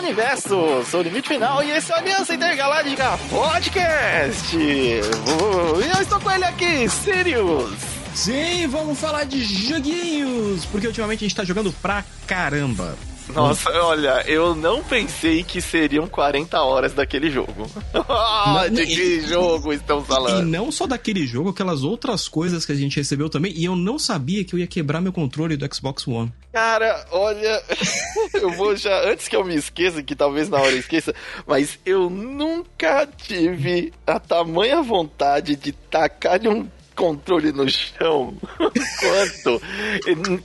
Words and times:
Universo, 0.00 0.82
sou 0.90 1.00
o 1.00 1.02
Limite 1.02 1.28
Final 1.28 1.62
e 1.62 1.70
esse 1.70 1.92
é 1.92 1.94
o 1.94 1.98
Aliança 1.98 2.34
Intergaláctica 2.34 3.18
Podcast. 3.28 4.56
Eu 4.56 6.02
estou 6.02 6.18
com 6.18 6.30
ele 6.30 6.44
aqui, 6.44 6.88
Sirius. 6.88 7.78
Sim, 8.14 8.66
vamos 8.66 8.98
falar 8.98 9.24
de 9.24 9.42
joguinhos, 9.44 10.64
porque 10.66 10.86
ultimamente 10.86 11.24
a 11.24 11.28
gente 11.28 11.36
tá 11.36 11.44
jogando 11.44 11.72
pra 11.80 12.02
caramba. 12.26 12.96
Nossa, 13.30 13.70
olha, 13.82 14.24
eu 14.26 14.54
não 14.54 14.82
pensei 14.82 15.42
que 15.42 15.60
seriam 15.60 16.06
40 16.06 16.60
horas 16.62 16.92
daquele 16.92 17.30
jogo. 17.30 17.70
Ah, 18.12 18.66
de 18.68 18.86
que 18.86 19.20
jogo 19.20 19.72
estamos 19.72 20.06
falando? 20.06 20.42
E 20.42 20.50
não 20.50 20.72
só 20.72 20.86
daquele 20.86 21.26
jogo, 21.26 21.50
aquelas 21.50 21.84
outras 21.84 22.26
coisas 22.26 22.64
que 22.64 22.72
a 22.72 22.74
gente 22.74 22.96
recebeu 22.96 23.28
também, 23.28 23.52
e 23.54 23.64
eu 23.64 23.76
não 23.76 23.98
sabia 23.98 24.44
que 24.44 24.54
eu 24.54 24.58
ia 24.58 24.66
quebrar 24.66 25.00
meu 25.00 25.12
controle 25.12 25.56
do 25.56 25.74
Xbox 25.74 26.06
One. 26.08 26.32
Cara, 26.52 27.06
olha, 27.12 27.62
eu 28.34 28.50
vou 28.52 28.74
já, 28.74 29.08
antes 29.08 29.28
que 29.28 29.36
eu 29.36 29.44
me 29.44 29.54
esqueça, 29.54 30.02
que 30.02 30.16
talvez 30.16 30.48
na 30.48 30.58
hora 30.58 30.72
eu 30.72 30.78
esqueça, 30.78 31.14
mas 31.46 31.78
eu 31.84 32.10
nunca 32.10 33.06
tive 33.06 33.92
a 34.06 34.18
tamanha 34.18 34.82
vontade 34.82 35.54
de 35.54 35.72
tacar 35.72 36.40
um 36.48 36.66
controle 37.00 37.50
no 37.50 37.66
chão 37.66 38.34
quanto 39.00 39.62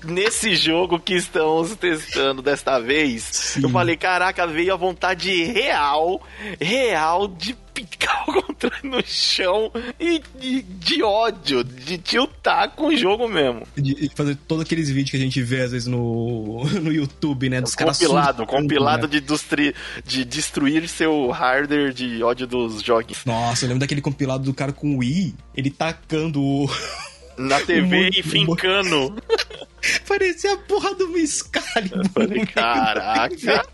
nesse 0.05 0.55
jogo 0.55 0.98
que 0.98 1.13
estamos 1.13 1.76
testando 1.76 2.41
desta 2.41 2.80
vez. 2.80 3.23
Sim. 3.23 3.63
Eu 3.63 3.70
falei, 3.70 3.98
caraca, 3.98 4.48
veio 4.48 4.73
a 4.73 4.77
vontade 4.77 5.44
real, 5.44 6.23
real 6.62 7.27
de 7.27 7.54
picar 7.76 8.30
o 8.30 8.42
controle 8.42 8.76
no 8.84 9.04
chão 9.06 9.72
e 10.00 10.22
de, 10.40 10.62
de 10.62 11.04
ódio, 11.04 11.64
de 11.64 11.98
tiltar 11.98 12.72
com 12.72 12.88
o 12.88 12.96
jogo 12.96 13.28
mesmo. 13.28 13.68
De, 13.76 14.10
fazer 14.16 14.36
todos 14.48 14.64
aqueles 14.64 14.90
vídeos 14.90 15.12
que 15.12 15.18
a 15.18 15.20
gente 15.20 15.42
vê 15.42 15.62
às 15.62 15.72
vezes 15.72 15.88
no, 15.88 16.64
no 16.82 16.91
YouTube, 16.91 17.49
né? 17.49 17.62
Dos 17.62 17.76
compilado, 17.76 18.46
compilado 18.46 19.08
né? 19.08 19.14
de, 19.14 19.20
destri, 19.20 19.76
de 20.05 20.24
destruir 20.24 20.88
seu 20.88 21.30
hardware 21.30 21.94
de 21.94 22.24
ódio 22.24 22.48
dos 22.48 22.82
jogos. 22.82 23.24
Nossa, 23.26 23.66
eu 23.66 23.70
lembro 23.70 23.82
daquele 23.82 24.02
compilado 24.02 24.44
do 24.46 24.54
cara 24.54 24.71
com 24.71 24.96
o 24.96 24.98
Wii, 24.99 25.36
ele 25.55 25.70
tacando 25.70 26.42
o. 26.42 26.70
Na 27.38 27.60
TV 27.60 28.12
e 28.16 28.24
fincando. 28.24 29.14
Parecia 30.08 30.54
a 30.54 30.58
porra 30.58 30.96
do 30.96 31.10
Miss 31.10 31.44
Falei, 32.14 32.46
caraca. 32.46 33.66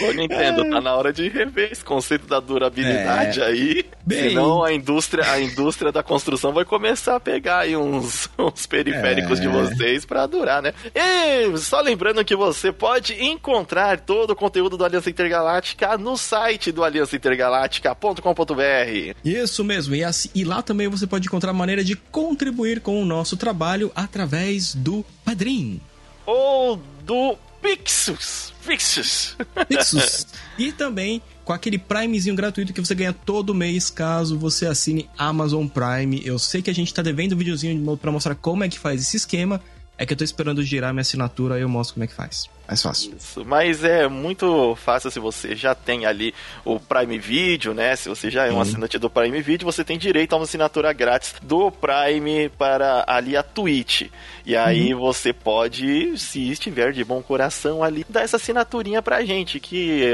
Ô 0.00 0.12
Nintendo, 0.12 0.68
tá 0.68 0.80
na 0.80 0.94
hora 0.94 1.12
de 1.12 1.28
rever 1.28 1.72
esse 1.72 1.84
conceito 1.84 2.26
da 2.26 2.40
durabilidade 2.40 3.40
é. 3.40 3.44
aí. 3.44 3.84
Bem... 4.04 4.30
Senão 4.30 4.64
a 4.64 4.72
indústria, 4.72 5.30
a 5.30 5.40
indústria 5.40 5.92
da 5.92 6.02
construção 6.02 6.52
vai 6.52 6.64
começar 6.64 7.16
a 7.16 7.20
pegar 7.20 7.60
aí 7.60 7.76
uns, 7.76 8.28
uns 8.38 8.66
periféricos 8.66 9.38
é. 9.38 9.42
de 9.42 9.48
vocês 9.48 10.04
pra 10.04 10.26
durar, 10.26 10.62
né? 10.62 10.72
E 10.94 11.56
só 11.58 11.80
lembrando 11.80 12.24
que 12.24 12.36
você 12.36 12.72
pode 12.72 13.22
encontrar 13.22 14.00
todo 14.00 14.30
o 14.30 14.36
conteúdo 14.36 14.76
do 14.76 14.84
Aliança 14.84 15.10
Intergaláctica 15.10 15.98
no 15.98 16.16
site 16.16 16.72
do 16.72 16.84
aliançaintergaláctica.com.br. 16.84 19.14
Isso 19.24 19.64
mesmo, 19.64 19.94
e, 19.94 20.04
assim, 20.04 20.28
e 20.34 20.44
lá 20.44 20.62
também 20.62 20.88
você 20.88 21.06
pode 21.06 21.26
encontrar 21.26 21.52
maneira 21.52 21.84
de 21.84 21.96
contribuir 21.96 22.80
com 22.80 23.00
o 23.00 23.04
nosso 23.04 23.36
trabalho 23.36 23.92
através 23.94 24.74
do 24.74 25.04
Padrim. 25.24 25.80
Ou 26.26 26.80
do 27.04 27.36
Pixus. 27.60 28.52
Pixus. 28.66 29.36
Pixus. 29.68 30.26
e 30.58 30.72
também 30.72 31.22
com 31.44 31.52
aquele 31.52 31.78
Primezinho 31.78 32.36
gratuito 32.36 32.72
que 32.72 32.80
você 32.80 32.94
ganha 32.94 33.12
todo 33.12 33.54
mês 33.54 33.90
caso 33.90 34.38
você 34.38 34.66
assine 34.66 35.08
Amazon 35.18 35.66
Prime. 35.66 36.22
Eu 36.24 36.38
sei 36.38 36.62
que 36.62 36.70
a 36.70 36.74
gente 36.74 36.92
tá 36.92 37.02
devendo 37.02 37.34
um 37.34 37.38
videozinho 37.38 37.96
para 37.96 38.12
mostrar 38.12 38.34
como 38.34 38.64
é 38.64 38.68
que 38.68 38.78
faz 38.78 39.00
esse 39.00 39.16
esquema. 39.16 39.60
É 39.98 40.06
que 40.06 40.12
eu 40.12 40.16
tô 40.16 40.24
esperando 40.24 40.62
girar 40.62 40.92
minha 40.94 41.02
assinatura 41.02 41.58
e 41.58 41.62
eu 41.62 41.68
mostro 41.68 41.94
como 41.94 42.04
é 42.04 42.06
que 42.06 42.14
faz. 42.14 42.48
Mais 42.70 42.82
fácil. 42.82 43.12
Isso, 43.18 43.44
mas 43.44 43.82
é 43.82 44.06
muito 44.06 44.76
fácil 44.76 45.10
se 45.10 45.18
você 45.18 45.56
já 45.56 45.74
tem 45.74 46.06
ali 46.06 46.32
o 46.64 46.78
Prime 46.78 47.18
Video, 47.18 47.74
né? 47.74 47.96
Se 47.96 48.08
você 48.08 48.30
já 48.30 48.46
é 48.46 48.50
um 48.52 48.54
uhum. 48.54 48.60
assinante 48.60 48.96
do 48.96 49.10
Prime 49.10 49.42
Video, 49.42 49.66
você 49.66 49.82
tem 49.82 49.98
direito 49.98 50.34
a 50.34 50.36
uma 50.36 50.44
assinatura 50.44 50.92
grátis 50.92 51.34
do 51.42 51.72
Prime 51.72 52.48
para 52.50 53.02
ali 53.08 53.36
a 53.36 53.42
Twitch. 53.42 54.02
E 54.46 54.56
aí 54.56 54.94
uhum. 54.94 55.00
você 55.00 55.32
pode, 55.32 56.16
se 56.16 56.48
estiver 56.48 56.92
de 56.92 57.02
bom 57.02 57.20
coração 57.20 57.82
ali, 57.82 58.06
dar 58.08 58.22
essa 58.22 58.36
assinaturinha 58.36 59.02
pra 59.02 59.24
gente, 59.24 59.58
que 59.58 60.04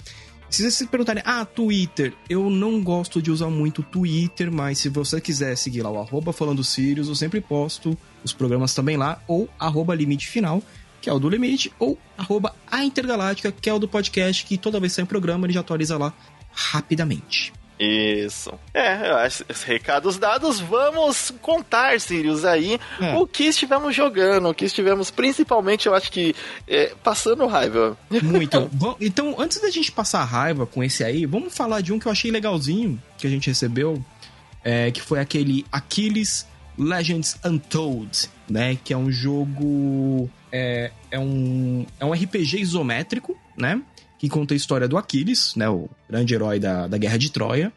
Se 0.48 0.62
vocês 0.62 0.75
se 0.75 0.87
perguntarem, 0.87 1.22
ah, 1.26 1.44
Twitter, 1.44 2.14
eu 2.31 2.48
não 2.48 2.82
gosto 2.82 3.20
de 3.20 3.31
usar 3.31 3.50
muito 3.50 3.82
Twitter, 3.82 4.50
mas 4.50 4.78
se 4.78 4.88
você 4.88 5.20
quiser 5.20 5.56
seguir 5.56 5.82
lá 5.82 5.90
o 5.90 5.98
arroba 5.98 6.32
falando 6.32 6.62
Sirius, 6.62 7.08
eu 7.08 7.14
sempre 7.14 7.40
posto 7.40 7.98
os 8.25 8.32
programas 8.32 8.72
também 8.72 8.96
lá, 8.96 9.20
ou 9.26 9.48
arroba 9.58 9.94
limite 9.94 10.28
final, 10.28 10.62
que 11.00 11.10
é 11.10 11.12
o 11.12 11.19
do 11.19 11.28
limite, 11.28 11.72
ou 11.78 11.98
arroba 12.16 12.54
a 12.70 12.84
intergaláctica, 12.84 13.52
que 13.52 13.69
é 13.69 13.75
o 13.75 13.78
do 13.78 13.88
podcast, 13.88 14.46
que 14.46 14.56
toda 14.56 14.81
vez 14.81 14.93
que 14.93 14.96
sai 14.96 15.04
um 15.04 15.08
programa 15.08 15.46
ele 15.46 15.52
já 15.52 15.60
atualiza 15.60 15.98
lá 15.98 16.14
rapidamente. 16.52 17.52
Isso. 17.78 18.52
É, 18.73 18.99
recados 19.64 20.17
dados, 20.17 20.61
vamos 20.61 21.32
contar, 21.43 22.00
Sirius, 22.00 22.44
aí 22.44 22.81
é. 23.00 23.14
o 23.17 23.26
que 23.26 23.44
estivemos 23.44 23.94
jogando, 23.94 24.49
o 24.49 24.55
que 24.55 24.64
estivemos, 24.64 25.11
principalmente, 25.11 25.87
eu 25.87 25.94
acho 25.94 26.11
que, 26.11 26.34
é, 26.67 26.94
passando 27.02 27.46
raiva. 27.46 27.96
Muito. 28.23 28.70
então, 29.00 29.34
antes 29.38 29.61
da 29.61 29.70
gente 29.70 29.93
passar 29.93 30.25
raiva 30.25 30.67
com 30.67 30.82
esse 30.82 31.05
aí, 31.05 31.26
vamos 31.26 31.55
falar 31.55 31.82
de 31.82 31.93
um 31.93 31.99
que 31.99 32.06
eu 32.06 32.12
achei 32.12 32.31
legalzinho, 32.31 33.00
que 33.19 33.26
a 33.26 33.31
gente 33.31 33.49
recebeu, 33.49 34.02
é, 34.64 34.90
que 34.90 35.02
foi 35.02 35.20
aquele 35.20 35.64
Achilles 35.70 36.46
Legends 36.79 37.38
Untold, 37.44 38.29
né? 38.49 38.79
Que 38.82 38.93
é 38.93 38.96
um 38.96 39.11
jogo. 39.11 40.31
É, 40.50 40.90
é, 41.11 41.19
um, 41.19 41.84
é 41.99 42.05
um 42.05 42.12
RPG 42.12 42.61
isométrico 42.61 43.37
né? 43.56 43.81
Que 44.19 44.29
conta 44.29 44.55
a 44.55 44.57
história 44.57 44.89
do 44.89 44.97
Aquiles, 44.97 45.55
né? 45.57 45.69
O 45.69 45.89
grande 46.09 46.35
herói 46.35 46.59
da, 46.59 46.87
da 46.87 46.99
Guerra 46.99 47.19
de 47.19 47.31
Troia. 47.31 47.73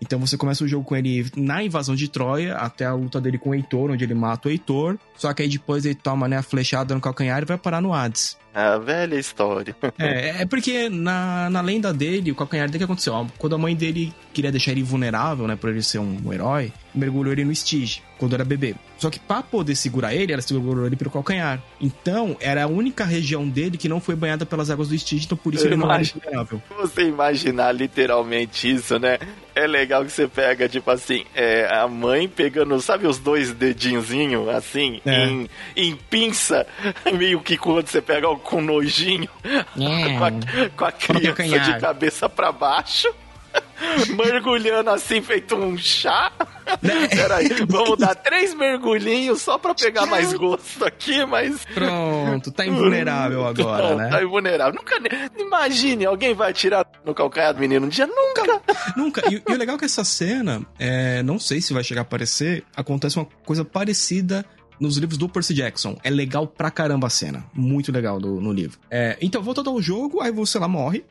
Então 0.00 0.18
você 0.18 0.36
começa 0.36 0.64
o 0.64 0.68
jogo 0.68 0.84
com 0.84 0.96
ele 0.96 1.30
na 1.36 1.62
invasão 1.62 1.94
de 1.94 2.08
Troia, 2.08 2.56
até 2.56 2.84
a 2.84 2.92
luta 2.92 3.20
dele 3.20 3.38
com 3.38 3.50
o 3.50 3.54
Heitor, 3.54 3.90
onde 3.90 4.02
ele 4.02 4.14
mata 4.14 4.48
o 4.48 4.50
Heitor. 4.50 4.98
Só 5.16 5.32
que 5.32 5.42
aí 5.42 5.48
depois 5.48 5.84
ele 5.84 5.94
toma 5.94 6.26
né, 6.26 6.38
a 6.38 6.42
flechada 6.42 6.92
no 6.92 7.00
calcanhar 7.00 7.40
e 7.40 7.44
vai 7.44 7.56
parar 7.56 7.80
no 7.80 7.94
Hades. 7.94 8.36
A 8.54 8.78
velha 8.78 9.16
história. 9.16 9.74
é, 9.98 10.42
é 10.42 10.46
porque 10.46 10.88
na, 10.88 11.48
na 11.50 11.60
lenda 11.60 11.92
dele, 11.92 12.30
o 12.30 12.34
calcanhar 12.34 12.66
dele 12.66 12.78
que 12.78 12.84
aconteceu? 12.84 13.26
Quando 13.38 13.54
a 13.54 13.58
mãe 13.58 13.74
dele 13.74 14.12
queria 14.32 14.50
deixar 14.50 14.72
ele 14.72 14.80
invulnerável, 14.80 15.46
né, 15.46 15.56
por 15.56 15.70
ele 15.70 15.82
ser 15.82 15.98
um, 15.98 16.18
um 16.24 16.32
herói, 16.32 16.72
mergulhou 16.94 17.32
ele 17.32 17.44
no 17.44 17.54
Stige, 17.54 18.02
quando 18.18 18.34
era 18.34 18.44
bebê. 18.44 18.74
Só 18.98 19.10
que 19.10 19.18
para 19.18 19.42
poder 19.42 19.74
segurar 19.74 20.14
ele, 20.14 20.32
ela 20.32 20.42
segurou 20.42 20.86
ele 20.86 20.94
pelo 20.94 21.10
calcanhar. 21.10 21.60
Então, 21.80 22.36
era 22.40 22.64
a 22.64 22.66
única 22.66 23.04
região 23.04 23.48
dele 23.48 23.76
que 23.76 23.88
não 23.88 24.00
foi 24.00 24.14
banhada 24.14 24.46
pelas 24.46 24.70
águas 24.70 24.88
do 24.88 24.98
Stige, 24.98 25.24
então 25.26 25.36
por 25.36 25.52
isso 25.54 25.64
Eu 25.64 25.70
ele 25.70 25.76
não 25.76 25.90
era 25.90 26.02
invulnerável. 26.02 26.62
Você 26.78 27.02
imaginar 27.02 27.72
literalmente 27.72 28.70
isso, 28.70 28.98
né? 28.98 29.18
É 29.54 29.66
legal 29.66 30.02
que 30.04 30.10
você 30.10 30.26
pega, 30.26 30.66
tipo 30.66 30.90
assim, 30.90 31.26
é, 31.34 31.68
a 31.70 31.86
mãe 31.86 32.26
pegando, 32.26 32.80
sabe 32.80 33.06
os 33.06 33.18
dois 33.18 33.52
dedinhozinhos, 33.52 34.48
assim, 34.48 35.00
é. 35.04 35.26
em, 35.26 35.50
em 35.76 35.94
pinça, 35.94 36.66
meio 37.18 37.38
que 37.40 37.58
quando 37.58 37.86
você 37.86 38.00
pega 38.00 38.26
com 38.42 38.60
nojinho, 38.60 39.28
é. 39.44 39.64
com, 40.18 40.24
a, 40.24 40.70
com 40.76 40.84
a 40.84 40.92
criança 40.92 41.58
de 41.58 41.80
cabeça 41.80 42.28
para 42.28 42.52
baixo. 42.52 43.08
mergulhando 44.16 44.90
assim, 44.90 45.20
feito 45.20 45.54
um 45.54 45.76
chá. 45.76 46.32
Né? 46.80 47.08
Peraí, 47.08 47.48
vamos 47.66 47.98
dar 47.98 48.14
três 48.16 48.54
mergulhinhos 48.54 49.42
só 49.42 49.58
pra 49.58 49.74
pegar 49.74 50.06
mais 50.06 50.32
gosto 50.32 50.84
aqui, 50.84 51.24
mas. 51.26 51.64
Pronto, 51.66 52.50
tá 52.50 52.64
invulnerável 52.64 53.46
agora, 53.46 53.90
Não, 53.90 53.96
né? 53.96 54.08
Tá 54.08 54.22
invulnerável. 54.22 54.74
Nunca. 54.74 54.96
Imagine, 55.38 56.06
alguém 56.06 56.34
vai 56.34 56.52
tirar 56.52 56.86
no 57.04 57.14
calcanhar 57.14 57.54
do 57.54 57.60
menino 57.60 57.86
um 57.86 57.88
dia? 57.88 58.06
Nunca! 58.06 58.62
Nunca. 58.96 59.22
E, 59.30 59.42
e 59.46 59.52
o 59.52 59.56
legal 59.56 59.76
é 59.76 59.78
que 59.78 59.84
essa 59.84 60.04
cena, 60.04 60.64
é, 60.78 61.22
não 61.22 61.38
sei 61.38 61.60
se 61.60 61.72
vai 61.72 61.84
chegar 61.84 62.02
a 62.02 62.02
aparecer, 62.02 62.64
acontece 62.76 63.16
uma 63.18 63.26
coisa 63.44 63.64
parecida 63.64 64.44
nos 64.82 64.96
livros 64.96 65.16
do 65.16 65.28
Percy 65.28 65.54
Jackson. 65.54 65.96
É 66.02 66.10
legal 66.10 66.46
pra 66.46 66.70
caramba 66.70 67.06
a 67.06 67.10
cena. 67.10 67.44
Muito 67.54 67.92
legal 67.92 68.18
do, 68.18 68.40
no 68.40 68.52
livro. 68.52 68.78
É, 68.90 69.16
então, 69.20 69.40
voltando 69.42 69.70
ao 69.70 69.80
jogo, 69.80 70.20
aí 70.20 70.32
você 70.32 70.58
lá 70.58 70.66
morre. 70.66 71.04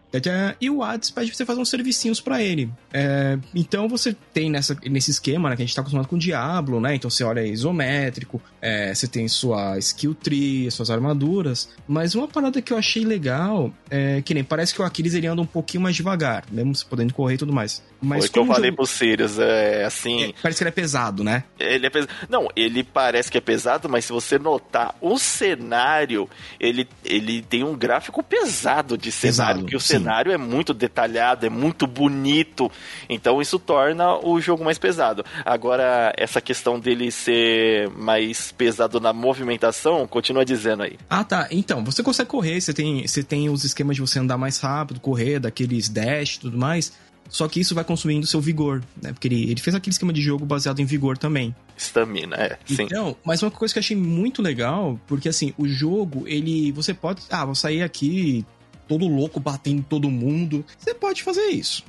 E 0.59 0.69
o 0.69 0.83
Hades 0.83 1.09
pede 1.09 1.29
pra 1.29 1.37
você 1.37 1.45
fazer 1.45 1.61
uns 1.61 1.69
servicinhos 1.69 2.19
para 2.19 2.43
ele. 2.43 2.69
É, 2.93 3.39
então 3.55 3.87
você 3.87 4.15
tem 4.33 4.49
nessa, 4.49 4.77
nesse 4.83 5.11
esquema, 5.11 5.49
né? 5.49 5.55
Que 5.55 5.61
a 5.61 5.65
gente 5.65 5.73
tá 5.73 5.81
acostumado 5.81 6.07
com 6.07 6.17
o 6.17 6.19
Diablo, 6.19 6.81
né? 6.81 6.95
Então 6.95 7.09
você 7.09 7.23
olha 7.23 7.41
isométrico, 7.45 8.41
é, 8.61 8.93
você 8.93 9.07
tem 9.07 9.27
sua 9.29 9.77
skill 9.77 10.13
tree, 10.13 10.69
suas 10.69 10.89
armaduras. 10.89 11.69
Mas 11.87 12.13
uma 12.13 12.27
parada 12.27 12.61
que 12.61 12.73
eu 12.73 12.77
achei 12.77 13.05
legal 13.05 13.73
é 13.89 14.21
que 14.21 14.33
nem 14.33 14.43
parece 14.43 14.73
que 14.73 14.81
o 14.81 14.85
Aquiles 14.85 15.13
ele 15.13 15.27
anda 15.27 15.41
um 15.41 15.45
pouquinho 15.45 15.81
mais 15.81 15.95
devagar, 15.95 16.43
mesmo 16.51 16.75
você 16.75 16.85
podendo 16.85 17.13
correr 17.13 17.35
e 17.35 17.37
tudo 17.37 17.53
mais. 17.53 17.81
Mas 18.01 18.25
Foi 18.25 18.29
que 18.29 18.39
eu 18.39 18.45
falei 18.45 18.69
jogo... 18.69 18.77
pro 18.77 18.85
Sirius, 18.85 19.39
é 19.39 19.85
assim. 19.85 20.23
É, 20.23 20.33
parece 20.41 20.57
que 20.57 20.63
ele 20.63 20.69
é 20.69 20.73
pesado, 20.73 21.23
né? 21.23 21.43
Ele 21.57 21.85
é 21.85 21.89
pesado. 21.89 22.11
Não, 22.29 22.47
ele 22.55 22.83
parece 22.83 23.31
que 23.31 23.37
é 23.37 23.41
pesado, 23.41 23.60
mas 23.89 24.05
se 24.05 24.11
você 24.11 24.37
notar 24.37 24.95
o 25.01 25.17
cenário, 25.17 26.29
ele, 26.59 26.87
ele 27.03 27.41
tem 27.41 27.63
um 27.63 27.75
gráfico 27.75 28.23
pesado 28.23 28.97
de 28.97 29.11
cenário. 29.11 29.31
Pesado, 29.31 29.65
que 29.65 29.75
o 29.75 29.79
sim. 29.79 29.87
cenário 29.87 30.31
é 30.31 30.37
muito 30.37 30.73
detalhado, 30.73 31.45
é 31.45 31.49
muito 31.49 31.87
bonito. 31.87 32.71
Então 33.09 33.41
isso 33.41 33.57
torna 33.59 34.17
o 34.17 34.39
jogo 34.39 34.63
mais 34.63 34.77
pesado. 34.77 35.23
Agora, 35.45 36.13
essa 36.17 36.41
questão 36.41 36.79
dele 36.79 37.11
ser 37.11 37.89
mais 37.91 38.51
pesado 38.51 38.99
na 38.99 39.13
movimentação, 39.13 40.07
continua 40.07 40.45
dizendo 40.45 40.83
aí. 40.83 40.97
Ah, 41.09 41.23
tá. 41.23 41.47
Então, 41.51 41.83
você 41.83 42.03
consegue 42.03 42.29
correr, 42.29 42.59
você 42.61 42.73
tem, 42.73 43.07
você 43.07 43.23
tem 43.23 43.49
os 43.49 43.63
esquemas 43.63 43.95
de 43.95 44.01
você 44.01 44.19
andar 44.19 44.37
mais 44.37 44.59
rápido, 44.59 44.99
correr, 44.99 45.39
daqueles 45.39 45.89
dash 45.89 46.35
e 46.35 46.39
tudo 46.39 46.57
mais. 46.57 46.93
Só 47.31 47.47
que 47.47 47.61
isso 47.61 47.73
vai 47.73 47.85
consumindo 47.85 48.27
seu 48.27 48.41
vigor, 48.41 48.83
né? 49.01 49.13
Porque 49.13 49.29
ele, 49.29 49.49
ele 49.49 49.61
fez 49.61 49.73
aquele 49.73 49.93
esquema 49.93 50.11
de 50.11 50.21
jogo 50.21 50.45
baseado 50.45 50.81
em 50.81 50.85
vigor 50.85 51.17
também. 51.17 51.55
Estamina, 51.77 52.35
é. 52.35 52.59
Sim. 52.65 52.83
Então, 52.83 53.15
mas 53.23 53.41
uma 53.41 53.49
coisa 53.49 53.73
que 53.73 53.79
eu 53.79 53.81
achei 53.81 53.95
muito 53.95 54.41
legal, 54.41 54.99
porque 55.07 55.29
assim, 55.29 55.53
o 55.57 55.65
jogo, 55.65 56.27
ele. 56.27 56.73
Você 56.73 56.93
pode. 56.93 57.21
Ah, 57.29 57.45
vou 57.45 57.55
sair 57.55 57.83
aqui 57.83 58.45
todo 58.91 59.07
louco 59.07 59.39
batendo 59.39 59.79
em 59.79 59.81
todo 59.81 60.11
mundo. 60.11 60.65
Você 60.77 60.93
pode 60.93 61.23
fazer 61.23 61.45
isso. 61.45 61.81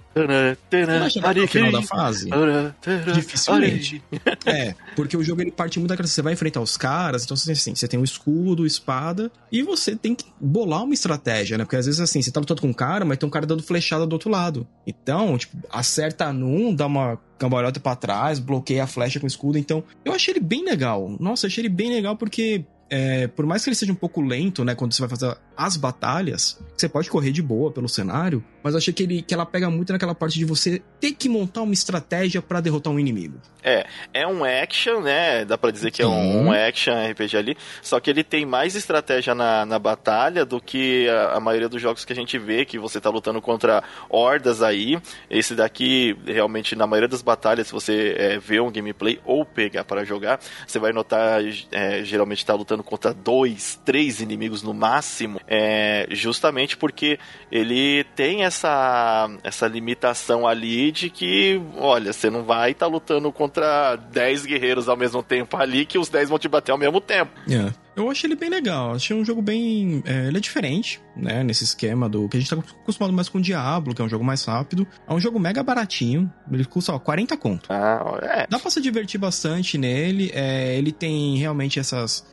Vai 1.01 1.11
chegar 1.11 1.35
no 1.35 1.49
final 1.49 1.73
da 1.73 1.83
fase? 1.83 2.31
Dificilmente. 3.13 4.01
é, 4.47 4.73
porque 4.95 5.17
o 5.17 5.25
jogo 5.25 5.41
ele 5.41 5.51
parte 5.51 5.81
muito 5.81 5.89
daquela. 5.89 6.07
Você 6.07 6.23
vai 6.23 6.35
enfrentar 6.35 6.61
os 6.61 6.77
caras, 6.77 7.25
então 7.25 7.37
você, 7.37 7.51
assim, 7.51 7.75
você 7.75 7.89
tem 7.89 7.99
um 7.99 8.05
escudo, 8.05 8.65
espada, 8.65 9.33
e 9.51 9.65
você 9.65 9.97
tem 9.97 10.15
que 10.15 10.27
bolar 10.41 10.85
uma 10.85 10.95
estratégia, 10.95 11.59
né? 11.59 11.65
Porque 11.65 11.75
às 11.75 11.87
vezes 11.87 12.01
assim, 12.01 12.23
você 12.23 12.31
tá 12.31 12.39
lutando 12.39 12.61
com 12.61 12.69
um 12.69 12.73
cara, 12.73 13.05
mas 13.05 13.19
tem 13.19 13.27
um 13.27 13.31
cara 13.31 13.47
dando 13.47 13.65
flechada 13.65 14.07
do 14.07 14.13
outro 14.13 14.31
lado. 14.31 14.65
Então, 14.87 15.37
tipo, 15.37 15.57
acerta 15.73 16.33
num, 16.33 16.73
dá 16.73 16.87
uma 16.87 17.19
cambalhota 17.37 17.81
para 17.81 17.97
trás, 17.97 18.39
bloqueia 18.39 18.85
a 18.85 18.87
flecha 18.87 19.19
com 19.19 19.27
o 19.27 19.29
escudo. 19.29 19.59
Então, 19.59 19.83
eu 20.05 20.13
achei 20.13 20.35
ele 20.35 20.41
bem 20.41 20.65
legal. 20.65 21.17
Nossa, 21.19 21.49
achei 21.49 21.63
ele 21.63 21.69
bem 21.69 21.91
legal 21.91 22.17
porque 22.17 22.65
é, 22.95 23.27
por 23.27 23.47
mais 23.47 23.65
que 23.65 23.71
ele 23.71 23.75
seja 23.75 23.91
um 23.91 23.97
pouco 23.97 24.21
lento, 24.21 24.63
né, 24.67 24.75
quando 24.75 24.93
você 24.93 25.01
vai 25.01 25.09
fazer 25.09 25.35
as 25.65 25.77
batalhas, 25.77 26.59
você 26.77 26.89
pode 26.89 27.09
correr 27.09 27.31
de 27.31 27.43
boa 27.43 27.71
pelo 27.71 27.89
cenário, 27.89 28.45
mas 28.63 28.75
eu 28.75 28.79
achei 28.79 28.93
que, 28.93 29.03
ele, 29.03 29.23
que 29.23 29.33
ela 29.33 29.47
pega 29.47 29.71
muito 29.71 29.93
naquela 29.93 30.15
parte 30.15 30.39
de 30.39 30.45
você 30.45 30.83
ter 31.01 31.13
que 31.13 31.29
montar 31.29 31.63
uma 31.63 31.73
estratégia 31.73 32.43
para 32.43 32.61
derrotar 32.61 32.93
um 32.93 32.99
inimigo. 32.99 33.39
É, 33.63 33.87
é 34.13 34.27
um 34.27 34.45
action, 34.45 35.01
né, 35.01 35.45
dá 35.45 35.57
pra 35.57 35.71
dizer 35.71 35.91
que 35.91 36.03
é 36.03 36.07
um, 36.07 36.47
um, 36.49 36.53
action 36.53 36.93
RPG 37.11 37.37
ali, 37.37 37.57
só 37.81 38.01
que 38.01 38.11
ele 38.11 38.25
tem 38.25 38.45
mais 38.45 38.75
estratégia 38.75 39.35
na, 39.35 39.65
na 39.65 39.79
batalha 39.79 40.45
do 40.45 40.61
que 40.61 41.09
a, 41.09 41.37
a, 41.37 41.41
maioria 41.41 41.69
dos 41.69 41.81
jogos 41.81 42.05
que 42.05 42.13
a 42.13 42.17
gente 42.17 42.39
vê, 42.39 42.65
que 42.65 42.79
você 42.79 43.01
tá 43.01 43.09
lutando 43.09 43.41
contra 43.41 43.83
hordas 44.11 44.63
aí, 44.63 45.01
esse 45.31 45.55
daqui, 45.55 46.17
realmente, 46.27 46.75
na 46.75 46.87
maioria 46.87 47.09
das 47.09 47.23
batalhas, 47.23 47.69
se 47.69 47.73
você 47.73 48.17
é, 48.19 48.39
vê 48.39 48.61
um 48.61 48.71
gameplay 48.71 49.21
ou 49.25 49.45
pegar 49.45 49.85
para 49.85 50.05
jogar, 50.05 50.41
você 50.67 50.79
vai 50.79 50.93
notar, 50.93 51.41
é, 51.71 52.03
geralmente 52.03 52.45
tá 52.45 52.55
lutando 52.55 52.73
lutando 52.73 52.83
contra 52.83 53.13
dois, 53.13 53.81
três 53.85 54.21
inimigos 54.21 54.63
no 54.63 54.73
máximo, 54.73 55.41
é 55.55 56.07
justamente 56.11 56.79
porque 56.79 57.19
ele 57.51 58.05
tem 58.17 58.45
essa, 58.45 59.29
essa 59.45 59.69
limitação 59.69 60.47
ali 60.47 60.91
de 60.91 61.11
que, 61.11 61.61
olha, 61.77 62.11
você 62.11 62.31
não 62.31 62.43
vai 62.43 62.71
estar 62.71 62.87
tá 62.87 62.91
lutando 62.91 63.31
contra 63.31 63.97
dez 63.97 64.47
guerreiros 64.47 64.89
ao 64.89 64.97
mesmo 64.97 65.23
tempo 65.23 65.59
ali, 65.59 65.85
que 65.85 65.99
os 65.99 66.09
dez 66.09 66.31
vão 66.31 66.39
te 66.39 66.49
bater 66.49 66.73
ao 66.73 66.79
mesmo 66.79 67.03
tempo. 67.03 67.33
Yeah. 67.47 67.69
É. 67.69 67.83
Eu 67.95 68.11
achei 68.11 68.27
ele 68.27 68.37
bem 68.37 68.49
legal. 68.49 68.93
Achei 68.93 69.15
um 69.15 69.23
jogo 69.23 69.43
bem. 69.43 70.03
É, 70.07 70.29
ele 70.29 70.39
é 70.39 70.41
diferente, 70.41 70.99
né? 71.15 71.45
Nesse 71.45 71.63
esquema 71.63 72.09
do. 72.09 72.27
Que 72.27 72.39
a 72.39 72.41
gente 72.41 72.49
tá 72.49 72.59
acostumado 72.81 73.13
mais 73.13 73.29
com 73.29 73.37
o 73.37 73.41
Diablo, 73.41 73.95
que 73.95 74.01
é 74.01 74.05
um 74.05 74.09
jogo 74.09 74.25
mais 74.25 74.43
rápido. 74.47 74.87
É 75.07 75.13
um 75.13 75.21
jogo 75.21 75.39
mega 75.39 75.63
baratinho. 75.63 76.33
Ele 76.51 76.65
custa, 76.65 76.95
ó, 76.95 76.99
40 76.99 77.37
conto. 77.37 77.71
Ah, 77.71 78.19
é. 78.23 78.47
Dá 78.49 78.59
pra 78.59 78.71
se 78.71 78.81
divertir 78.81 79.21
bastante 79.21 79.77
nele. 79.77 80.31
É, 80.33 80.75
ele 80.75 80.91
tem 80.91 81.37
realmente 81.37 81.79
essas 81.79 82.27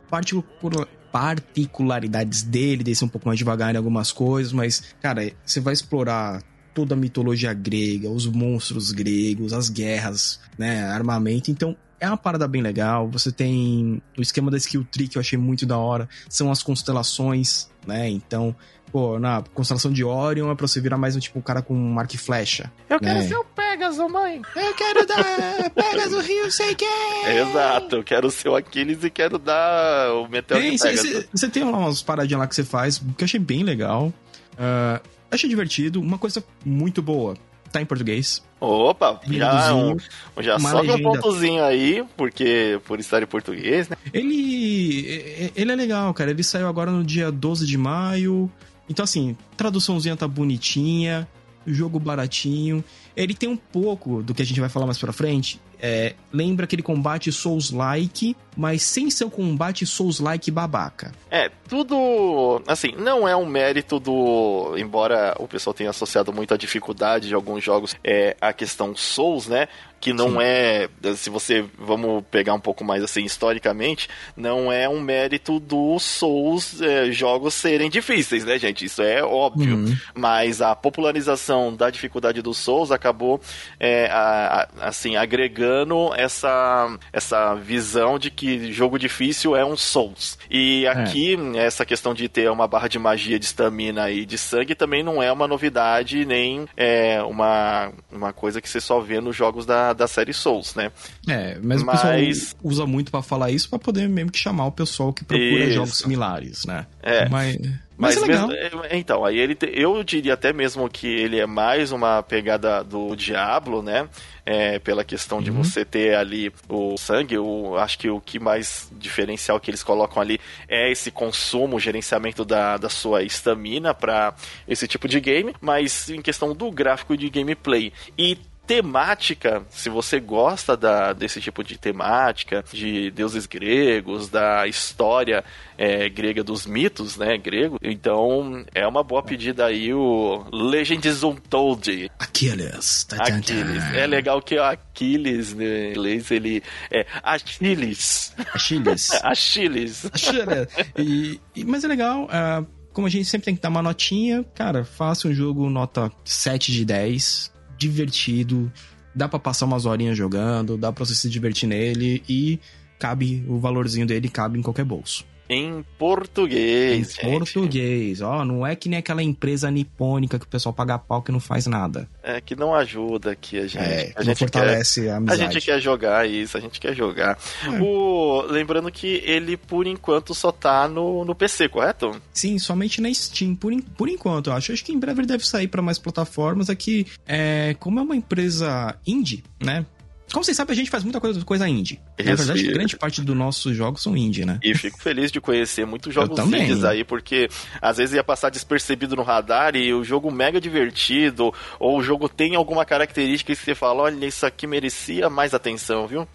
particularidades 1.12 2.42
dele, 2.42 2.84
de 2.84 2.94
ser 2.94 3.04
um 3.04 3.08
pouco 3.08 3.26
mais 3.28 3.38
devagar 3.38 3.74
em 3.74 3.76
algumas 3.78 4.12
coisas, 4.12 4.52
mas, 4.52 4.82
cara, 5.00 5.32
você 5.44 5.60
vai 5.60 5.72
explorar 5.72 6.42
toda 6.74 6.94
a 6.94 6.96
mitologia 6.96 7.52
grega, 7.52 8.08
os 8.08 8.26
monstros 8.26 8.92
gregos, 8.92 9.52
as 9.52 9.68
guerras, 9.68 10.40
né, 10.56 10.84
armamento. 10.84 11.50
Então, 11.50 11.76
é 12.00 12.08
uma 12.08 12.16
parada 12.16 12.48
bem 12.48 12.62
legal. 12.62 13.08
Você 13.10 13.30
tem 13.30 14.00
o 14.16 14.22
esquema 14.22 14.50
da 14.50 14.56
skill 14.56 14.84
tree 14.90 15.06
que 15.06 15.18
eu 15.18 15.20
achei 15.20 15.38
muito 15.38 15.66
da 15.66 15.76
hora. 15.76 16.08
São 16.28 16.50
as 16.50 16.62
constelações, 16.62 17.68
né? 17.86 18.08
Então, 18.08 18.56
pô, 18.90 19.18
na 19.18 19.42
constelação 19.54 19.92
de 19.92 20.04
Orion 20.04 20.50
é 20.50 20.54
pra 20.54 20.66
você 20.66 20.80
virar 20.80 20.96
mais 20.96 21.16
um 21.16 21.18
tipo 21.18 21.38
um 21.38 21.42
cara 21.42 21.62
com 21.62 21.74
um 21.74 21.98
arco 21.98 22.14
e 22.14 22.18
flecha. 22.18 22.70
Eu 22.88 22.98
né? 23.00 23.12
quero 23.12 23.28
ser 23.28 23.36
o 23.36 23.44
Pegasus, 23.44 24.10
mãe. 24.10 24.42
Eu 24.56 24.74
quero 24.74 25.06
dar 25.06 25.70
Pegasus 25.70 26.26
Rio 26.26 26.50
sei 26.50 26.74
quem. 26.74 26.88
Exato, 27.26 27.96
eu 27.96 28.04
quero 28.04 28.30
ser 28.30 28.48
o 28.48 28.56
Aquiles 28.56 29.02
e 29.04 29.10
quero 29.10 29.38
dar 29.38 30.12
o 30.14 30.28
Meteoro 30.28 30.62
tem, 30.62 30.78
Pegasus. 30.78 31.28
Você 31.32 31.48
tem 31.48 31.62
umas 31.62 32.02
paradinhas 32.02 32.40
lá 32.40 32.46
que 32.46 32.54
você 32.54 32.64
faz 32.64 32.98
que 32.98 33.22
eu 33.22 33.24
achei 33.24 33.40
bem 33.40 33.62
legal. 33.62 34.12
Uh, 34.54 35.00
achei 35.30 35.48
divertido. 35.48 36.00
Uma 36.00 36.18
coisa 36.18 36.44
muito 36.64 37.00
boa 37.00 37.34
tá 37.70 37.80
em 37.80 37.86
português. 37.86 38.42
Opa, 38.58 39.20
já, 39.26 39.74
um, 39.74 39.96
já 40.40 40.58
sobe 40.58 40.90
um 40.90 41.02
pontozinho 41.02 41.64
aí, 41.64 42.04
porque 42.16 42.78
por 42.84 43.00
estar 43.00 43.22
em 43.22 43.26
português, 43.26 43.88
né? 43.88 43.96
Ele, 44.12 45.52
ele 45.56 45.72
é 45.72 45.74
legal, 45.74 46.12
cara. 46.12 46.30
Ele 46.30 46.42
saiu 46.42 46.66
agora 46.66 46.90
no 46.90 47.02
dia 47.02 47.30
12 47.30 47.66
de 47.66 47.78
maio. 47.78 48.50
Então, 48.90 49.04
assim, 49.04 49.36
traduçãozinha 49.56 50.16
tá 50.16 50.26
bonitinha, 50.26 51.26
jogo 51.64 52.00
baratinho. 52.00 52.82
Ele 53.16 53.34
tem 53.34 53.48
um 53.48 53.56
pouco 53.56 54.22
do 54.22 54.34
que 54.34 54.42
a 54.42 54.46
gente 54.46 54.60
vai 54.60 54.68
falar 54.68 54.86
mais 54.86 54.98
pra 54.98 55.12
frente. 55.12 55.60
É, 55.82 56.14
lembra 56.30 56.64
aquele 56.64 56.82
combate 56.82 57.32
Souls-like, 57.32 58.36
mas 58.54 58.82
sem 58.82 59.10
ser 59.10 59.24
o 59.24 59.30
combate 59.30 59.86
Souls-like 59.86 60.50
babaca. 60.50 61.12
É, 61.30 61.50
tudo. 61.68 62.62
Assim, 62.66 62.92
não 62.98 63.26
é 63.26 63.34
um 63.34 63.46
mérito 63.46 63.98
do. 63.98 64.74
Embora 64.76 65.34
o 65.38 65.48
pessoal 65.48 65.72
tenha 65.72 65.90
associado 65.90 66.32
muito 66.32 66.52
a 66.52 66.56
dificuldade 66.56 67.28
de 67.28 67.34
alguns 67.34 67.64
jogos, 67.64 67.96
é 68.04 68.36
a 68.40 68.52
questão 68.52 68.94
Souls, 68.94 69.46
né? 69.46 69.68
que 70.00 70.14
não 70.14 70.30
Sim. 70.30 70.38
é, 70.40 70.88
se 71.14 71.28
você 71.28 71.64
vamos 71.78 72.24
pegar 72.30 72.54
um 72.54 72.60
pouco 72.60 72.82
mais 72.82 73.04
assim 73.04 73.22
historicamente, 73.22 74.08
não 74.34 74.72
é 74.72 74.88
um 74.88 74.98
mérito 74.98 75.60
dos 75.60 76.02
Souls 76.02 76.80
é, 76.80 77.12
jogos 77.12 77.52
serem 77.52 77.90
difíceis, 77.90 78.44
né, 78.44 78.58
gente? 78.58 78.86
Isso 78.86 79.02
é 79.02 79.22
óbvio. 79.22 79.76
Uhum. 79.76 79.96
Mas 80.14 80.62
a 80.62 80.74
popularização 80.74 81.74
da 81.74 81.90
dificuldade 81.90 82.40
dos 82.40 82.56
Souls 82.56 82.90
acabou 83.00 83.40
é, 83.78 84.06
a, 84.10 84.68
a, 84.80 84.88
assim 84.88 85.16
agregando 85.16 86.12
essa 86.14 86.96
essa 87.12 87.54
visão 87.54 88.18
de 88.18 88.30
que 88.30 88.72
jogo 88.72 88.98
difícil 88.98 89.56
é 89.56 89.64
um 89.64 89.76
Souls. 89.76 90.38
E 90.50 90.84
é. 90.84 90.88
aqui 90.88 91.36
é. 91.54 91.64
essa 91.66 91.84
questão 91.84 92.14
de 92.14 92.28
ter 92.28 92.50
uma 92.50 92.68
barra 92.68 92.88
de 92.88 92.98
magia 92.98 93.38
de 93.38 93.46
estamina 93.46 94.10
e 94.10 94.24
de 94.24 94.38
sangue 94.38 94.74
também 94.74 95.02
não 95.02 95.22
é 95.22 95.32
uma 95.32 95.48
novidade 95.48 96.24
nem 96.24 96.66
é 96.76 97.22
uma 97.22 97.92
uma 98.12 98.32
coisa 98.32 98.60
que 98.60 98.68
você 98.68 98.80
só 98.80 99.00
vê 99.00 99.20
nos 99.20 99.34
jogos 99.34 99.66
da 99.66 99.92
da, 99.92 100.06
série 100.06 100.32
Souls, 100.32 100.74
né? 100.74 100.92
É, 101.26 101.58
mas, 101.62 101.82
mas... 101.82 101.98
o 101.98 102.02
pessoal 102.02 102.56
usa 102.62 102.86
muito 102.86 103.10
para 103.10 103.22
falar 103.22 103.50
isso 103.50 103.68
para 103.68 103.78
poder 103.78 104.08
mesmo 104.08 104.30
que 104.30 104.38
chamar 104.38 104.66
o 104.66 104.72
pessoal 104.72 105.12
que 105.12 105.24
procura 105.24 105.64
isso. 105.64 105.74
jogos 105.74 105.98
similares, 105.98 106.64
né? 106.64 106.86
É. 107.02 107.28
Mas... 107.28 107.56
Mas, 108.00 108.14
mas 108.14 108.24
é 108.24 108.32
legal. 108.32 108.48
Mesmo, 108.48 108.84
é, 108.84 108.96
então, 108.96 109.24
aí 109.26 109.38
ele 109.38 109.54
te, 109.54 109.70
eu 109.74 110.02
diria 110.02 110.32
até 110.32 110.54
mesmo 110.54 110.88
que 110.88 111.06
ele 111.06 111.38
é 111.38 111.44
mais 111.44 111.92
uma 111.92 112.22
pegada 112.22 112.82
do 112.82 113.14
Diablo, 113.14 113.82
né? 113.82 114.08
É, 114.46 114.78
pela 114.78 115.04
questão 115.04 115.42
de 115.42 115.50
uhum. 115.50 115.62
você 115.62 115.84
ter 115.84 116.16
ali 116.16 116.50
o 116.66 116.96
sangue, 116.96 117.34
eu 117.34 117.76
acho 117.76 117.98
que 117.98 118.08
o 118.08 118.18
que 118.20 118.38
mais 118.38 118.90
diferencial 118.92 119.60
que 119.60 119.70
eles 119.70 119.82
colocam 119.82 120.20
ali 120.20 120.40
é 120.66 120.90
esse 120.90 121.10
consumo, 121.10 121.78
gerenciamento 121.78 122.42
da, 122.42 122.78
da 122.78 122.88
sua 122.88 123.22
estamina 123.22 123.92
para 123.92 124.34
esse 124.66 124.88
tipo 124.88 125.06
de 125.06 125.20
game, 125.20 125.54
mas 125.60 126.08
em 126.08 126.22
questão 126.22 126.54
do 126.54 126.70
gráfico 126.70 127.12
e 127.12 127.18
de 127.18 127.28
gameplay. 127.28 127.92
E 128.16 128.38
temática, 128.70 129.66
se 129.68 129.88
você 129.90 130.20
gosta 130.20 130.76
da, 130.76 131.12
desse 131.12 131.40
tipo 131.40 131.64
de 131.64 131.76
temática, 131.76 132.64
de 132.72 133.10
deuses 133.10 133.44
gregos, 133.44 134.28
da 134.28 134.64
história 134.68 135.42
é, 135.76 136.08
grega 136.08 136.44
dos 136.44 136.66
mitos, 136.66 137.16
né, 137.16 137.36
grego, 137.36 137.80
então 137.82 138.64
é 138.72 138.86
uma 138.86 139.02
boa 139.02 139.24
pedida 139.24 139.66
aí 139.66 139.92
o 139.92 140.46
Legends 140.52 141.24
Untold. 141.24 142.12
Aquiles. 142.16 143.08
Aquiles. 143.18 143.82
É 143.92 144.06
legal 144.06 144.40
que 144.40 144.54
o 144.54 144.62
Aquiles, 144.62 145.52
né, 145.52 145.88
em 145.88 145.90
inglês, 145.90 146.30
ele 146.30 146.62
é 146.92 147.04
Achilles. 147.24 148.32
Achilles. 148.54 149.10
Achilles. 149.24 150.08
Achilles. 150.12 150.68
E, 150.96 151.40
e, 151.56 151.64
mas 151.64 151.82
é 151.82 151.88
legal, 151.88 152.26
uh, 152.26 152.64
como 152.92 153.08
a 153.08 153.10
gente 153.10 153.24
sempre 153.24 153.46
tem 153.46 153.56
que 153.56 153.60
dar 153.62 153.68
uma 153.68 153.82
notinha, 153.82 154.44
cara, 154.54 154.84
faça 154.84 155.26
um 155.26 155.34
jogo 155.34 155.68
nota 155.68 156.08
7 156.24 156.70
de 156.70 156.84
10 156.84 157.49
divertido, 157.80 158.70
dá 159.14 159.26
para 159.26 159.38
passar 159.38 159.64
umas 159.64 159.86
horinhas 159.86 160.16
jogando, 160.16 160.76
dá 160.76 160.92
pra 160.92 161.04
você 161.04 161.14
se 161.14 161.28
divertir 161.28 161.66
nele 161.66 162.22
e 162.28 162.60
cabe, 163.00 163.44
o 163.48 163.58
valorzinho 163.58 164.06
dele 164.06 164.28
cabe 164.28 164.58
em 164.58 164.62
qualquer 164.62 164.84
bolso. 164.84 165.24
Em 165.52 165.84
português. 165.98 167.18
Em 167.18 167.28
português, 167.28 168.20
ó. 168.20 168.44
Não 168.44 168.64
é 168.64 168.76
que 168.76 168.88
nem 168.88 169.00
aquela 169.00 169.20
empresa 169.20 169.68
nipônica 169.68 170.38
que 170.38 170.44
o 170.44 170.48
pessoal 170.48 170.72
paga 170.72 170.96
pau 170.96 171.22
que 171.22 171.32
não 171.32 171.40
faz 171.40 171.66
nada. 171.66 172.08
É, 172.22 172.40
que 172.40 172.54
não 172.54 172.72
ajuda 172.72 173.32
aqui 173.32 173.58
a 173.58 173.66
gente. 173.66 173.78
É, 173.78 174.12
a 174.14 174.22
gente 174.22 174.38
fortalece 174.38 175.02
quer, 175.02 175.10
a 175.10 175.16
amizade. 175.16 175.42
A 175.42 175.44
gente 175.44 175.60
quer 175.60 175.80
jogar 175.80 176.28
isso, 176.28 176.56
a 176.56 176.60
gente 176.60 176.78
quer 176.78 176.94
jogar. 176.94 177.36
É. 177.64 177.82
O, 177.82 178.42
lembrando 178.42 178.92
que 178.92 179.20
ele, 179.24 179.56
por 179.56 179.88
enquanto, 179.88 180.36
só 180.36 180.52
tá 180.52 180.86
no, 180.86 181.24
no 181.24 181.34
PC, 181.34 181.68
correto? 181.68 182.12
Sim, 182.32 182.56
somente 182.56 183.00
na 183.00 183.12
Steam, 183.12 183.56
por, 183.56 183.72
por 183.98 184.08
enquanto, 184.08 184.50
eu 184.50 184.52
acho. 184.52 184.72
Acho 184.72 184.84
que 184.84 184.92
em 184.92 185.00
breve 185.00 185.22
ele 185.22 185.26
deve 185.26 185.44
sair 185.44 185.66
para 185.66 185.82
mais 185.82 185.98
plataformas. 185.98 186.70
Aqui, 186.70 187.08
é, 187.26 187.74
como 187.80 187.98
é 187.98 188.02
uma 188.02 188.14
empresa 188.14 188.96
indie, 189.04 189.42
né? 189.60 189.84
Como 190.32 190.44
vocês 190.44 190.56
sabem, 190.56 190.72
a 190.72 190.76
gente 190.76 190.90
faz 190.90 191.02
muita 191.02 191.20
coisa, 191.20 191.44
coisa 191.44 191.68
indie. 191.68 192.00
Isso, 192.18 192.28
Na 192.28 192.34
verdade, 192.36 192.64
e... 192.66 192.72
grande 192.72 192.96
parte 192.96 193.20
dos 193.20 193.36
nossos 193.36 193.76
jogos 193.76 194.02
são 194.02 194.16
indie, 194.16 194.44
né? 194.44 194.58
E 194.62 194.74
fico 194.74 195.00
feliz 195.00 195.32
de 195.32 195.40
conhecer 195.40 195.84
muitos 195.84 196.12
jogos 196.14 196.38
indies 196.38 196.84
aí, 196.84 197.02
porque 197.04 197.48
às 197.82 197.96
vezes 197.96 198.14
ia 198.14 198.22
passar 198.22 198.50
despercebido 198.50 199.16
no 199.16 199.22
radar 199.22 199.74
e 199.74 199.92
o 199.92 200.04
jogo 200.04 200.30
mega 200.30 200.60
divertido, 200.60 201.52
ou 201.78 201.98
o 201.98 202.02
jogo 202.02 202.28
tem 202.28 202.54
alguma 202.54 202.84
característica 202.84 203.54
que 203.54 203.60
você 203.60 203.74
fala, 203.74 204.02
olha, 204.04 204.26
isso 204.26 204.46
aqui 204.46 204.66
merecia 204.66 205.28
mais 205.28 205.52
atenção, 205.52 206.06
viu? 206.06 206.26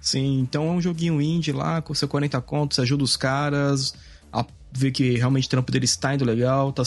Sim, 0.00 0.40
então 0.40 0.68
é 0.68 0.70
um 0.70 0.80
joguinho 0.80 1.20
indie 1.20 1.52
lá, 1.52 1.80
com 1.80 1.94
seu 1.94 2.08
40 2.08 2.40
contos, 2.40 2.76
você 2.76 2.82
ajuda 2.82 3.04
os 3.04 3.16
caras 3.16 3.94
a 4.32 4.44
ver 4.72 4.90
que 4.90 5.16
realmente 5.16 5.46
o 5.46 5.50
trampo 5.50 5.70
deles 5.70 5.90
está 5.90 6.14
indo 6.14 6.24
legal, 6.24 6.72
tá 6.72 6.82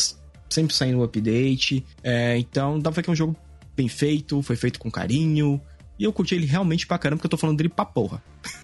sempre 0.50 0.76
saindo 0.76 1.00
um 1.00 1.04
update. 1.04 1.86
É, 2.04 2.38
então 2.38 2.80
dá 2.80 2.90
pra 2.90 2.98
ver 2.98 3.04
que 3.04 3.10
é 3.10 3.14
um 3.14 3.16
jogo 3.16 3.36
bem 3.76 3.88
feito, 3.88 4.42
foi 4.42 4.56
feito 4.56 4.80
com 4.80 4.90
carinho, 4.90 5.62
e 5.98 6.04
eu 6.04 6.14
curti 6.14 6.36
ele 6.36 6.46
realmente 6.46 6.86
pra 6.86 6.98
caramba, 6.98 7.18
porque 7.18 7.28
eu 7.28 7.32
tô 7.32 7.38
falando 7.38 7.58
dele 7.58 7.70
pra 7.70 7.86
porra. 7.86 8.22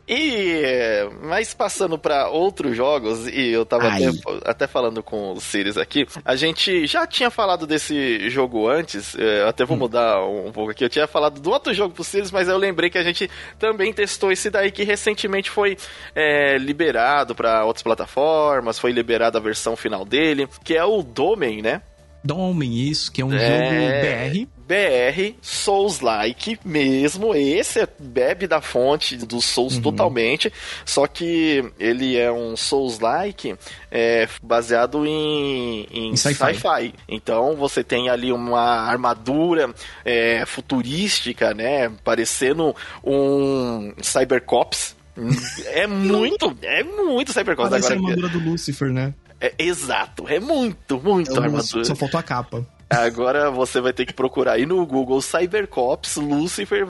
E, 0.08 1.10
mas 1.24 1.54
passando 1.54 1.98
para 1.98 2.30
outros 2.30 2.76
jogos, 2.76 3.28
e 3.28 3.50
eu 3.50 3.66
tava 3.66 3.88
até, 3.88 4.10
até, 4.46 4.68
falando 4.68 5.02
com 5.02 5.32
o 5.32 5.40
Sirius 5.40 5.78
aqui, 5.78 6.06
a 6.26 6.36
gente 6.36 6.86
já 6.86 7.08
tinha 7.08 7.32
falado 7.32 7.66
desse 7.66 8.30
jogo 8.30 8.68
antes, 8.68 9.16
é, 9.18 9.44
eu 9.44 9.48
até 9.48 9.64
vou 9.64 9.78
hum. 9.78 9.82
mudar 9.82 10.24
um 10.26 10.52
pouco 10.52 10.72
aqui, 10.72 10.84
eu 10.84 10.90
tinha 10.90 11.08
falado 11.08 11.40
do 11.40 11.50
outro 11.50 11.74
jogo 11.74 11.94
pro 11.94 12.04
Sirius, 12.04 12.32
mas 12.32 12.48
eu 12.48 12.58
lembrei 12.58 12.90
que 12.90 12.98
a 12.98 13.04
gente 13.04 13.30
também 13.58 13.94
testou 13.94 14.32
esse 14.32 14.50
daí 14.50 14.72
que 14.72 14.84
recentemente 14.84 15.50
foi 15.50 15.78
é, 16.14 16.58
liberado 16.58 17.34
para 17.34 17.64
outras 17.64 17.84
plataformas, 17.84 18.78
foi 18.78 18.92
liberada 18.92 19.38
a 19.38 19.42
versão 19.42 19.76
final 19.76 20.04
dele, 20.04 20.48
que 20.64 20.76
é 20.76 20.84
o 20.84 21.02
Domain, 21.02 21.62
né? 21.62 21.82
Domain, 22.24 22.72
isso, 22.72 23.12
que 23.12 23.22
é 23.22 23.26
um 23.26 23.34
é... 23.34 24.30
jogo 24.30 24.46
BR. 24.46 24.62
BR, 24.72 25.36
Souls-like 25.42 26.58
mesmo. 26.64 27.36
Esse 27.36 27.82
é, 27.82 27.88
bebe 28.00 28.48
da 28.48 28.62
fonte 28.62 29.18
dos 29.18 29.44
Souls 29.44 29.76
uhum. 29.76 29.82
totalmente. 29.82 30.52
Só 30.86 31.08
que 31.08 31.66
ele 31.78 32.16
é 32.18 32.32
um 32.32 32.56
Souls-like 32.56 33.56
é, 33.92 34.30
baseado 34.42 35.06
em, 35.06 35.88
em, 35.92 36.12
em 36.12 36.16
sci-fi. 36.16 36.56
Sci 36.56 36.94
então 37.10 37.56
você 37.58 37.84
tem 37.84 38.10
ali 38.10 38.32
uma 38.32 38.62
armadura 38.62 39.74
é, 40.06 40.46
futurística, 40.46 41.54
né? 41.54 41.92
Parecendo 42.04 42.74
um 43.04 43.94
Cybercops. 44.02 44.96
É 45.74 45.86
muito, 45.86 46.58
é 46.62 46.84
muito 46.84 47.34
Cybercops. 47.34 47.70
Parece 47.70 47.94
agora. 47.94 48.08
a 48.08 48.10
armadura 48.12 48.30
do 48.30 48.40
Lucifer, 48.40 48.92
né? 48.92 49.14
É, 49.42 49.54
exato, 49.58 50.28
é 50.28 50.40
muito, 50.40 51.02
muito 51.02 51.32
é 51.34 51.44
armadura. 51.44 51.84
Só 51.84 51.96
faltou 51.96 52.20
a 52.20 52.24
capa. 52.24 52.66
Agora 52.92 53.50
você 53.50 53.80
vai 53.80 53.94
ter 53.94 54.06
que 54.06 54.14
procurar 54.14 54.54
aí 54.54 54.66
no 54.66 54.86
Google 54.86 55.22
Cybercops, 55.22 56.18
Lucifer. 56.18 56.86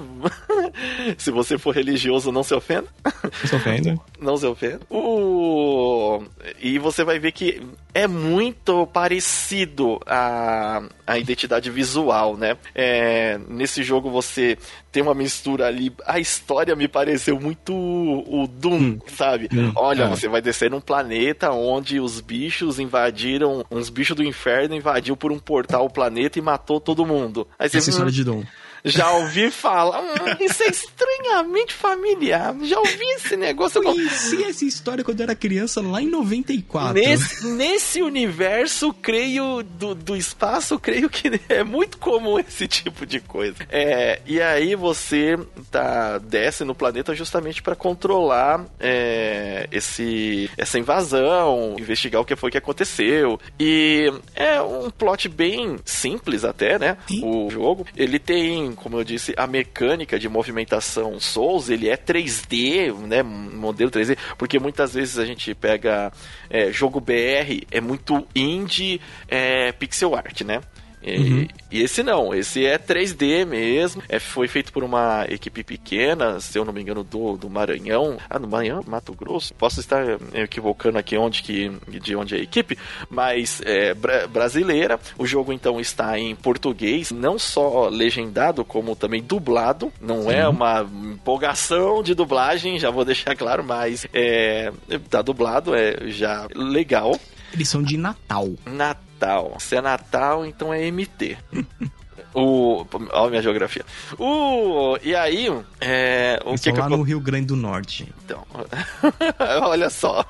se 1.17 1.31
você 1.31 1.57
for 1.57 1.75
religioso, 1.75 2.31
não 2.31 2.43
se 2.43 2.53
ofenda. 2.53 2.87
Não 3.23 3.47
se 3.47 3.55
ofenda. 3.55 3.99
Não 4.19 4.37
se 4.37 4.45
ofenda. 4.45 4.81
O... 4.89 6.23
E 6.59 6.79
você 6.79 7.03
vai 7.03 7.19
ver 7.19 7.31
que 7.31 7.61
é 7.93 8.07
muito 8.07 8.87
parecido 8.87 9.99
a, 10.05 10.81
a 11.05 11.17
identidade 11.17 11.69
visual, 11.69 12.37
né? 12.37 12.57
É, 12.73 13.39
nesse 13.49 13.83
jogo 13.83 14.09
você 14.09 14.57
tem 14.91 15.03
uma 15.03 15.13
mistura 15.13 15.67
ali. 15.67 15.93
A 16.05 16.19
história 16.19 16.75
me 16.75 16.87
pareceu 16.87 17.39
muito 17.39 17.73
o 17.73 18.47
Doom, 18.47 18.73
hum. 18.73 18.99
sabe? 19.07 19.49
Hum. 19.53 19.71
Olha, 19.75 20.03
é. 20.03 20.07
você 20.07 20.27
vai 20.27 20.41
descer 20.41 20.69
num 20.69 20.81
planeta 20.81 21.51
onde 21.51 21.99
os 21.99 22.19
bichos 22.21 22.79
invadiram, 22.79 23.65
uns 23.69 23.89
bichos 23.89 24.15
do 24.15 24.23
inferno 24.23 24.75
invadiu 24.75 25.15
por 25.15 25.31
um 25.31 25.39
portal 25.39 25.89
o 25.91 25.93
planeta 25.93 26.39
e 26.39 26.41
matou 26.41 26.79
todo 26.79 27.05
mundo. 27.05 27.47
Aí 27.59 27.69
você, 27.69 27.77
Essa 27.77 27.89
hum, 27.89 27.91
história 27.91 28.11
de 28.11 28.23
Doom. 28.23 28.43
Já 28.83 29.11
ouvi 29.11 29.51
falar, 29.51 30.01
hum, 30.01 30.05
isso 30.39 30.63
é 30.63 30.67
estranhamente 30.67 31.73
familiar. 31.73 32.55
Já 32.63 32.79
ouvi 32.79 33.05
esse 33.15 33.37
negócio. 33.37 33.79
Eu 33.79 33.83
conheci 33.83 34.43
essa 34.43 34.65
história 34.65 35.03
quando 35.03 35.19
eu 35.19 35.25
era 35.25 35.35
criança 35.35 35.81
lá 35.81 36.01
em 36.01 36.09
94. 36.09 36.93
Nesse, 36.93 37.47
nesse 37.47 38.01
universo, 38.01 38.93
creio, 38.93 39.63
do, 39.63 39.93
do 39.93 40.15
espaço, 40.15 40.79
creio 40.79 41.09
que 41.09 41.39
é 41.47 41.63
muito 41.63 41.97
comum 41.97 42.39
esse 42.39 42.67
tipo 42.67 43.05
de 43.05 43.19
coisa. 43.19 43.55
É, 43.69 44.21
e 44.25 44.41
aí 44.41 44.75
você 44.75 45.37
tá, 45.69 46.17
desce 46.17 46.63
no 46.63 46.73
planeta 46.73 47.13
justamente 47.13 47.61
para 47.61 47.75
controlar 47.75 48.65
é, 48.79 49.67
esse, 49.71 50.49
essa 50.57 50.79
invasão, 50.79 51.75
investigar 51.79 52.21
o 52.21 52.25
que 52.25 52.35
foi 52.35 52.49
que 52.49 52.57
aconteceu. 52.57 53.39
E 53.59 54.11
é 54.35 54.61
um 54.61 54.89
plot 54.89 55.29
bem 55.29 55.77
simples 55.85 56.43
até, 56.43 56.79
né? 56.79 56.97
Sim. 57.07 57.21
O 57.23 57.49
jogo. 57.49 57.85
Ele 57.95 58.17
tem 58.17 58.70
como 58.73 58.97
eu 58.97 59.03
disse, 59.03 59.33
a 59.37 59.47
mecânica 59.47 60.19
de 60.19 60.27
movimentação 60.29 61.19
Souls, 61.19 61.69
ele 61.69 61.89
é 61.89 61.97
3D, 61.97 62.93
né, 63.07 63.23
modelo 63.23 63.91
3D, 63.91 64.17
porque 64.37 64.59
muitas 64.59 64.93
vezes 64.93 65.17
a 65.17 65.25
gente 65.25 65.53
pega 65.53 66.11
é, 66.49 66.71
jogo 66.71 66.99
BR, 66.99 67.65
é 67.71 67.81
muito 67.81 68.27
indie 68.35 69.01
é, 69.27 69.71
pixel 69.71 70.15
art, 70.15 70.41
né? 70.41 70.61
E, 71.03 71.17
uhum. 71.17 71.47
e, 71.71 71.81
esse 71.81 72.03
não, 72.03 72.33
esse 72.33 72.65
é 72.65 72.77
3D 72.77 73.45
mesmo. 73.45 74.03
É, 74.07 74.19
foi 74.19 74.47
feito 74.47 74.71
por 74.71 74.83
uma 74.83 75.25
equipe 75.29 75.63
pequena, 75.63 76.39
se 76.39 76.57
eu 76.57 76.65
não 76.65 76.73
me 76.73 76.81
engano, 76.81 77.03
do, 77.03 77.37
do 77.37 77.49
Maranhão. 77.49 78.17
Ah, 78.29 78.39
no 78.39 78.47
Maranhão? 78.47 78.83
Mato 78.87 79.13
Grosso? 79.13 79.53
Posso 79.53 79.79
estar 79.79 80.03
equivocando 80.33 80.97
aqui 80.97 81.17
onde 81.17 81.41
que, 81.41 81.71
de 81.87 82.15
onde 82.15 82.35
é 82.35 82.39
a 82.39 82.43
equipe, 82.43 82.77
mas 83.09 83.61
é 83.65 83.93
bra 83.93 84.27
brasileira. 84.27 84.99
O 85.17 85.25
jogo 85.25 85.51
então 85.51 85.79
está 85.79 86.17
em 86.17 86.35
português, 86.35 87.11
não 87.11 87.39
só 87.39 87.89
legendado, 87.89 88.63
como 88.63 88.95
também 88.95 89.21
dublado. 89.21 89.91
Não 89.99 90.29
é 90.29 90.35
Sim. 90.35 90.39
é 90.41 90.47
uma 90.47 90.87
empolgação 91.13 92.03
de 92.03 92.13
dublagem, 92.13 92.79
já 92.79 92.89
vou 92.89 93.05
deixar 93.05 93.35
claro, 93.35 93.63
mas 93.63 94.05
é, 94.13 94.71
tá 95.09 95.21
dublado, 95.21 95.75
é 95.75 96.07
já 96.07 96.47
legal. 96.55 97.19
Eles 97.53 97.67
são 97.67 97.81
de 97.81 97.97
Natal. 97.97 98.49
Natal. 98.65 99.10
Se 99.59 99.75
é 99.75 99.81
Natal, 99.81 100.45
então 100.45 100.73
é 100.73 100.89
MT. 100.89 101.37
O. 102.33 102.85
Olha 103.11 103.27
a 103.27 103.29
minha 103.29 103.41
geografia. 103.41 103.85
O. 104.17 104.97
E 105.03 105.15
aí. 105.15 105.47
É, 105.79 106.39
o 106.45 106.55
que, 106.55 106.71
que 106.71 106.79
lá 106.79 106.85
eu... 106.85 106.97
no 106.97 107.01
Rio 107.01 107.19
Grande 107.19 107.47
do 107.47 107.55
Norte. 107.55 108.07
Então. 108.23 108.45
olha 109.63 109.89
só. 109.89 110.25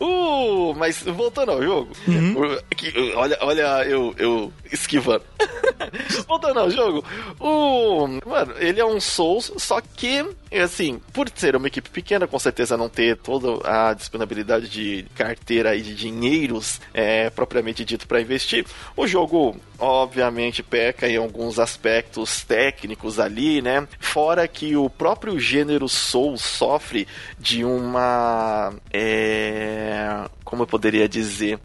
O. 0.00 0.74
Mas 0.74 1.02
voltando 1.02 1.52
ao 1.52 1.62
jogo. 1.62 1.92
Uhum. 2.08 2.34
O, 2.36 3.18
olha, 3.18 3.38
olha 3.42 3.84
eu, 3.84 4.14
eu 4.16 4.52
esquivando. 4.72 5.24
voltando 6.26 6.60
ao 6.60 6.70
jogo. 6.70 7.04
O. 7.38 8.06
Mano, 8.26 8.54
ele 8.58 8.80
é 8.80 8.84
um 8.84 9.00
Souls, 9.00 9.52
só 9.58 9.80
que. 9.80 10.24
Assim, 10.60 11.00
por 11.12 11.28
ser 11.34 11.56
uma 11.56 11.66
equipe 11.66 11.88
pequena, 11.88 12.26
com 12.26 12.38
certeza 12.38 12.76
não 12.76 12.88
ter 12.88 13.16
toda 13.16 13.66
a 13.68 13.94
disponibilidade 13.94 14.68
de 14.68 15.06
carteira 15.14 15.74
e 15.74 15.82
de 15.82 15.94
dinheiros 15.94 16.80
é, 16.92 17.30
propriamente 17.30 17.84
dito 17.84 18.06
para 18.06 18.20
investir, 18.20 18.66
o 18.96 19.06
jogo, 19.06 19.56
obviamente, 19.78 20.62
peca 20.62 21.08
em 21.08 21.16
alguns 21.16 21.58
aspectos 21.58 22.42
técnicos 22.44 23.18
ali, 23.18 23.62
né? 23.62 23.86
Fora 23.98 24.46
que 24.46 24.76
o 24.76 24.90
próprio 24.90 25.38
gênero 25.38 25.88
Soul 25.88 26.36
sofre 26.36 27.06
de 27.38 27.64
uma. 27.64 28.72
É, 28.92 30.24
como 30.44 30.62
eu 30.62 30.66
poderia 30.66 31.08
dizer? 31.08 31.58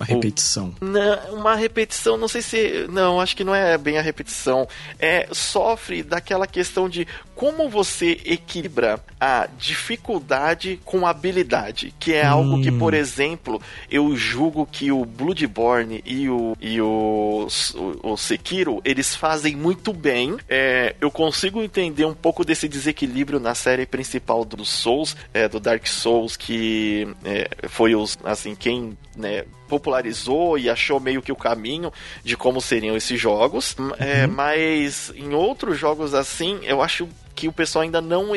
Uma 0.00 0.06
repetição. 0.06 0.74
Não, 0.80 1.34
uma 1.34 1.54
repetição, 1.54 2.16
não 2.16 2.26
sei 2.26 2.40
se. 2.40 2.86
Não, 2.88 3.20
acho 3.20 3.36
que 3.36 3.44
não 3.44 3.54
é 3.54 3.76
bem 3.76 3.98
a 3.98 4.02
repetição. 4.02 4.66
É, 4.98 5.28
sofre 5.30 6.02
daquela 6.02 6.46
questão 6.46 6.88
de 6.88 7.06
como 7.40 7.70
você 7.70 8.20
equilibra 8.26 9.02
a 9.18 9.48
dificuldade 9.58 10.78
com 10.84 11.06
a 11.06 11.10
habilidade. 11.10 11.94
Que 11.98 12.12
é 12.12 12.22
algo 12.22 12.60
que, 12.60 12.70
por 12.70 12.92
hum. 12.92 12.98
exemplo, 12.98 13.62
eu 13.90 14.14
julgo 14.14 14.68
que 14.70 14.92
o 14.92 15.06
Bloodborne 15.06 16.02
e 16.04 16.28
o, 16.28 16.54
e 16.60 16.82
o, 16.82 17.48
o, 17.76 18.12
o 18.12 18.16
Sekiro 18.18 18.82
eles 18.84 19.16
fazem 19.16 19.56
muito 19.56 19.90
bem. 19.90 20.36
É, 20.50 20.94
eu 21.00 21.10
consigo 21.10 21.62
entender 21.62 22.04
um 22.04 22.12
pouco 22.12 22.44
desse 22.44 22.68
desequilíbrio 22.68 23.40
na 23.40 23.54
série 23.54 23.86
principal 23.86 24.44
do 24.44 24.62
Souls, 24.62 25.16
é, 25.32 25.48
do 25.48 25.58
Dark 25.58 25.86
Souls, 25.86 26.36
que 26.36 27.08
é, 27.24 27.48
foi 27.70 27.94
os, 27.94 28.18
assim, 28.22 28.54
quem 28.54 28.98
né, 29.16 29.44
popularizou 29.66 30.58
e 30.58 30.68
achou 30.68 31.00
meio 31.00 31.22
que 31.22 31.32
o 31.32 31.36
caminho 31.36 31.90
de 32.22 32.36
como 32.36 32.60
seriam 32.60 32.96
esses 32.96 33.18
jogos. 33.18 33.76
É, 33.98 34.26
uhum. 34.26 34.32
Mas 34.32 35.10
em 35.14 35.32
outros 35.32 35.78
jogos 35.78 36.12
assim, 36.12 36.58
eu 36.64 36.82
acho 36.82 37.08
que 37.40 37.48
o 37.48 37.52
pessoal 37.52 37.82
ainda 37.82 38.02
não 38.02 38.32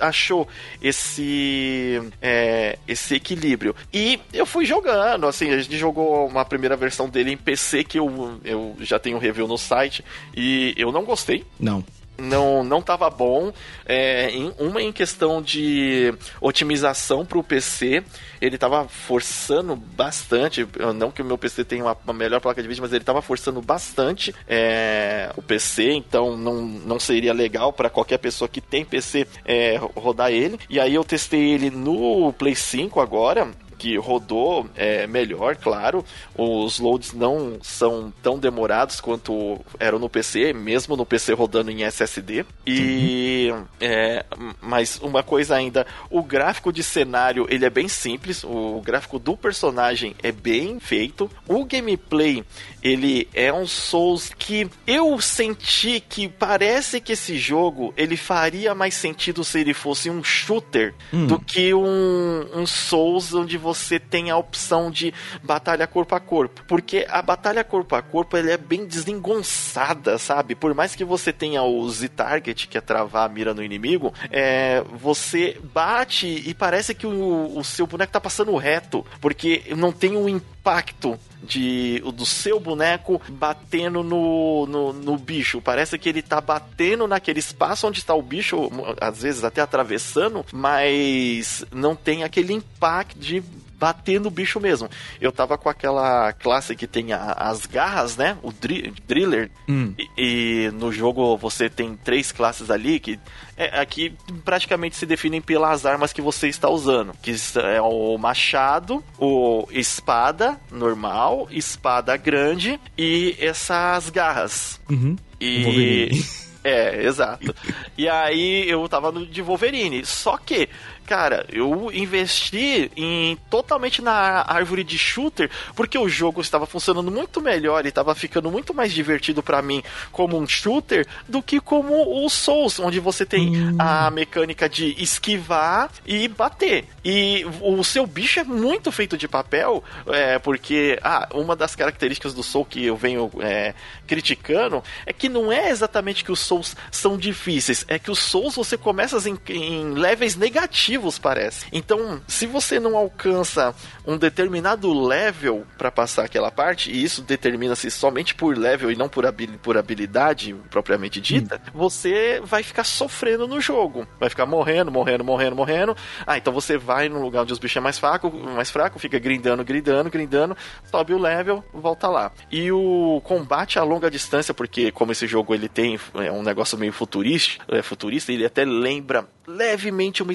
achou 0.00 0.48
esse 0.80 2.00
é, 2.22 2.78
esse 2.88 3.14
equilíbrio. 3.14 3.76
E 3.92 4.18
eu 4.32 4.46
fui 4.46 4.64
jogando, 4.64 5.26
assim, 5.26 5.50
a 5.50 5.58
gente 5.58 5.76
jogou 5.76 6.26
uma 6.26 6.44
primeira 6.44 6.74
versão 6.74 7.06
dele 7.06 7.32
em 7.32 7.36
PC 7.36 7.84
que 7.84 7.98
eu, 7.98 8.40
eu 8.42 8.74
já 8.80 8.98
tenho 8.98 9.18
review 9.18 9.46
no 9.46 9.58
site 9.58 10.02
e 10.34 10.74
eu 10.78 10.90
não 10.90 11.04
gostei. 11.04 11.44
Não 11.60 11.84
não 12.18 12.64
não 12.64 12.78
estava 12.78 13.08
bom. 13.10 13.52
É, 13.84 14.30
em, 14.30 14.52
uma 14.58 14.82
em 14.82 14.92
questão 14.92 15.42
de 15.42 16.14
otimização 16.40 17.24
para 17.24 17.38
o 17.38 17.44
PC, 17.44 18.02
ele 18.40 18.56
estava 18.56 18.88
forçando 18.88 19.76
bastante. 19.76 20.66
Não 20.94 21.10
que 21.10 21.22
o 21.22 21.24
meu 21.24 21.38
PC 21.38 21.64
tenha 21.64 21.84
uma, 21.84 21.96
uma 22.04 22.12
melhor 22.12 22.40
placa 22.40 22.62
de 22.62 22.68
vídeo, 22.68 22.82
mas 22.82 22.92
ele 22.92 23.02
estava 23.02 23.22
forçando 23.22 23.60
bastante 23.60 24.34
é, 24.48 25.30
o 25.36 25.42
PC, 25.42 25.92
então 25.92 26.36
não, 26.36 26.62
não 26.62 26.98
seria 26.98 27.32
legal 27.32 27.72
para 27.72 27.90
qualquer 27.90 28.18
pessoa 28.18 28.48
que 28.48 28.60
tem 28.60 28.84
PC 28.84 29.26
é, 29.44 29.78
rodar 29.94 30.30
ele. 30.30 30.58
E 30.68 30.80
aí 30.80 30.94
eu 30.94 31.04
testei 31.04 31.50
ele 31.50 31.70
no 31.70 32.32
Play 32.32 32.54
5 32.54 33.00
agora 33.00 33.48
que 33.86 33.96
rodou 33.96 34.68
é, 34.74 35.06
melhor, 35.06 35.54
claro. 35.54 36.04
Os 36.36 36.80
loads 36.80 37.12
não 37.12 37.58
são 37.62 38.12
tão 38.20 38.36
demorados 38.36 39.00
quanto 39.00 39.60
eram 39.78 40.00
no 40.00 40.08
PC, 40.08 40.52
mesmo 40.52 40.96
no 40.96 41.06
PC 41.06 41.34
rodando 41.34 41.70
em 41.70 41.84
SSD. 41.84 42.44
E 42.66 43.48
uhum. 43.52 43.64
é, 43.80 44.24
mas 44.60 44.98
uma 45.00 45.22
coisa 45.22 45.54
ainda, 45.54 45.86
o 46.10 46.20
gráfico 46.20 46.72
de 46.72 46.82
cenário 46.82 47.46
ele 47.48 47.64
é 47.64 47.70
bem 47.70 47.86
simples, 47.86 48.42
o 48.42 48.82
gráfico 48.84 49.20
do 49.20 49.36
personagem 49.36 50.16
é 50.20 50.32
bem 50.32 50.80
feito. 50.80 51.30
O 51.46 51.64
gameplay 51.64 52.42
ele 52.82 53.28
é 53.34 53.52
um 53.52 53.66
Souls 53.66 54.32
que 54.36 54.68
eu 54.86 55.20
senti 55.20 56.00
que 56.00 56.28
parece 56.28 57.00
que 57.00 57.12
esse 57.12 57.38
jogo 57.38 57.94
ele 57.96 58.16
faria 58.16 58.74
mais 58.74 58.94
sentido 58.94 59.44
se 59.44 59.60
ele 59.60 59.74
fosse 59.74 60.10
um 60.10 60.24
shooter 60.24 60.94
hum. 61.12 61.26
do 61.26 61.38
que 61.38 61.72
um, 61.72 62.46
um 62.54 62.66
Souls 62.66 63.32
onde 63.34 63.56
você 63.56 63.75
tem 64.08 64.30
a 64.30 64.36
opção 64.36 64.90
de 64.90 65.12
batalha 65.42 65.86
corpo 65.86 66.14
a 66.14 66.20
corpo. 66.20 66.62
Porque 66.66 67.06
a 67.08 67.22
batalha 67.22 67.62
corpo 67.64 67.94
a 67.94 68.02
corpo 68.02 68.36
ele 68.36 68.50
é 68.50 68.56
bem 68.56 68.86
desengonçada, 68.86 70.18
sabe? 70.18 70.54
Por 70.54 70.74
mais 70.74 70.94
que 70.94 71.04
você 71.04 71.32
tenha 71.32 71.62
o 71.62 71.88
Z-Target, 71.88 72.68
que 72.68 72.78
é 72.78 72.80
travar 72.80 73.26
a 73.26 73.32
mira 73.32 73.54
no 73.54 73.62
inimigo, 73.62 74.12
é, 74.30 74.82
você 74.92 75.58
bate 75.72 76.26
e 76.26 76.54
parece 76.54 76.94
que 76.94 77.06
o, 77.06 77.56
o 77.56 77.64
seu 77.64 77.86
boneco 77.86 78.12
tá 78.12 78.20
passando 78.20 78.56
reto, 78.56 79.04
porque 79.20 79.62
não 79.76 79.92
tem 79.92 80.16
um 80.16 80.28
impacto 80.28 81.18
de 81.42 82.00
do 82.14 82.26
seu 82.26 82.58
boneco 82.58 83.20
batendo 83.28 84.02
no, 84.02 84.66
no, 84.66 84.92
no, 84.92 85.16
bicho. 85.16 85.60
Parece 85.60 85.98
que 85.98 86.08
ele 86.08 86.22
tá 86.22 86.40
batendo 86.40 87.06
naquele 87.06 87.38
espaço 87.38 87.86
onde 87.86 88.00
está 88.00 88.14
o 88.14 88.22
bicho, 88.22 88.70
às 89.00 89.22
vezes 89.22 89.44
até 89.44 89.60
atravessando, 89.60 90.44
mas 90.52 91.64
não 91.72 91.94
tem 91.94 92.24
aquele 92.24 92.52
impacto 92.52 93.18
de 93.18 93.42
bater 93.78 94.20
no 94.20 94.30
bicho 94.30 94.60
mesmo. 94.60 94.88
Eu 95.20 95.30
tava 95.32 95.56
com 95.58 95.68
aquela 95.68 96.32
classe 96.32 96.74
que 96.74 96.86
tem 96.86 97.12
a, 97.12 97.32
as 97.32 97.66
garras, 97.66 98.16
né? 98.16 98.38
O 98.42 98.52
dri 98.52 98.92
Driller. 99.06 99.50
Hum. 99.68 99.94
E, 99.98 100.08
e, 100.16 100.70
no 100.72 100.92
jogo 100.92 101.36
você 101.36 101.68
tem 101.68 101.96
três 101.96 102.32
classes 102.32 102.70
ali 102.70 102.98
que 102.98 103.18
é, 103.56 103.80
aqui 103.80 104.14
praticamente 104.44 104.96
se 104.96 105.06
definem 105.06 105.40
pelas 105.40 105.86
armas 105.86 106.12
que 106.12 106.20
você 106.20 106.48
está 106.48 106.68
usando. 106.68 107.12
Que 107.22 107.34
é 107.62 107.80
o 107.80 108.16
machado, 108.18 109.02
o 109.18 109.66
espada 109.70 110.60
normal, 110.70 111.48
espada 111.50 112.16
grande 112.16 112.80
e 112.96 113.36
essas 113.38 114.10
garras. 114.10 114.80
Uhum. 114.88 115.16
E. 115.40 116.10
É, 116.66 117.06
exato. 117.06 117.54
e 117.96 118.08
aí 118.08 118.68
eu 118.68 118.88
tava 118.88 119.12
no 119.12 119.24
de 119.24 119.40
Wolverine. 119.40 120.04
Só 120.04 120.36
que 120.36 120.68
cara, 121.06 121.46
eu 121.48 121.90
investi 121.92 122.90
em 122.96 123.36
totalmente 123.48 124.02
na 124.02 124.44
árvore 124.46 124.82
de 124.82 124.98
shooter 124.98 125.48
porque 125.74 125.96
o 125.96 126.08
jogo 126.08 126.40
estava 126.40 126.66
funcionando 126.66 127.10
muito 127.10 127.40
melhor 127.40 127.86
e 127.86 127.88
estava 127.88 128.14
ficando 128.14 128.50
muito 128.50 128.74
mais 128.74 128.92
divertido 128.92 129.42
para 129.42 129.62
mim 129.62 129.82
como 130.10 130.36
um 130.36 130.46
shooter 130.46 131.06
do 131.28 131.40
que 131.40 131.60
como 131.60 132.24
o 132.24 132.28
Souls, 132.28 132.80
onde 132.80 132.98
você 132.98 133.24
tem 133.24 133.56
hum. 133.56 133.76
a 133.78 134.10
mecânica 134.10 134.68
de 134.68 135.00
esquivar 135.02 135.90
e 136.04 136.26
bater. 136.28 136.84
E 137.04 137.46
o 137.60 137.84
seu 137.84 138.06
bicho 138.06 138.40
é 138.40 138.44
muito 138.44 138.90
feito 138.90 139.16
de 139.16 139.28
papel, 139.28 139.82
é, 140.08 140.38
porque 140.40 140.98
ah, 141.02 141.28
uma 141.32 141.54
das 141.54 141.76
características 141.76 142.34
do 142.34 142.42
Soul 142.42 142.64
que 142.64 142.84
eu 142.84 142.96
venho 142.96 143.30
é, 143.40 143.74
criticando 144.06 144.82
é 145.04 145.12
que 145.12 145.28
não 145.28 145.52
é 145.52 145.70
exatamente 145.70 146.24
que 146.24 146.32
os 146.32 146.40
Souls 146.40 146.76
são 146.90 147.16
difíceis, 147.16 147.84
é 147.86 147.98
que 147.98 148.10
os 148.10 148.18
Souls 148.18 148.56
você 148.56 148.76
começa 148.76 149.16
em, 149.28 149.38
em 149.48 149.92
levels 149.92 150.34
negativos 150.34 150.95
parece. 151.18 151.66
Então, 151.72 152.20
se 152.26 152.46
você 152.46 152.78
não 152.78 152.96
alcança 152.96 153.74
um 154.06 154.16
determinado 154.16 154.92
level 154.92 155.66
para 155.76 155.90
passar 155.90 156.24
aquela 156.24 156.50
parte, 156.50 156.90
e 156.90 157.02
isso 157.02 157.22
determina-se 157.22 157.90
somente 157.90 158.34
por 158.34 158.56
level 158.56 158.90
e 158.90 158.96
não 158.96 159.08
por, 159.08 159.26
habil 159.26 159.50
por 159.62 159.76
habilidade 159.76 160.54
propriamente 160.70 161.20
dita, 161.20 161.56
hum. 161.56 161.70
você 161.74 162.40
vai 162.44 162.62
ficar 162.62 162.84
sofrendo 162.84 163.46
no 163.46 163.60
jogo. 163.60 164.06
Vai 164.18 164.28
ficar 164.28 164.46
morrendo, 164.46 164.90
morrendo, 164.90 165.24
morrendo, 165.24 165.56
morrendo. 165.56 165.96
Ah, 166.26 166.38
então 166.38 166.52
você 166.52 166.76
vai 166.76 167.08
no 167.08 167.20
lugar 167.20 167.42
onde 167.42 167.52
os 167.52 167.58
bichos 167.58 167.76
é 167.76 167.80
mais 167.80 167.98
fraco, 167.98 168.30
mais 168.30 168.70
fraco, 168.70 168.98
fica 168.98 169.18
grindando, 169.18 169.64
grindando, 169.64 170.10
grindando, 170.10 170.56
sobe 170.90 171.12
o 171.12 171.18
level, 171.18 171.64
volta 171.72 172.08
lá. 172.08 172.32
E 172.50 172.70
o 172.72 173.20
combate 173.24 173.78
a 173.78 173.82
longa 173.82 174.10
distância, 174.10 174.54
porque 174.54 174.90
como 174.90 175.12
esse 175.12 175.26
jogo 175.26 175.54
ele 175.54 175.68
tem 175.68 175.98
é 176.14 176.32
um 176.32 176.42
negócio 176.42 176.78
meio 176.78 176.92
futurista, 176.92 177.64
é 177.68 177.82
futurista, 177.82 178.32
ele 178.32 178.44
até 178.44 178.64
lembra 178.64 179.28
levemente 179.46 180.22
uma 180.22 180.32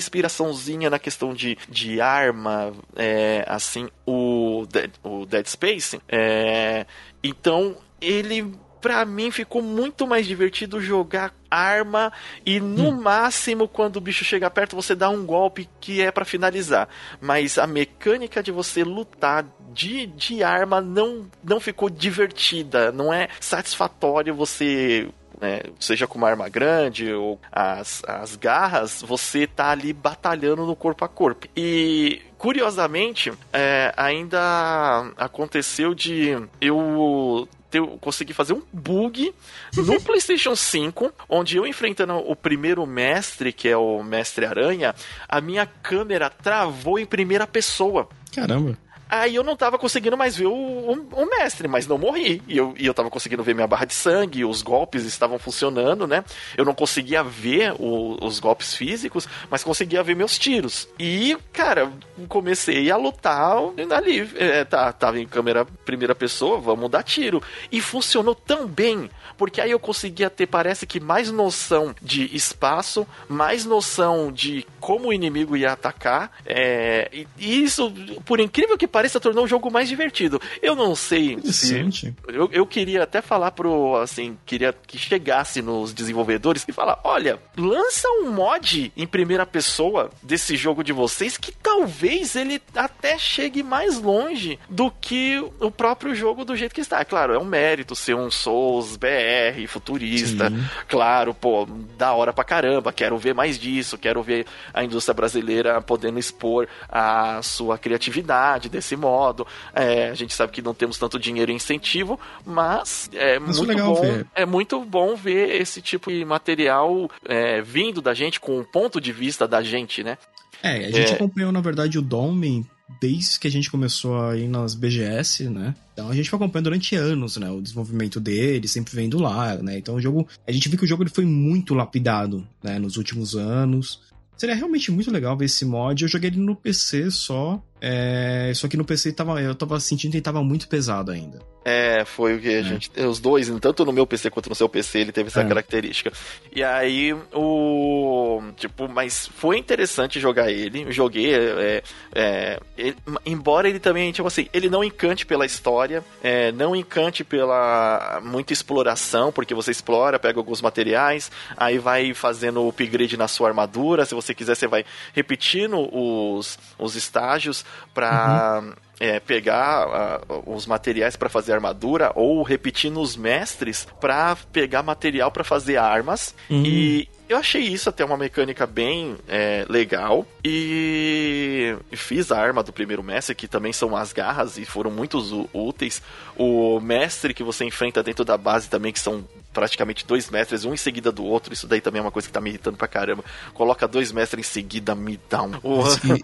inspiraçãozinha 0.51 0.89
na 0.89 0.99
questão 0.99 1.33
de, 1.33 1.57
de 1.69 2.01
arma, 2.01 2.73
é, 2.95 3.43
assim, 3.47 3.87
o 4.05 4.65
Dead, 4.69 4.91
o 5.03 5.25
Dead 5.25 5.45
Space. 5.47 5.99
É, 6.07 6.85
então, 7.23 7.75
ele 7.99 8.53
pra 8.81 9.05
mim 9.05 9.29
ficou 9.29 9.61
muito 9.61 10.07
mais 10.07 10.25
divertido 10.25 10.81
jogar 10.81 11.35
arma 11.51 12.11
e 12.43 12.59
no 12.59 12.89
hum. 12.89 12.99
máximo 12.99 13.67
quando 13.67 13.97
o 13.97 14.01
bicho 14.01 14.25
chega 14.25 14.49
perto 14.49 14.75
você 14.75 14.95
dá 14.95 15.07
um 15.07 15.23
golpe 15.23 15.69
que 15.79 16.01
é 16.01 16.11
para 16.11 16.25
finalizar. 16.25 16.89
Mas 17.21 17.59
a 17.59 17.67
mecânica 17.67 18.41
de 18.41 18.51
você 18.51 18.83
lutar 18.83 19.45
de, 19.71 20.07
de 20.07 20.43
arma 20.43 20.81
não, 20.81 21.29
não 21.43 21.59
ficou 21.59 21.91
divertida, 21.91 22.91
não 22.91 23.13
é 23.13 23.29
satisfatório 23.39 24.33
você 24.33 25.07
né, 25.41 25.61
seja 25.79 26.05
com 26.05 26.19
uma 26.19 26.29
arma 26.29 26.47
grande 26.47 27.11
ou 27.11 27.39
as, 27.51 28.03
as 28.07 28.35
garras, 28.35 29.01
você 29.01 29.47
tá 29.47 29.71
ali 29.71 29.91
batalhando 29.91 30.65
no 30.65 30.75
corpo 30.75 31.03
a 31.03 31.09
corpo. 31.09 31.47
E 31.57 32.21
curiosamente, 32.37 33.33
é, 33.51 33.91
ainda 33.97 35.11
aconteceu 35.17 35.95
de 35.95 36.37
eu 36.61 37.47
ter, 37.71 37.81
consegui 37.99 38.33
fazer 38.33 38.53
um 38.53 38.61
bug 38.71 39.33
no 39.75 39.99
PlayStation 40.03 40.55
5, 40.55 41.11
onde 41.27 41.57
eu 41.57 41.65
enfrentando 41.65 42.13
o 42.17 42.35
primeiro 42.35 42.85
mestre, 42.85 43.51
que 43.51 43.67
é 43.67 43.77
o 43.77 44.03
Mestre 44.03 44.45
Aranha, 44.45 44.93
a 45.27 45.41
minha 45.41 45.65
câmera 45.65 46.29
travou 46.29 46.99
em 46.99 47.05
primeira 47.05 47.47
pessoa. 47.47 48.07
Caramba. 48.35 48.77
Aí 49.11 49.35
eu 49.35 49.43
não 49.43 49.57
tava 49.57 49.77
conseguindo 49.77 50.15
mais 50.15 50.37
ver 50.37 50.45
o, 50.45 50.53
o, 50.53 51.07
o, 51.11 51.25
mestre, 51.25 51.67
mas 51.67 51.85
não 51.85 51.97
morri. 51.97 52.41
E 52.47 52.57
eu, 52.57 52.73
e 52.79 52.85
eu 52.85 52.93
tava 52.93 53.09
conseguindo 53.09 53.43
ver 53.43 53.53
minha 53.53 53.67
barra 53.67 53.83
de 53.83 53.93
sangue, 53.93 54.45
os 54.45 54.61
golpes 54.61 55.03
estavam 55.03 55.37
funcionando, 55.37 56.07
né? 56.07 56.23
Eu 56.57 56.63
não 56.63 56.73
conseguia 56.73 57.21
ver 57.21 57.73
o, 57.77 58.17
os 58.25 58.39
golpes 58.39 58.73
físicos, 58.73 59.27
mas 59.49 59.65
conseguia 59.65 60.01
ver 60.01 60.15
meus 60.15 60.39
tiros. 60.39 60.87
E, 60.97 61.37
cara, 61.51 61.91
comecei 62.29 62.89
a 62.89 62.95
lutar 62.95 63.57
ali. 63.93 64.31
É, 64.37 64.63
tá, 64.63 64.93
tava 64.93 65.19
em 65.19 65.27
câmera 65.27 65.65
primeira 65.83 66.15
pessoa, 66.15 66.57
vamos 66.61 66.89
dar 66.89 67.03
tiro. 67.03 67.43
E 67.69 67.81
funcionou 67.81 68.33
tão 68.33 68.65
bem, 68.65 69.09
porque 69.37 69.59
aí 69.59 69.71
eu 69.71 69.79
conseguia 69.79 70.29
ter, 70.29 70.47
parece 70.47 70.87
que, 70.87 71.01
mais 71.01 71.29
noção 71.29 71.93
de 72.01 72.33
espaço, 72.33 73.05
mais 73.27 73.65
noção 73.65 74.31
de 74.31 74.65
como 74.79 75.09
o 75.09 75.13
inimigo 75.13 75.57
ia 75.57 75.73
atacar. 75.73 76.31
É, 76.45 77.09
e, 77.11 77.27
e 77.37 77.63
isso, 77.63 77.91
por 78.23 78.39
incrível 78.39 78.77
que 78.77 78.87
pareça, 78.87 79.00
pareça, 79.01 79.19
tornou 79.19 79.45
o 79.45 79.47
jogo 79.47 79.71
mais 79.71 79.89
divertido. 79.89 80.39
Eu 80.61 80.75
não 80.75 80.93
sei 80.93 81.39
se. 81.45 82.13
Eu, 82.27 82.47
eu 82.51 82.67
queria 82.67 83.01
até 83.01 83.19
falar 83.19 83.51
pro. 83.51 83.95
Assim, 83.95 84.37
queria 84.45 84.71
que 84.71 84.97
chegasse 84.97 85.59
nos 85.61 85.91
desenvolvedores 85.91 86.63
e 86.67 86.71
falar: 86.71 86.99
olha, 87.03 87.39
lança 87.57 88.07
um 88.19 88.31
mod 88.31 88.93
em 88.95 89.07
primeira 89.07 89.43
pessoa 89.43 90.11
desse 90.21 90.55
jogo 90.55 90.83
de 90.83 90.93
vocês 90.93 91.35
que 91.35 91.51
talvez 91.51 92.35
ele 92.35 92.61
até 92.75 93.17
chegue 93.17 93.63
mais 93.63 93.99
longe 93.99 94.59
do 94.69 94.91
que 94.91 95.43
o 95.59 95.71
próprio 95.71 96.13
jogo 96.13 96.45
do 96.45 96.55
jeito 96.55 96.75
que 96.75 96.81
está. 96.81 96.99
É 96.99 97.05
claro, 97.05 97.33
é 97.33 97.39
um 97.39 97.45
mérito 97.45 97.95
ser 97.95 98.15
um 98.15 98.29
Souls 98.29 98.97
BR, 98.97 99.65
futurista. 99.67 100.51
Sim. 100.51 100.63
Claro, 100.87 101.33
pô, 101.33 101.67
da 101.97 102.13
hora 102.13 102.31
pra 102.31 102.43
caramba. 102.43 102.93
Quero 102.93 103.17
ver 103.17 103.33
mais 103.33 103.57
disso, 103.57 103.97
quero 103.97 104.21
ver 104.21 104.45
a 104.71 104.83
indústria 104.83 105.15
brasileira 105.15 105.81
podendo 105.81 106.19
expor 106.19 106.67
a 106.87 107.41
sua 107.41 107.79
criatividade 107.79 108.69
desse 108.69 108.90
desse 108.91 108.95
modo. 108.95 109.47
É, 109.73 110.09
a 110.09 110.13
gente 110.13 110.33
sabe 110.33 110.51
que 110.51 110.61
não 110.61 110.73
temos 110.73 110.97
tanto 110.97 111.19
dinheiro 111.19 111.51
e 111.51 111.55
incentivo, 111.55 112.19
mas 112.45 113.09
é 113.13 113.39
muito 113.39 113.65
bom. 113.77 114.01
Ver. 114.01 114.27
É 114.35 114.45
muito 114.45 114.83
bom 114.83 115.15
ver 115.15 115.61
esse 115.61 115.81
tipo 115.81 116.11
de 116.11 116.23
material 116.25 117.09
é, 117.25 117.61
vindo 117.61 118.01
da 118.01 118.13
gente 118.13 118.39
com 118.39 118.59
o 118.59 118.65
ponto 118.65 118.99
de 118.99 119.11
vista 119.11 119.47
da 119.47 119.61
gente, 119.63 120.03
né? 120.03 120.17
É, 120.63 120.85
a 120.85 120.91
gente 120.91 121.11
é. 121.11 121.15
acompanhou, 121.15 121.51
na 121.51 121.61
verdade, 121.61 121.97
o 121.97 122.01
Domen 122.01 122.65
desde 122.99 123.39
que 123.39 123.47
a 123.47 123.51
gente 123.51 123.71
começou 123.71 124.21
a 124.21 124.35
ir 124.35 124.49
nas 124.49 124.75
BGS, 124.75 125.49
né? 125.49 125.73
Então 125.93 126.09
a 126.09 126.13
gente 126.13 126.29
foi 126.29 126.37
acompanhando 126.37 126.65
durante 126.65 126.93
anos, 126.95 127.37
né? 127.37 127.49
O 127.49 127.61
desenvolvimento 127.61 128.19
dele, 128.19 128.67
sempre 128.67 128.93
vendo 128.93 129.17
lá, 129.17 129.55
né? 129.55 129.77
Então 129.77 129.95
o 129.95 130.01
jogo. 130.01 130.27
A 130.45 130.51
gente 130.51 130.67
viu 130.67 130.77
que 130.77 130.83
o 130.83 130.87
jogo 130.87 131.03
ele 131.03 131.09
foi 131.09 131.25
muito 131.25 131.73
lapidado, 131.73 132.45
né? 132.61 132.77
Nos 132.77 132.97
últimos 132.97 133.35
anos. 133.35 134.01
Seria 134.35 134.55
realmente 134.55 134.91
muito 134.91 135.11
legal 135.11 135.37
ver 135.37 135.45
esse 135.45 135.63
mod. 135.63 136.03
Eu 136.03 136.09
joguei 136.09 136.31
ele 136.31 136.39
no 136.39 136.55
PC 136.55 137.11
só. 137.11 137.63
É, 137.83 138.51
só 138.53 138.67
que 138.67 138.77
no 138.77 138.85
PC 138.85 139.11
tava, 139.11 139.41
eu 139.41 139.55
tava 139.55 139.79
sentindo 139.79 140.11
que 140.11 140.17
ele 140.17 140.23
tava 140.23 140.43
muito 140.43 140.67
pesado 140.67 141.11
ainda. 141.11 141.39
É, 141.63 142.03
foi 142.05 142.35
o 142.35 142.39
que 142.39 142.47
a 142.47 142.59
é. 142.59 142.63
gente. 142.63 142.91
Os 142.99 143.19
dois, 143.19 143.47
tanto 143.59 143.85
no 143.85 143.91
meu 143.91 144.05
PC 144.07 144.31
quanto 144.31 144.49
no 144.49 144.55
seu 144.55 144.67
PC, 144.67 144.99
ele 144.99 145.11
teve 145.11 145.29
essa 145.29 145.41
é. 145.41 145.47
característica. 145.47 146.11
E 146.55 146.63
aí, 146.63 147.13
o. 147.33 148.41
Tipo, 148.55 148.87
mas 148.87 149.27
foi 149.27 149.57
interessante 149.57 150.19
jogar 150.19 150.51
ele. 150.51 150.91
Joguei. 150.91 151.33
É, 151.33 151.83
é, 152.13 152.59
ele, 152.77 152.95
embora 153.25 153.69
ele 153.69 153.79
também, 153.79 154.11
tipo 154.11 154.27
assim, 154.27 154.47
ele 154.51 154.69
não 154.69 154.83
encante 154.83 155.23
pela 155.25 155.45
história, 155.45 156.03
é, 156.23 156.51
não 156.51 156.75
encante 156.75 157.23
pela 157.23 158.19
muita 158.23 158.53
exploração, 158.53 159.31
porque 159.31 159.53
você 159.53 159.69
explora, 159.69 160.17
pega 160.17 160.39
alguns 160.39 160.61
materiais, 160.61 161.31
aí 161.55 161.77
vai 161.77 162.11
fazendo 162.15 162.67
upgrade 162.67 163.17
na 163.17 163.27
sua 163.27 163.49
armadura. 163.49 164.05
Se 164.05 164.15
você 164.15 164.33
quiser, 164.33 164.55
você 164.55 164.67
vai 164.67 164.83
repetindo 165.13 165.77
os, 165.95 166.57
os 166.79 166.95
estágios 166.95 167.63
para 167.93 168.61
uhum. 168.63 168.73
é, 168.99 169.19
pegar 169.19 170.21
uh, 170.27 170.43
os 170.45 170.65
materiais 170.65 171.15
para 171.15 171.29
fazer 171.29 171.53
armadura 171.53 172.11
ou 172.15 172.43
repetir 172.43 172.91
nos 172.91 173.15
mestres 173.15 173.87
para 173.99 174.35
pegar 174.51 174.83
material 174.83 175.31
para 175.31 175.43
fazer 175.43 175.77
armas. 175.77 176.33
Uhum. 176.49 176.63
E 176.65 177.09
eu 177.31 177.37
achei 177.37 177.61
isso 177.61 177.87
até 177.87 178.03
uma 178.03 178.17
mecânica 178.17 178.67
bem 178.67 179.15
é, 179.27 179.65
legal. 179.69 180.25
E 180.43 181.75
fiz 181.93 182.29
a 182.31 182.37
arma 182.37 182.61
do 182.61 182.73
primeiro 182.73 183.01
mestre, 183.01 183.33
que 183.33 183.47
também 183.47 183.71
são 183.71 183.95
as 183.95 184.11
garras 184.11 184.57
e 184.57 184.65
foram 184.65 184.91
muito 184.91 185.17
úteis. 185.53 186.01
O 186.35 186.79
mestre 186.81 187.33
que 187.33 187.43
você 187.43 187.63
enfrenta 187.63 188.03
dentro 188.03 188.25
da 188.25 188.37
base 188.37 188.69
também, 188.69 188.91
que 188.91 188.99
são 188.99 189.23
praticamente 189.53 190.05
dois 190.05 190.29
mestres, 190.29 190.65
um 190.65 190.73
em 190.73 190.77
seguida 190.77 191.11
do 191.11 191.23
outro. 191.23 191.53
Isso 191.53 191.67
daí 191.67 191.81
também 191.81 191.99
é 191.99 192.03
uma 192.03 192.11
coisa 192.11 192.27
que 192.27 192.33
tá 192.33 192.41
me 192.41 192.49
irritando 192.49 192.77
pra 192.77 192.87
caramba. 192.87 193.23
Coloca 193.53 193.87
dois 193.87 194.11
mestres 194.11 194.47
em 194.47 194.49
seguida, 194.49 194.95
me 194.95 195.19
dá 195.29 195.43
um. 195.43 195.51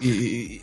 E, 0.02 0.62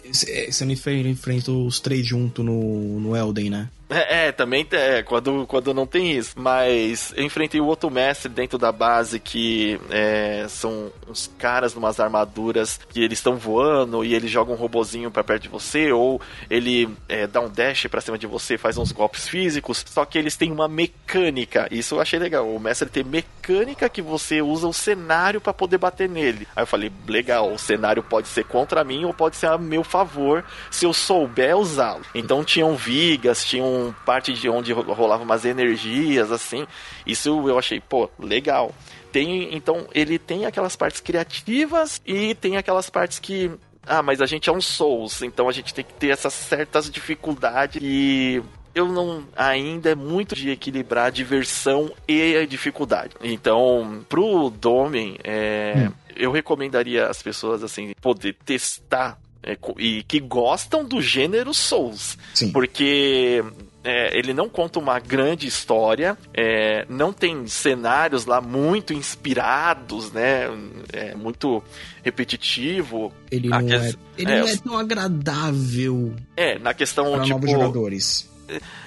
você 0.51 0.65
não 0.65 0.71
enfrenta 0.71 1.51
os 1.51 1.80
três 1.80 2.06
junto 2.06 2.43
no, 2.43 2.99
no 2.99 3.15
Elden, 3.15 3.49
né? 3.49 3.69
É, 3.89 4.28
é, 4.28 4.32
também 4.32 4.67
é, 4.71 5.04
quando, 5.04 5.45
quando 5.48 5.74
não 5.74 5.86
tem 5.86 6.12
isso. 6.12 6.34
Mas 6.36 7.13
eu 7.15 7.24
enfrentei 7.24 7.62
o 7.62 7.65
outro 7.65 7.89
mestre 7.89 8.30
dentro 8.30 8.58
da 8.58 8.71
base 8.71 9.19
que 9.19 9.80
é, 9.89 10.45
são 10.50 10.91
uns 11.08 11.32
caras 11.38 11.74
numas 11.74 12.00
armaduras 12.00 12.80
que 12.89 13.04
eles 13.04 13.19
estão 13.19 13.36
voando 13.36 14.04
e 14.04 14.13
ele 14.13 14.28
joga 14.28 14.52
um 14.52 14.56
robozinho 14.56 15.12
pra 15.12 15.24
perto 15.24 15.43
de 15.43 15.50
você, 15.50 15.91
ou 15.91 16.19
ele 16.50 16.89
é, 17.08 17.28
dá 17.28 17.41
um 17.41 17.50
dash 17.50 17.88
pra 17.88 18.02
cima 18.02 18.17
de 18.17 18.28
você, 18.28 18.58
faz 18.58 18.78
uns 18.78 18.91
golpes 18.91 19.28
físicos. 19.28 19.84
Só 19.88 20.06
que 20.06 20.17
eles 20.17 20.36
têm 20.36 20.52
uma 20.52 20.67
mecânica. 20.67 21.67
Isso 21.71 21.95
eu 21.95 22.02
achei 22.02 22.19
legal. 22.19 22.48
O 22.50 22.60
mestre 22.60 22.89
tem 22.89 23.04
mecânica 23.04 23.89
que 23.89 24.02
você 24.02 24.41
usa 24.41 24.67
o 24.67 24.74
cenário 24.74 25.39
para 25.39 25.54
poder 25.54 25.78
bater 25.78 26.10
nele. 26.10 26.48
Aí 26.56 26.63
eu 26.63 26.67
falei, 26.67 26.91
legal, 27.08 27.52
o 27.52 27.60
cenário 27.60 28.02
pode 28.02 28.28
ser 28.28 28.45
contra 28.45 28.84
mim 28.84 29.06
ou 29.06 29.13
pode 29.13 29.36
ser 29.36 29.48
a 29.48 29.58
meu 29.58 29.84
favor 29.84 30.43
se 30.71 30.86
eu 30.86 30.93
souber 30.93 31.56
usá-lo. 31.56 32.02
Então 32.13 32.43
tinham 32.43 32.76
vigas, 32.76 33.43
tinham 33.45 33.85
parte 33.91 34.34
de 34.34 34.50
onde 34.50 34.71
rolava 34.74 35.24
umas 35.24 35.45
energias, 35.45 36.32
assim. 36.32 36.65
Isso 37.06 37.30
eu 37.48 37.58
achei, 37.58 37.80
pô, 37.80 38.10
legal. 38.19 38.74
Tem, 39.12 39.56
então, 39.56 39.88
ele 39.93 40.19
tem 40.19 40.45
aquelas 40.45 40.76
partes 40.76 41.00
criativas 41.00 42.02
e 42.06 42.36
tem 42.36 42.58
aquelas 42.58 42.89
partes 42.89 43.19
que 43.19 43.52
ah, 43.88 44.02
mas 44.02 44.19
a 44.19 44.26
gente 44.26 44.50
é 44.50 44.52
um 44.52 44.62
Souls, 44.62 45.21
então 45.21 45.48
a 45.48 45.52
gente 45.52 45.74
tem 45.74 45.86
que 45.86 45.93
ter 45.93 46.10
essas 46.10 46.34
certas 46.34 46.89
dificuldades 46.89 47.80
e 47.82 48.41
eu 48.74 48.88
não 48.88 49.24
ainda 49.36 49.91
é 49.91 49.95
muito 49.95 50.36
de 50.36 50.50
equilibrar 50.50 51.06
a 51.06 51.10
diversão 51.10 51.91
e 52.08 52.36
a 52.36 52.45
dificuldade. 52.45 53.15
Então, 53.21 54.04
pro 54.10 54.50
Domen, 54.50 55.17
é, 55.24 55.88
hum. 55.88 55.91
eu 56.15 56.32
recomendaria 56.32 57.08
as 57.08 57.24
pessoas 57.24 57.63
assim 57.63 57.93
poder 58.02 58.36
testar 58.43 59.17
é, 59.41 59.58
e 59.78 60.04
que 60.04 60.19
gostam 60.19 60.84
do 60.84 61.02
gênero 61.02 61.54
Souls. 61.54 62.17
Sim. 62.34 62.52
Porque 62.52 63.43
é, 63.86 64.17
ele 64.17 64.34
não 64.34 64.50
conta 64.50 64.80
uma 64.80 65.00
grande 65.00 65.45
história, 65.45 66.17
é, 66.34 66.88
não 66.89 67.13
tem 67.13 67.45
cenários 67.45 68.26
lá 68.26 68.41
muito 68.41 68.93
inspirados, 68.93 70.12
né? 70.12 70.50
É 70.91 71.13
muito 71.13 71.63
repetitivo. 72.04 73.13
Ele 73.30 73.48
não, 73.48 73.63
que... 73.63 73.76
é, 73.76 73.93
ele 74.17 74.32
é, 74.32 74.39
não 74.39 74.48
é 74.48 74.58
tão 74.58 74.78
agradável. 74.78 76.15
É, 76.36 76.58
na 76.58 76.74
questão 76.74 77.12
para 77.12 77.24
tipo, 77.24 77.36
novos 77.36 77.52
jogadores. 77.52 78.36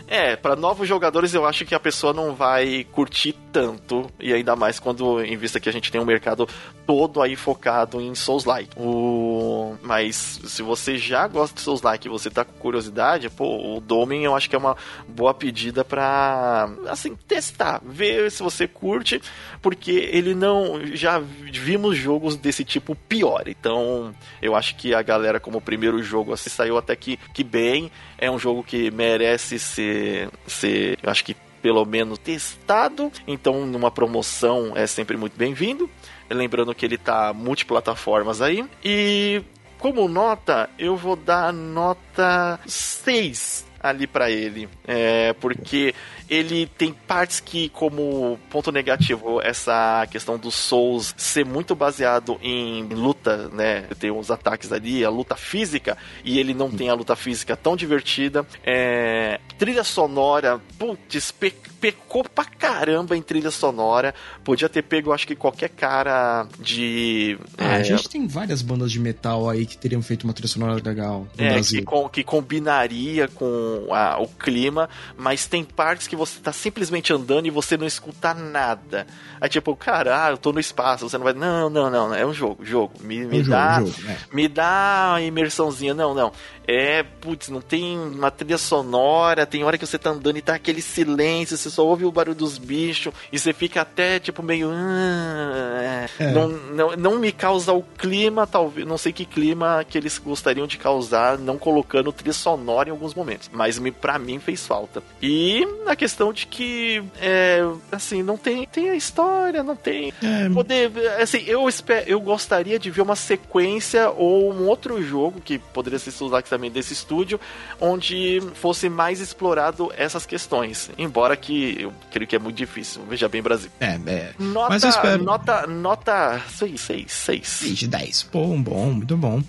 É, 0.08 0.36
para 0.36 0.56
novos 0.56 0.88
jogadores 0.88 1.34
eu 1.34 1.44
acho 1.44 1.66
que 1.66 1.74
a 1.74 1.80
pessoa 1.80 2.14
não 2.14 2.34
vai 2.34 2.86
curtir 2.92 3.34
tanto, 3.52 4.10
e 4.18 4.32
ainda 4.32 4.56
mais 4.56 4.80
quando, 4.80 5.22
em 5.22 5.36
vista 5.36 5.60
que 5.60 5.68
a 5.68 5.72
gente 5.72 5.92
tem 5.92 6.00
um 6.00 6.04
mercado 6.04 6.48
todo 6.86 7.20
aí 7.20 7.36
focado 7.36 8.00
em 8.00 8.14
Souls-like. 8.14 8.70
O... 8.76 9.76
Mas 9.82 10.40
se 10.44 10.62
você 10.62 10.96
já 10.96 11.26
gosta 11.28 11.56
de 11.56 11.60
Souls-like 11.60 12.06
e 12.06 12.10
você 12.10 12.30
tá 12.30 12.44
com 12.44 12.52
curiosidade, 12.52 13.28
pô, 13.28 13.76
o 13.76 13.80
Domen 13.80 14.24
eu 14.24 14.34
acho 14.34 14.48
que 14.48 14.56
é 14.56 14.58
uma 14.58 14.76
boa 15.06 15.34
pedida 15.34 15.84
pra, 15.84 16.70
assim, 16.88 17.14
testar, 17.14 17.80
ver 17.84 18.30
se 18.30 18.42
você 18.42 18.66
curte, 18.66 19.20
porque 19.60 19.90
ele 19.90 20.34
não. 20.34 20.80
Já 20.94 21.18
vimos 21.18 21.96
jogos 21.96 22.36
desse 22.36 22.64
tipo 22.64 22.94
pior, 22.94 23.44
então 23.46 24.14
eu 24.40 24.54
acho 24.54 24.76
que 24.76 24.94
a 24.94 25.02
galera, 25.02 25.38
como 25.38 25.60
primeiro 25.60 26.02
jogo, 26.02 26.32
assim, 26.32 26.48
saiu 26.48 26.78
até 26.78 26.96
que, 26.96 27.18
que 27.34 27.44
bem. 27.44 27.90
É 28.16 28.30
um 28.30 28.38
jogo 28.38 28.64
que 28.64 28.90
merece 28.90 29.58
ser 29.58 29.97
ser, 30.46 30.98
eu 31.02 31.11
acho 31.11 31.24
que 31.24 31.37
pelo 31.62 31.84
menos 31.84 32.18
testado. 32.18 33.12
Então, 33.26 33.66
numa 33.66 33.90
promoção 33.90 34.72
é 34.76 34.87
sempre 34.87 35.16
muito 35.16 35.37
bem-vindo. 35.37 35.88
Lembrando 36.30 36.74
que 36.74 36.84
ele 36.84 36.98
tá 36.98 37.32
multiplataformas 37.32 38.40
aí. 38.40 38.64
E 38.84 39.42
como 39.78 40.08
nota, 40.08 40.68
eu 40.78 40.96
vou 40.96 41.16
dar 41.16 41.52
nota 41.52 42.58
6 42.66 43.67
ali 43.82 44.06
para 44.06 44.30
ele. 44.30 44.68
É, 44.86 45.32
porque 45.34 45.94
ele 46.28 46.66
tem 46.66 46.92
partes 46.92 47.40
que, 47.40 47.68
como 47.70 48.38
ponto 48.50 48.70
negativo, 48.70 49.40
essa 49.40 50.06
questão 50.10 50.38
dos 50.38 50.54
Souls 50.54 51.14
ser 51.16 51.44
muito 51.44 51.74
baseado 51.74 52.38
em 52.42 52.82
luta, 52.84 53.48
né? 53.48 53.82
Tem 53.98 54.10
os 54.10 54.30
ataques 54.30 54.72
ali, 54.72 55.04
a 55.04 55.10
luta 55.10 55.36
física, 55.36 55.96
e 56.24 56.38
ele 56.38 56.52
não 56.52 56.70
tem 56.70 56.90
a 56.90 56.94
luta 56.94 57.16
física 57.16 57.56
tão 57.56 57.76
divertida. 57.76 58.46
É, 58.64 59.40
trilha 59.58 59.84
sonora, 59.84 60.60
putz, 60.78 61.30
pe 61.30 61.54
pecou 61.80 62.24
pra 62.24 62.44
caramba 62.44 63.16
em 63.16 63.22
trilha 63.22 63.52
sonora. 63.52 64.12
Podia 64.42 64.68
ter 64.68 64.82
pego, 64.82 65.12
acho 65.12 65.26
que 65.26 65.36
qualquer 65.36 65.68
cara 65.68 66.46
de. 66.58 67.38
Ah, 67.56 67.76
é, 67.76 67.80
a 67.80 67.82
gente 67.82 68.08
tem 68.08 68.26
várias 68.26 68.62
bandas 68.62 68.90
de 68.90 68.98
metal 68.98 69.48
aí 69.48 69.64
que 69.64 69.78
teriam 69.78 70.02
feito 70.02 70.24
uma 70.24 70.32
trilha 70.32 70.48
sonora 70.48 70.74
legal 70.74 71.26
no 71.36 71.44
é, 71.44 71.52
Brasil. 71.52 71.80
Que, 71.80 71.84
com, 71.84 72.08
que 72.08 72.24
combinaria 72.24 73.28
com 73.28 73.67
a, 73.92 74.20
o 74.20 74.28
clima, 74.28 74.88
mas 75.16 75.46
tem 75.46 75.64
partes 75.64 76.07
que 76.07 76.16
você 76.16 76.40
tá 76.40 76.52
simplesmente 76.52 77.12
andando 77.12 77.46
e 77.46 77.50
você 77.50 77.76
não 77.76 77.87
escuta 77.87 78.35
nada. 78.35 79.07
Aí 79.40 79.48
tipo, 79.48 79.74
cara, 79.76 80.26
ah, 80.26 80.31
eu 80.31 80.38
tô 80.38 80.52
no 80.52 80.61
espaço, 80.61 81.09
você 81.09 81.16
não 81.16 81.24
vai. 81.24 81.33
Não, 81.33 81.70
não, 81.70 81.90
não, 81.90 82.14
é 82.14 82.24
um 82.26 82.33
jogo, 82.33 82.64
jogo. 82.64 82.94
Me, 83.00 83.24
me 83.24 83.40
um 83.40 83.48
dá. 83.48 83.81
Jogo, 83.81 83.90
jogo, 83.90 84.11
é. 84.11 84.18
Me 84.35 84.48
dá 84.48 85.09
uma 85.11 85.20
imersãozinha. 85.20 85.94
Não, 85.94 86.14
não. 86.14 86.33
É, 86.68 87.02
putz, 87.02 87.48
não 87.48 87.62
tem 87.62 87.98
uma 87.98 88.31
trilha 88.31 88.59
sonora, 88.59 89.46
tem 89.46 89.64
hora 89.64 89.78
que 89.78 89.87
você 89.87 89.98
tá 89.98 90.11
andando 90.11 90.37
e 90.37 90.42
tá 90.42 90.54
aquele 90.54 90.83
silêncio, 90.83 91.57
você 91.57 91.70
só 91.70 91.83
ouve 91.87 92.04
o 92.04 92.12
barulho 92.12 92.37
dos 92.37 92.59
bichos 92.59 93.14
e 93.33 93.38
você 93.38 93.54
fica 93.54 93.81
até 93.81 94.20
tipo 94.20 94.42
meio. 94.42 94.70
Ah, 94.70 96.07
é. 96.18 96.31
não, 96.31 96.48
não, 96.48 96.96
não 96.96 97.18
me 97.18 97.33
causa 97.33 97.72
o 97.72 97.83
clima, 97.83 98.46
talvez. 98.46 98.87
Não 98.87 98.98
sei 98.98 99.14
que 99.14 99.24
clima 99.24 99.83
que 99.88 99.96
eles 99.96 100.18
gostariam 100.18 100.66
de 100.66 100.76
causar, 100.76 101.38
não 101.38 101.57
colocando 101.57 102.12
trilha 102.12 102.35
sonora 102.35 102.90
em 102.90 102.92
alguns 102.92 103.14
momentos. 103.14 103.48
Mas 103.50 103.78
me, 103.78 103.90
pra 103.90 104.18
mim 104.18 104.38
fez 104.38 104.66
falta. 104.66 105.02
E 105.22 105.66
a 105.87 105.96
questão 105.96 106.35
de 106.35 106.46
que, 106.46 107.02
é, 107.18 107.62
assim, 107.90 108.22
não 108.22 108.37
tem, 108.37 108.66
tem 108.66 108.90
a 108.90 108.94
história, 108.94 109.62
não 109.62 109.74
tem. 109.74 110.12
É. 110.22 110.50
Poder. 110.50 110.92
Assim, 111.18 111.42
eu, 111.46 111.66
espero, 111.66 112.07
eu 112.07 112.20
gostaria 112.20 112.78
de 112.78 112.90
ver 112.90 113.00
uma 113.00 113.16
sequência 113.16 114.11
ou 114.11 114.52
um 114.52 114.66
outro 114.66 115.02
jogo 115.02 115.40
que 115.40 115.59
poderia 115.59 115.98
ser 115.98 116.12
usado 116.22 116.42
também 116.58 116.70
desse 116.70 116.92
estúdio, 116.92 117.40
onde 117.80 118.42
fosse 118.54 118.88
mais 118.88 119.20
explorado 119.20 119.90
essas 119.96 120.26
questões. 120.26 120.90
Embora 120.98 121.36
que 121.36 121.80
eu 121.80 121.92
creio 122.10 122.26
que 122.26 122.34
é 122.34 122.38
muito 122.38 122.56
difícil. 122.56 123.02
Veja 123.08 123.28
bem, 123.28 123.40
Brasil. 123.40 123.70
É, 123.78 123.98
é. 124.06 124.34
Nota, 124.38 124.68
Mas 124.68 124.82
eu 124.82 124.90
espero. 124.90 125.22
Nota, 125.22 125.66
nota 125.66 126.42
6, 126.48 126.80
6, 126.80 127.12
6. 127.12 127.48
6 127.48 127.78
de 127.78 127.88
10. 127.88 128.28
Bom, 128.32 128.60
bom, 128.60 128.90
muito 128.92 129.16
bom. 129.16 129.42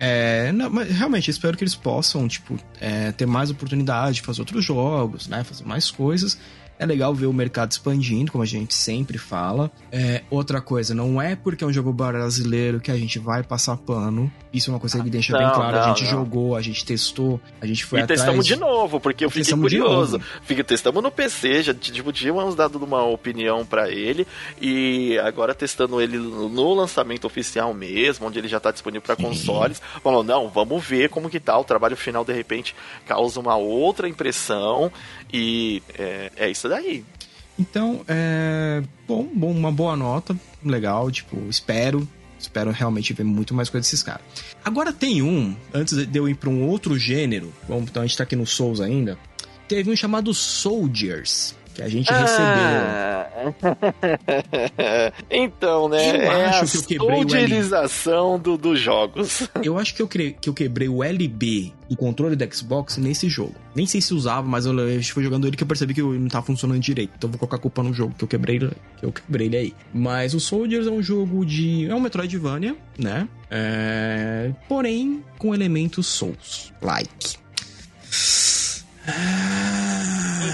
É, 0.00 0.52
não, 0.52 0.70
mas 0.70 0.88
realmente 0.90 1.30
espero 1.30 1.56
que 1.56 1.64
eles 1.64 1.74
possam, 1.74 2.28
tipo, 2.28 2.58
é, 2.80 3.10
ter 3.12 3.26
mais 3.26 3.50
oportunidade 3.50 4.16
de 4.16 4.22
fazer 4.22 4.40
outros 4.40 4.64
jogos, 4.64 5.26
né? 5.26 5.42
Fazer 5.44 5.64
mais 5.64 5.90
coisas. 5.90 6.38
É 6.78 6.86
legal 6.86 7.12
ver 7.12 7.26
o 7.26 7.32
mercado 7.32 7.72
expandindo, 7.72 8.30
como 8.30 8.42
a 8.42 8.46
gente 8.46 8.72
sempre 8.72 9.18
fala. 9.18 9.70
É, 9.90 10.22
outra 10.30 10.60
coisa, 10.60 10.94
não 10.94 11.20
é 11.20 11.34
porque 11.34 11.64
é 11.64 11.66
um 11.66 11.72
jogo 11.72 11.92
brasileiro 11.92 12.78
que 12.78 12.90
a 12.90 12.96
gente 12.96 13.18
vai 13.18 13.42
passar 13.42 13.76
pano. 13.76 14.30
Isso 14.52 14.70
é 14.70 14.74
uma 14.74 14.80
coisa 14.80 15.02
que 15.02 15.10
deixa 15.10 15.32
não, 15.32 15.40
bem 15.40 15.52
claro. 15.52 15.76
Não, 15.76 15.84
a 15.84 15.88
gente 15.88 16.04
não. 16.04 16.10
jogou, 16.10 16.56
a 16.56 16.62
gente 16.62 16.84
testou, 16.84 17.40
a 17.60 17.66
gente 17.66 17.84
foi 17.84 17.98
e 17.98 18.02
atrás. 18.02 18.20
E 18.20 18.22
testamos 18.22 18.46
de 18.46 18.56
novo, 18.56 19.00
porque 19.00 19.24
eu 19.24 19.30
fiquei 19.30 19.52
curioso. 19.54 20.20
Fiquei, 20.42 20.62
testamos 20.62 21.02
no 21.02 21.10
PC, 21.10 21.64
já 21.64 21.74
tipo, 21.74 22.12
tínhamos 22.12 22.54
dado 22.54 22.76
uma 22.76 23.02
opinião 23.02 23.66
para 23.66 23.90
ele. 23.90 24.26
E 24.60 25.18
agora 25.18 25.54
testando 25.54 26.00
ele 26.00 26.16
no 26.16 26.74
lançamento 26.74 27.26
oficial 27.26 27.74
mesmo, 27.74 28.26
onde 28.26 28.38
ele 28.38 28.48
já 28.48 28.60
tá 28.60 28.70
disponível 28.70 29.02
para 29.02 29.16
consoles. 29.16 29.82
Falou, 30.02 30.22
não, 30.22 30.48
vamos 30.48 30.84
ver 30.84 31.08
como 31.08 31.28
que 31.28 31.40
tá. 31.40 31.58
O 31.58 31.64
trabalho 31.64 31.96
final, 31.96 32.24
de 32.24 32.32
repente, 32.32 32.74
causa 33.04 33.40
uma 33.40 33.56
outra 33.56 34.08
impressão. 34.08 34.92
E 35.32 35.82
é, 35.98 36.30
é 36.36 36.50
isso 36.50 36.67
daí. 36.68 37.04
Então, 37.58 38.02
é. 38.06 38.82
Bom, 39.06 39.28
bom, 39.34 39.50
uma 39.50 39.72
boa 39.72 39.96
nota. 39.96 40.36
Legal, 40.64 41.10
tipo, 41.10 41.36
espero. 41.48 42.08
Espero 42.38 42.70
realmente 42.70 43.12
ver 43.12 43.24
muito 43.24 43.52
mais 43.52 43.68
coisa 43.68 43.84
desses 43.84 44.02
caras. 44.02 44.22
Agora 44.64 44.92
tem 44.92 45.22
um, 45.22 45.56
antes 45.74 46.06
de 46.06 46.18
eu 46.18 46.28
ir 46.28 46.36
pra 46.36 46.48
um 46.48 46.68
outro 46.68 46.96
gênero, 46.96 47.52
vamos, 47.68 47.90
então 47.90 48.02
a 48.02 48.06
gente 48.06 48.16
tá 48.16 48.22
aqui 48.22 48.36
no 48.36 48.46
Souls 48.46 48.80
ainda. 48.80 49.18
Teve 49.66 49.90
um 49.90 49.96
chamado 49.96 50.32
Soldiers 50.32 51.56
que 51.78 51.82
a 51.84 51.88
gente 51.88 52.12
ah. 52.12 53.30
recebeu. 53.38 53.54
então, 55.30 55.88
né? 55.88 56.26
Eu 56.26 56.32
é 56.32 56.44
acho 56.46 56.84
que 56.86 56.96
eu 56.96 57.06
quebrei 57.06 57.20
utilização 57.20 58.36
do, 58.38 58.58
dos 58.58 58.80
jogos. 58.80 59.48
Eu 59.62 59.78
acho 59.78 59.94
que 59.94 60.02
eu, 60.02 60.08
que 60.08 60.48
eu 60.48 60.54
quebrei 60.54 60.88
o 60.88 61.04
LB 61.04 61.72
do 61.88 61.96
controle 61.96 62.34
do 62.34 62.54
Xbox 62.54 62.96
nesse 62.96 63.28
jogo. 63.28 63.54
Nem 63.74 63.86
sei 63.86 64.00
se 64.00 64.14
usava, 64.14 64.46
mas 64.46 64.66
eu, 64.66 64.78
eu 64.78 65.02
fui 65.02 65.22
jogando 65.22 65.46
ele 65.46 65.56
que 65.56 65.62
eu 65.62 65.66
percebi 65.66 65.94
que 65.94 66.02
não 66.02 66.28
tava 66.28 66.46
funcionando 66.46 66.80
direito. 66.80 67.12
Então 67.16 67.30
vou 67.30 67.38
colocar 67.38 67.56
a 67.56 67.60
culpa 67.60 67.82
no 67.82 67.92
jogo 67.92 68.14
que 68.16 68.24
eu 68.24 68.28
quebrei, 68.28 68.58
que 68.58 69.04
eu 69.04 69.12
quebrei 69.12 69.46
ele 69.46 69.56
aí. 69.56 69.74
Mas 69.92 70.34
o 70.34 70.40
Soldiers 70.40 70.86
é 70.86 70.90
um 70.90 71.02
jogo 71.02 71.44
de. 71.44 71.86
É 71.86 71.94
um 71.94 72.00
Metroidvania, 72.00 72.76
né? 72.98 73.28
É... 73.50 74.52
Porém, 74.68 75.22
com 75.38 75.54
elementos 75.54 76.06
Souls-like. 76.06 77.38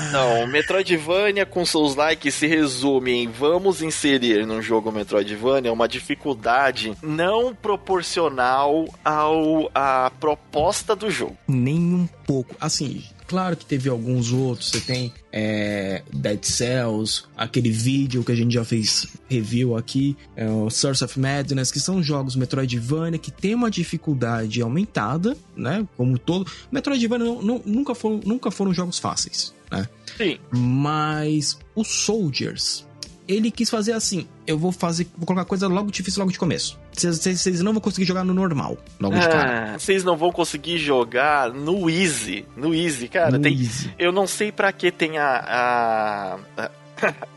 Então, 0.08 0.46
Metroidvania 0.46 1.44
com 1.44 1.66
seus 1.66 1.96
likes 1.96 2.34
se 2.34 2.46
resume 2.46 3.10
em 3.10 3.28
vamos 3.28 3.82
inserir 3.82 4.46
num 4.46 4.62
jogo 4.62 4.92
Metroidvania 4.92 5.72
uma 5.72 5.88
dificuldade 5.88 6.96
não 7.02 7.52
proporcional 7.52 8.86
ao 9.04 9.68
a 9.74 10.12
proposta 10.20 10.94
do 10.94 11.10
jogo. 11.10 11.36
Nem 11.48 11.94
um 11.94 12.06
pouco. 12.24 12.54
Assim, 12.60 13.02
Claro 13.26 13.56
que 13.56 13.64
teve 13.64 13.88
alguns 13.88 14.32
outros, 14.32 14.70
você 14.70 14.80
tem 14.80 15.12
é, 15.32 16.02
Dead 16.12 16.44
Cells, 16.44 17.24
aquele 17.36 17.70
vídeo 17.70 18.22
que 18.22 18.32
a 18.32 18.34
gente 18.34 18.52
já 18.52 18.64
fez 18.64 19.06
review 19.28 19.76
aqui, 19.76 20.16
é, 20.36 20.46
o 20.46 20.68
Source 20.68 21.02
of 21.02 21.18
Madness, 21.18 21.70
que 21.70 21.80
são 21.80 22.02
jogos 22.02 22.36
Metroidvania 22.36 23.18
que 23.18 23.30
tem 23.30 23.54
uma 23.54 23.70
dificuldade 23.70 24.60
aumentada, 24.60 25.36
né? 25.56 25.86
Como 25.96 26.18
todo. 26.18 26.50
Metroidvania 26.70 27.24
não, 27.24 27.42
não, 27.42 27.62
nunca, 27.64 27.94
foram, 27.94 28.20
nunca 28.24 28.50
foram 28.50 28.74
jogos 28.74 28.98
fáceis, 28.98 29.54
né? 29.70 29.88
Sim. 30.16 30.38
Mas 30.50 31.58
os 31.74 31.88
Soldiers, 31.88 32.86
ele 33.26 33.50
quis 33.50 33.70
fazer 33.70 33.92
assim: 33.92 34.26
eu 34.46 34.58
vou 34.58 34.70
fazer, 34.70 35.06
vou 35.16 35.26
colocar 35.26 35.44
coisa 35.46 35.66
logo 35.66 35.90
difícil 35.90 36.20
logo 36.20 36.32
de 36.32 36.38
começo. 36.38 36.78
Vocês 36.94 37.60
não 37.60 37.72
vão 37.72 37.80
conseguir 37.80 38.06
jogar 38.06 38.24
no 38.24 38.32
normal, 38.32 38.78
logo 39.00 39.18
de 39.18 39.28
cara. 39.28 39.74
Ah, 39.74 39.78
vocês 39.78 40.04
não 40.04 40.16
vão 40.16 40.30
conseguir 40.30 40.78
jogar 40.78 41.50
no 41.50 41.90
easy, 41.90 42.46
no 42.56 42.74
easy, 42.74 43.08
cara. 43.08 43.32
No 43.32 43.40
tem, 43.40 43.52
easy. 43.52 43.92
Eu 43.98 44.12
não 44.12 44.26
sei 44.26 44.52
para 44.52 44.72
que 44.72 44.90
tem 44.90 45.18
a, 45.18 46.38
a, 46.56 46.68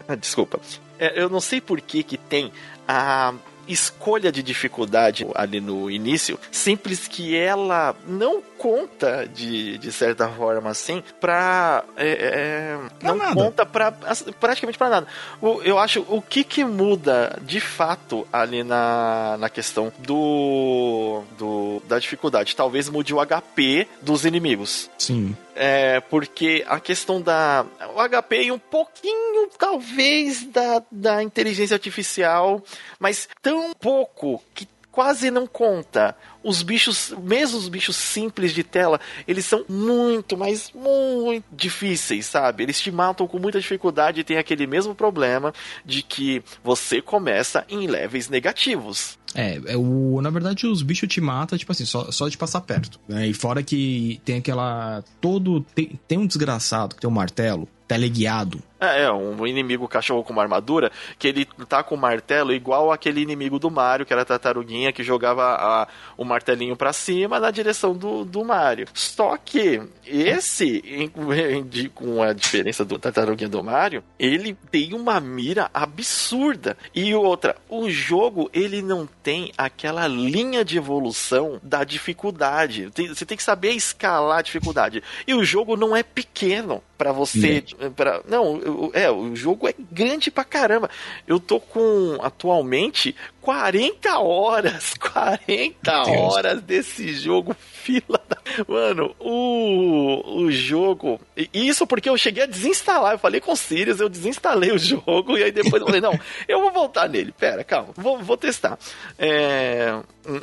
a 0.08 0.16
desculpa. 0.16 0.60
É, 1.00 1.22
eu 1.22 1.30
não 1.30 1.40
sei 1.40 1.60
por 1.60 1.82
que 1.82 2.04
que 2.04 2.18
tem 2.18 2.52
a 2.88 3.34
escolha 3.68 4.32
de 4.32 4.42
dificuldade 4.42 5.28
ali 5.36 5.60
no 5.60 5.92
início, 5.92 6.40
simples 6.52 7.08
que 7.08 7.36
ela 7.36 7.96
não 8.08 8.42
conta 8.58 9.28
de, 9.28 9.78
de 9.78 9.92
certa 9.92 10.28
forma 10.30 10.70
assim 10.70 11.04
pra. 11.20 11.84
É, 11.96 12.08
é, 12.10 12.78
não 13.02 13.16
nada. 13.16 13.34
conta 13.34 13.66
pra, 13.66 13.92
praticamente 14.40 14.78
para 14.78 14.90
nada. 14.90 15.08
O, 15.42 15.62
eu 15.62 15.78
acho 15.78 16.06
o 16.10 16.22
que 16.22 16.44
que 16.44 16.64
muda 16.64 17.38
de 17.42 17.60
fato 17.60 18.28
ali 18.32 18.64
na, 18.64 19.38
na 19.40 19.50
questão 19.50 19.92
do, 20.00 21.24
do 21.38 21.82
da 21.88 22.00
dificuldade. 22.00 22.56
Talvez 22.56 22.90
mude 22.90 23.14
o 23.14 23.26
HP 23.26 23.88
dos 24.02 24.26
inimigos. 24.26 24.90
Sim. 24.98 25.36
É, 25.56 26.00
porque 26.02 26.64
a 26.68 26.80
questão 26.80 27.20
da. 27.20 27.66
O 27.96 28.10
HP 28.10 28.44
e 28.44 28.52
um 28.52 28.60
pouquinho, 28.60 29.50
talvez, 29.58 30.46
da, 30.46 30.84
da 30.92 31.24
inteligência 31.24 31.74
artificial, 31.74 32.62
mas 33.00 33.28
tão 33.42 33.74
pouco 33.74 34.44
que 34.54 34.68
quase 34.98 35.30
não 35.30 35.46
conta. 35.46 36.16
Os 36.44 36.64
bichos, 36.64 37.14
mesmo 37.22 37.60
os 37.60 37.70
bichos 37.70 37.96
simples 37.96 38.52
de 38.52 38.64
tela, 38.64 39.00
eles 39.28 39.46
são 39.46 39.64
muito, 39.70 40.36
mas 40.36 40.72
muito 40.74 41.46
difíceis, 41.52 42.26
sabe? 42.26 42.64
Eles 42.64 42.82
te 42.82 42.92
matam 42.92 43.28
com 43.28 43.38
muita 43.38 43.60
dificuldade 43.60 44.22
e 44.22 44.24
tem 44.24 44.40
aquele 44.40 44.66
mesmo 44.66 44.96
problema 44.96 45.54
de 45.86 46.02
que 46.02 46.42
você 46.64 47.00
começa 47.00 47.64
em 47.70 47.86
levels 47.86 48.28
negativos. 48.28 49.20
É, 49.36 49.62
é 49.68 49.78
o, 49.78 50.20
na 50.20 50.32
verdade 50.32 50.66
os 50.66 50.82
bichos 50.82 51.08
te 51.08 51.22
matam, 51.22 51.60
tipo 51.60 51.72
assim, 51.72 51.86
só, 51.86 52.12
só 52.12 52.28
de 52.28 52.36
passar 52.36 52.62
perto. 52.62 53.00
Né? 53.08 53.28
E 53.28 53.36
fora 53.36 53.62
que 53.62 54.20
tem 54.26 54.38
aquela. 54.38 55.04
Todo. 55.22 55.62
Tem, 55.76 56.00
tem 56.08 56.18
um 56.18 56.26
desgraçado 56.26 56.96
que 56.96 57.02
tem 57.02 57.10
um 57.10 57.14
martelo 57.14 57.70
teleguiado. 57.88 58.62
É, 58.80 59.04
é, 59.04 59.12
um 59.12 59.48
inimigo 59.48 59.88
cachorro 59.88 60.24
com 60.24 60.34
uma 60.34 60.44
armadura, 60.44 60.92
que 61.18 61.28
ele 61.28 61.46
tá 61.68 61.82
com 61.82 61.96
o 61.96 61.98
martelo 61.98 62.54
igual 62.54 62.92
aquele 62.92 63.22
inimigo 63.22 63.58
do 63.58 63.72
Mario, 63.72 64.06
que 64.06 64.14
era 64.14 64.22
a 64.22 64.26
tartaruguinha, 64.26 64.94
que 64.94 65.04
jogava 65.04 65.44
a, 65.44 65.88
o 66.16 66.24
martelinho 66.24 66.76
para 66.76 66.94
cima 66.94 67.40
na 67.40 67.50
direção 67.50 67.96
do, 67.96 68.24
do 68.24 68.46
Mario. 68.46 68.88
Só 68.94 69.36
que 69.38 69.82
esse, 70.06 70.84
em, 70.86 71.12
em, 71.56 71.90
com 71.90 72.22
a 72.22 72.34
diferença 72.34 72.86
do 72.86 73.00
tartaruguinha 73.00 73.50
do 73.50 73.64
Mario, 73.64 74.04
ele 74.20 74.56
tem 74.70 74.94
uma 74.94 75.20
mira 75.20 75.72
absurda. 75.74 76.78
E 76.94 77.16
outra, 77.16 77.56
o 77.68 77.90
jogo, 77.90 78.48
ele 78.54 78.84
não 78.84 79.08
tem 79.24 79.52
aquela 79.58 80.08
linha 80.08 80.64
de 80.64 80.78
evolução 80.78 81.60
da 81.64 81.84
dificuldade. 81.84 82.92
Tem, 82.92 83.08
você 83.08 83.26
tem 83.26 83.38
que 83.38 83.44
saber 83.44 83.72
escalar 83.72 84.40
a 84.40 84.44
dificuldade. 84.44 85.02
E 85.26 85.34
o 85.34 85.44
jogo 85.44 85.76
não 85.76 85.96
é 85.96 86.04
pequeno 86.04 86.84
para 86.98 87.12
você. 87.12 87.64
Pra, 87.96 88.22
não, 88.28 88.90
é, 88.94 89.10
o 89.10 89.36
jogo 89.36 89.68
é 89.68 89.74
grande 89.92 90.32
pra 90.32 90.44
caramba. 90.44 90.90
Eu 91.28 91.40
tô 91.40 91.60
com 91.60 92.18
atualmente 92.22 93.16
40 93.42 94.20
horas, 94.20 94.94
40 95.00 96.10
horas 96.10 96.62
desse 96.62 97.14
jogo, 97.14 97.56
fila 97.88 98.20
da... 98.28 98.38
Mano, 98.68 99.16
o, 99.20 100.42
o 100.42 100.52
jogo. 100.52 101.20
Isso 101.54 101.88
porque 101.88 102.10
eu 102.10 102.18
cheguei 102.18 102.44
a 102.44 102.48
desinstalar. 102.48 103.14
Eu 103.14 103.20
falei 103.20 103.40
com 103.40 103.54
o 103.54 103.56
Sirius, 103.56 104.02
eu 104.02 104.10
desinstalei 104.10 104.72
o 104.72 104.78
jogo 104.80 105.38
e 105.38 105.44
aí 105.44 105.52
depois 105.52 105.82
eu 105.82 105.88
falei, 105.88 106.02
não, 106.02 106.20
eu 106.48 106.60
vou 106.60 106.72
voltar 106.72 107.08
nele. 107.08 107.32
Pera, 107.32 107.64
calma, 107.64 107.90
vou, 107.96 108.20
vou 108.20 108.36
testar. 108.36 108.78
É, 109.18 109.98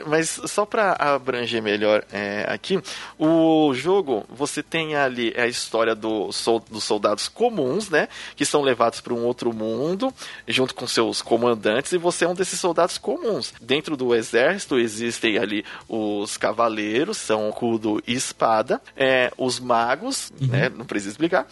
mas 0.07 0.41
só 0.47 0.65
para 0.65 0.93
abranger 0.93 1.63
melhor 1.63 2.05
é, 2.11 2.47
aqui, 2.49 2.81
o 3.19 3.73
jogo, 3.75 4.25
você 4.29 4.63
tem 4.63 4.97
ali 4.97 5.35
a 5.37 5.47
história 5.47 5.95
do, 5.95 6.31
dos 6.71 6.85
soldados 6.85 7.29
comuns, 7.29 7.91
né? 7.91 8.09
Que 8.35 8.47
são 8.47 8.63
levados 8.63 9.01
para 9.01 9.13
um 9.13 9.25
outro 9.25 9.53
mundo, 9.53 10.13
junto 10.49 10.75
com 10.75 10.87
seus 10.87 11.21
comandantes, 11.21 11.93
e 11.93 11.99
você 11.99 12.25
é 12.25 12.29
um 12.29 12.35
desses 12.35 12.59
soldados 12.59 12.97
comuns. 12.97 13.53
Dentro 13.61 13.97
do 13.97 14.15
exército 14.15 14.79
existem 14.79 15.37
ali 15.37 15.65
os 15.89 16.37
cavaleiros, 16.37 17.19
são 17.35 17.49
escudo 17.65 18.03
e 18.07 18.15
espada, 18.15 18.81
é, 18.97 19.33
os 19.37 19.59
magos, 19.59 20.33
uhum. 20.41 20.49
né, 20.49 20.69
não 20.69 20.85
precisa 20.85 21.11
explicar, 21.11 21.47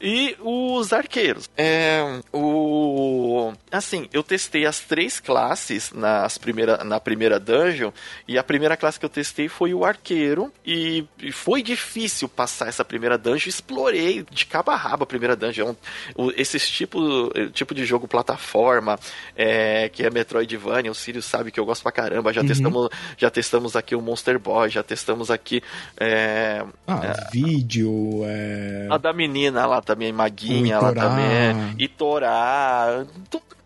e 0.00 0.36
os 0.40 0.92
arqueiros. 0.92 1.48
É, 1.56 2.20
o 2.32 3.52
assim, 3.70 4.08
eu 4.12 4.22
testei 4.22 4.66
as 4.66 4.80
três 4.80 5.20
classes 5.20 5.92
nas 5.92 6.38
primeira, 6.38 6.82
na 6.84 6.98
primeira 6.98 7.38
dungeon 7.38 7.90
e 8.26 8.38
a 8.38 8.42
primeira 8.42 8.76
classe 8.76 8.98
que 8.98 9.04
eu 9.04 9.10
testei 9.10 9.48
foi 9.48 9.74
o 9.74 9.84
arqueiro 9.84 10.52
e, 10.64 11.04
e 11.18 11.30
foi 11.30 11.62
difícil 11.62 12.28
passar 12.28 12.68
essa 12.68 12.84
primeira 12.84 13.18
dungeon. 13.18 13.48
Explorei 13.48 14.24
de 14.30 14.46
cabo 14.46 14.70
a 14.70 14.76
rabo 14.76 15.04
a 15.04 15.06
primeira 15.06 15.36
dungeon. 15.36 15.74
O, 16.14 16.30
esses 16.36 16.68
tipo, 16.68 17.30
tipo 17.52 17.74
de 17.74 17.84
jogo 17.84 18.08
plataforma 18.08 18.98
é, 19.36 19.88
que 19.88 20.04
é 20.04 20.10
Metroidvania, 20.10 20.90
o 20.90 20.94
Sirius 20.94 21.26
sabe 21.26 21.50
que 21.50 21.60
eu 21.60 21.64
gosto 21.64 21.82
pra 21.82 21.92
caramba. 21.92 22.32
Já 22.32 22.40
uhum. 22.40 22.46
testamos, 22.46 22.88
já 23.16 23.30
testamos 23.30 23.76
aqui 23.76 23.94
o 23.94 24.00
Monster 24.00 24.38
Boy, 24.38 24.70
já 24.70 24.82
testamos 24.82 25.30
aqui 25.30 25.62
é, 25.98 26.64
ah, 26.86 27.00
é, 27.04 27.30
vídeo, 27.30 28.22
é... 28.24 28.88
a 28.90 28.98
da 28.98 29.12
menina 29.12 29.66
lá 29.66 29.75
lá 29.76 29.82
também, 29.82 30.12
Maguinha 30.12 30.78
lá 30.80 30.92
também, 30.92 31.74
Itorá. 31.78 33.04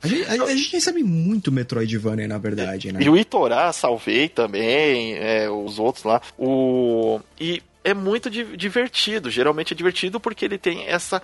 A 0.03 0.09
gente, 0.09 0.29
a, 0.29 0.45
a 0.45 0.55
gente 0.55 0.73
recebe 0.73 1.03
muito 1.03 1.53
Metroidvania, 1.53 2.27
na 2.27 2.39
verdade, 2.39 2.93
né? 2.93 3.01
E 3.03 3.09
o 3.09 3.17
Itorá, 3.17 3.73
salvei 3.73 4.29
também, 4.29 5.15
é, 5.15 5.49
os 5.51 5.79
outros 5.79 6.05
lá. 6.05 6.21
O... 6.39 7.21
E 7.39 7.63
é 7.83 7.95
muito 7.95 8.31
divertido. 8.31 9.31
Geralmente 9.31 9.73
é 9.73 9.77
divertido 9.77 10.21
porque 10.21 10.45
ele 10.45 10.59
tem 10.59 10.87
essa. 10.87 11.23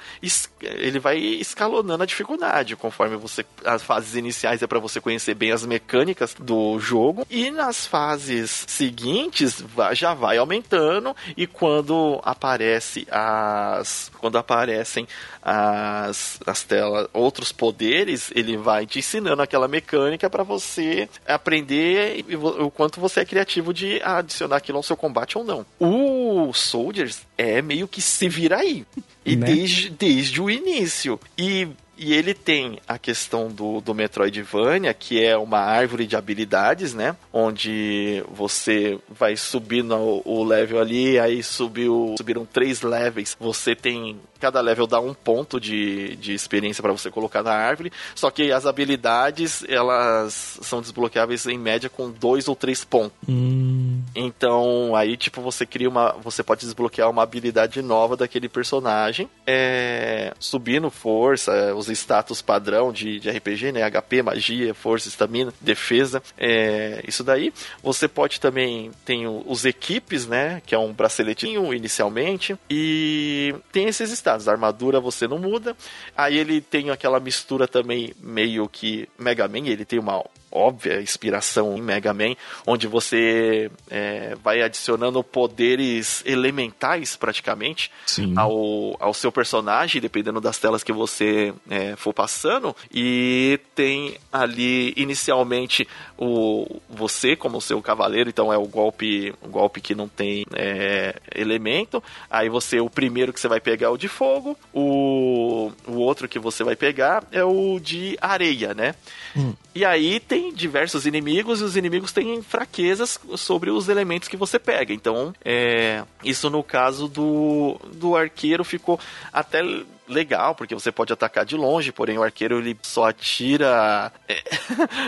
Ele 0.60 0.98
vai 0.98 1.18
escalonando 1.18 2.02
a 2.02 2.06
dificuldade 2.06 2.76
conforme 2.76 3.16
você. 3.16 3.44
As 3.64 3.82
fases 3.82 4.14
iniciais 4.14 4.62
é 4.62 4.66
para 4.66 4.78
você 4.78 5.00
conhecer 5.00 5.34
bem 5.34 5.52
as 5.52 5.64
mecânicas 5.66 6.34
do 6.38 6.78
jogo. 6.78 7.26
E 7.30 7.50
nas 7.50 7.86
fases 7.86 8.64
seguintes 8.66 9.62
já 9.92 10.14
vai 10.14 10.38
aumentando. 10.38 11.14
E 11.36 11.46
quando 11.46 12.20
aparece 12.24 13.06
as. 13.10 14.10
Quando 14.18 14.38
aparecem 14.38 15.06
as, 15.42 16.40
as 16.44 16.62
telas, 16.64 17.06
outros 17.12 17.52
poderes, 17.52 18.32
ele 18.34 18.56
vai 18.56 18.86
te 18.86 18.98
ensinando 18.98 19.40
aquela 19.42 19.68
mecânica 19.68 20.28
para 20.28 20.42
você 20.42 21.08
aprender 21.26 22.24
o 22.34 22.70
quanto 22.70 23.00
você 23.00 23.20
é 23.20 23.24
criativo 23.24 23.72
de 23.72 24.02
adicionar 24.02 24.56
aquilo 24.56 24.78
ao 24.78 24.82
seu 24.82 24.96
combate 24.96 25.38
ou 25.38 25.44
não. 25.44 25.64
O 25.78 26.45
Soldiers 26.52 27.20
é 27.36 27.60
meio 27.62 27.88
que 27.88 28.00
se 28.00 28.28
vira 28.28 28.58
aí. 28.58 28.86
E 29.24 29.36
né? 29.36 29.46
desde, 29.46 29.90
desde 29.90 30.40
o 30.40 30.50
início. 30.50 31.18
E 31.36 31.68
e 31.98 32.12
ele 32.12 32.34
tem 32.34 32.78
a 32.86 32.98
questão 32.98 33.48
do, 33.48 33.80
do 33.80 33.94
Metroidvania, 33.94 34.92
que 34.92 35.22
é 35.22 35.36
uma 35.36 35.58
árvore 35.58 36.06
de 36.06 36.14
habilidades, 36.14 36.92
né? 36.92 37.16
Onde 37.32 38.22
você 38.30 38.98
vai 39.08 39.34
subindo 39.36 39.94
o 39.96 40.44
level 40.44 40.78
ali, 40.78 41.18
aí 41.18 41.42
subiu, 41.42 42.14
subiram 42.18 42.44
três 42.44 42.82
levels. 42.82 43.34
Você 43.40 43.74
tem 43.74 44.20
cada 44.38 44.60
level 44.60 44.86
dá 44.86 45.00
um 45.00 45.14
ponto 45.14 45.60
de, 45.60 46.16
de 46.16 46.34
experiência 46.34 46.82
para 46.82 46.92
você 46.92 47.10
colocar 47.10 47.42
na 47.42 47.52
árvore. 47.52 47.92
Só 48.14 48.30
que 48.30 48.52
as 48.52 48.66
habilidades, 48.66 49.64
elas 49.68 50.58
são 50.62 50.80
desbloqueáveis 50.80 51.46
em 51.46 51.58
média 51.58 51.88
com 51.88 52.10
dois 52.10 52.48
ou 52.48 52.56
três 52.56 52.84
pontos. 52.84 53.16
Hum. 53.28 54.02
Então, 54.14 54.96
aí, 54.96 55.16
tipo, 55.16 55.40
você 55.40 55.66
cria 55.66 55.88
uma. 55.88 56.12
Você 56.22 56.42
pode 56.42 56.62
desbloquear 56.62 57.10
uma 57.10 57.22
habilidade 57.22 57.82
nova 57.82 58.16
daquele 58.16 58.48
personagem. 58.48 59.28
É, 59.46 60.32
subindo 60.38 60.90
força, 60.90 61.74
os 61.74 61.88
status 61.88 62.40
padrão 62.40 62.92
de, 62.92 63.20
de 63.20 63.30
RPG, 63.30 63.72
né? 63.72 63.90
HP, 63.90 64.22
magia, 64.22 64.74
força, 64.74 65.08
estamina, 65.08 65.52
defesa. 65.60 66.22
É, 66.38 67.02
isso 67.06 67.22
daí. 67.22 67.52
Você 67.82 68.08
pode 68.08 68.40
também. 68.40 68.90
Tem 69.04 69.26
os 69.26 69.64
equipes, 69.64 70.26
né? 70.26 70.62
Que 70.64 70.74
é 70.74 70.78
um 70.78 70.92
braceletinho 70.92 71.72
inicialmente. 71.74 72.56
E 72.70 73.54
tem 73.70 73.86
esses 73.86 74.10
status. 74.26 74.48
A 74.48 74.52
armadura 74.52 75.00
você 75.00 75.28
não 75.28 75.38
muda. 75.38 75.76
Aí 76.16 76.36
ele 76.36 76.60
tem 76.60 76.90
aquela 76.90 77.20
mistura 77.20 77.68
também 77.68 78.12
meio 78.20 78.68
que 78.68 79.08
Mega 79.18 79.46
Man, 79.46 79.66
ele 79.66 79.84
tem 79.84 79.98
uma 79.98 80.24
óbvia 80.56 81.00
inspiração 81.00 81.76
em 81.76 81.82
Mega 81.82 82.12
Man, 82.12 82.34
onde 82.66 82.86
você 82.86 83.70
é, 83.90 84.34
vai 84.42 84.62
adicionando 84.62 85.22
poderes 85.22 86.22
elementais 86.24 87.16
praticamente 87.16 87.90
ao, 88.36 88.96
ao 88.98 89.14
seu 89.14 89.30
personagem, 89.30 90.00
dependendo 90.00 90.40
das 90.40 90.58
telas 90.58 90.82
que 90.82 90.92
você 90.92 91.52
é, 91.68 91.94
for 91.96 92.12
passando. 92.12 92.74
E 92.92 93.60
tem 93.74 94.16
ali 94.32 94.92
inicialmente 94.96 95.86
o 96.18 96.80
você 96.88 97.36
como 97.36 97.60
seu 97.60 97.80
cavaleiro, 97.82 98.30
então 98.30 98.52
é 98.52 98.56
o 98.56 98.66
golpe, 98.66 99.34
o 99.42 99.48
golpe 99.48 99.80
que 99.80 99.94
não 99.94 100.08
tem 100.08 100.44
é, 100.54 101.16
elemento. 101.34 102.02
Aí 102.30 102.48
você 102.48 102.80
o 102.80 102.90
primeiro 102.90 103.32
que 103.32 103.40
você 103.40 103.48
vai 103.48 103.60
pegar 103.60 103.88
é 103.88 103.90
o 103.90 103.96
de 103.96 104.08
fogo, 104.08 104.56
o, 104.72 105.70
o 105.86 105.96
outro 105.96 106.28
que 106.28 106.38
você 106.38 106.64
vai 106.64 106.76
pegar 106.76 107.24
é 107.30 107.44
o 107.44 107.78
de 107.78 108.16
areia, 108.20 108.74
né? 108.74 108.94
Hum. 109.36 109.54
E 109.76 109.84
aí 109.84 110.18
tem 110.18 110.54
diversos 110.54 111.04
inimigos 111.04 111.60
e 111.60 111.64
os 111.64 111.76
inimigos 111.76 112.10
têm 112.10 112.40
fraquezas 112.40 113.20
sobre 113.36 113.68
os 113.68 113.90
elementos 113.90 114.26
que 114.26 114.34
você 114.34 114.58
pega. 114.58 114.94
Então, 114.94 115.34
é, 115.44 116.02
isso 116.24 116.48
no 116.48 116.62
caso 116.62 117.06
do, 117.06 117.78
do 117.92 118.16
arqueiro 118.16 118.64
ficou 118.64 118.98
até 119.30 119.62
legal, 120.08 120.54
porque 120.54 120.74
você 120.74 120.90
pode 120.92 121.12
atacar 121.12 121.44
de 121.44 121.56
longe, 121.56 121.92
porém 121.92 122.18
o 122.18 122.22
arqueiro 122.22 122.58
ele 122.58 122.76
só 122.82 123.08
atira. 123.08 124.12
É, 124.28 124.42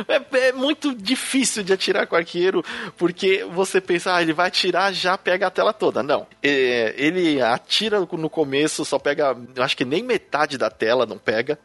é, 0.08 0.48
é, 0.48 0.52
muito 0.52 0.94
difícil 0.94 1.62
de 1.62 1.72
atirar 1.72 2.06
com 2.06 2.14
o 2.14 2.18
arqueiro, 2.18 2.64
porque 2.96 3.44
você 3.52 3.80
pensa, 3.80 4.14
ah, 4.14 4.22
ele 4.22 4.32
vai 4.32 4.48
atirar, 4.48 4.92
já 4.92 5.16
pega 5.16 5.46
a 5.46 5.50
tela 5.50 5.72
toda. 5.72 6.02
Não. 6.02 6.26
É, 6.42 6.94
ele 6.96 7.40
atira 7.40 8.00
no 8.00 8.30
começo, 8.30 8.84
só 8.84 8.98
pega. 8.98 9.36
Acho 9.58 9.76
que 9.76 9.84
nem 9.84 10.02
metade 10.02 10.58
da 10.58 10.70
tela 10.70 11.06
não 11.06 11.18
pega. 11.18 11.58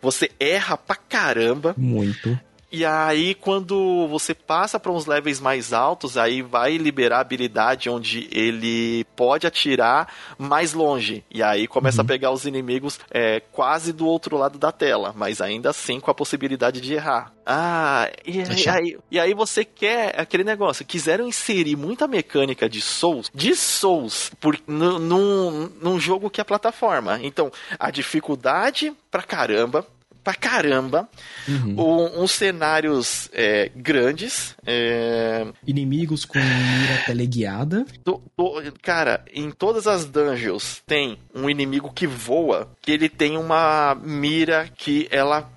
Você 0.00 0.30
erra 0.38 0.76
pra 0.76 0.96
caramba. 0.96 1.74
Muito. 1.76 2.38
E 2.70 2.84
aí, 2.84 3.34
quando 3.34 4.08
você 4.08 4.34
passa 4.34 4.78
para 4.78 4.90
uns 4.90 5.06
levels 5.06 5.40
mais 5.40 5.72
altos, 5.72 6.18
aí 6.18 6.42
vai 6.42 6.76
liberar 6.76 7.18
a 7.18 7.20
habilidade 7.20 7.88
onde 7.88 8.28
ele 8.30 9.04
pode 9.14 9.46
atirar 9.46 10.12
mais 10.36 10.72
longe. 10.72 11.24
E 11.30 11.42
aí 11.42 11.68
começa 11.68 12.00
uhum. 12.00 12.04
a 12.04 12.08
pegar 12.08 12.30
os 12.32 12.44
inimigos 12.44 12.98
é, 13.10 13.40
quase 13.52 13.92
do 13.92 14.06
outro 14.06 14.36
lado 14.36 14.58
da 14.58 14.72
tela, 14.72 15.14
mas 15.16 15.40
ainda 15.40 15.70
assim 15.70 16.00
com 16.00 16.10
a 16.10 16.14
possibilidade 16.14 16.80
de 16.80 16.94
errar. 16.94 17.32
Ah, 17.46 18.10
e, 18.26 18.38
e, 18.40 18.68
aí, 18.68 18.98
e 19.12 19.20
aí 19.20 19.32
você 19.32 19.64
quer 19.64 20.20
aquele 20.20 20.42
negócio. 20.42 20.84
Quiseram 20.84 21.28
inserir 21.28 21.76
muita 21.76 22.08
mecânica 22.08 22.68
de 22.68 22.80
Souls, 22.80 23.30
de 23.32 23.54
Souls, 23.54 24.32
por, 24.40 24.58
num, 24.66 25.70
num 25.80 26.00
jogo 26.00 26.28
que 26.28 26.40
é 26.40 26.44
plataforma. 26.44 27.20
Então, 27.22 27.52
a 27.78 27.92
dificuldade 27.92 28.92
pra 29.08 29.22
caramba 29.22 29.86
pra 30.26 30.34
caramba. 30.34 31.08
Uhum. 31.46 31.76
Um, 31.78 32.22
uns 32.24 32.32
cenários 32.32 33.30
é, 33.32 33.70
grandes. 33.76 34.56
É... 34.66 35.46
Inimigos 35.64 36.24
com 36.24 36.40
mira 36.40 37.04
teleguiada. 37.06 37.86
Do, 38.04 38.20
do, 38.36 38.60
cara, 38.82 39.24
em 39.32 39.52
todas 39.52 39.86
as 39.86 40.04
dungeons 40.04 40.82
tem 40.84 41.16
um 41.32 41.48
inimigo 41.48 41.92
que 41.92 42.08
voa, 42.08 42.68
que 42.82 42.90
ele 42.90 43.08
tem 43.08 43.36
uma 43.36 43.94
mira 44.02 44.68
que 44.76 45.06
ela, 45.12 45.48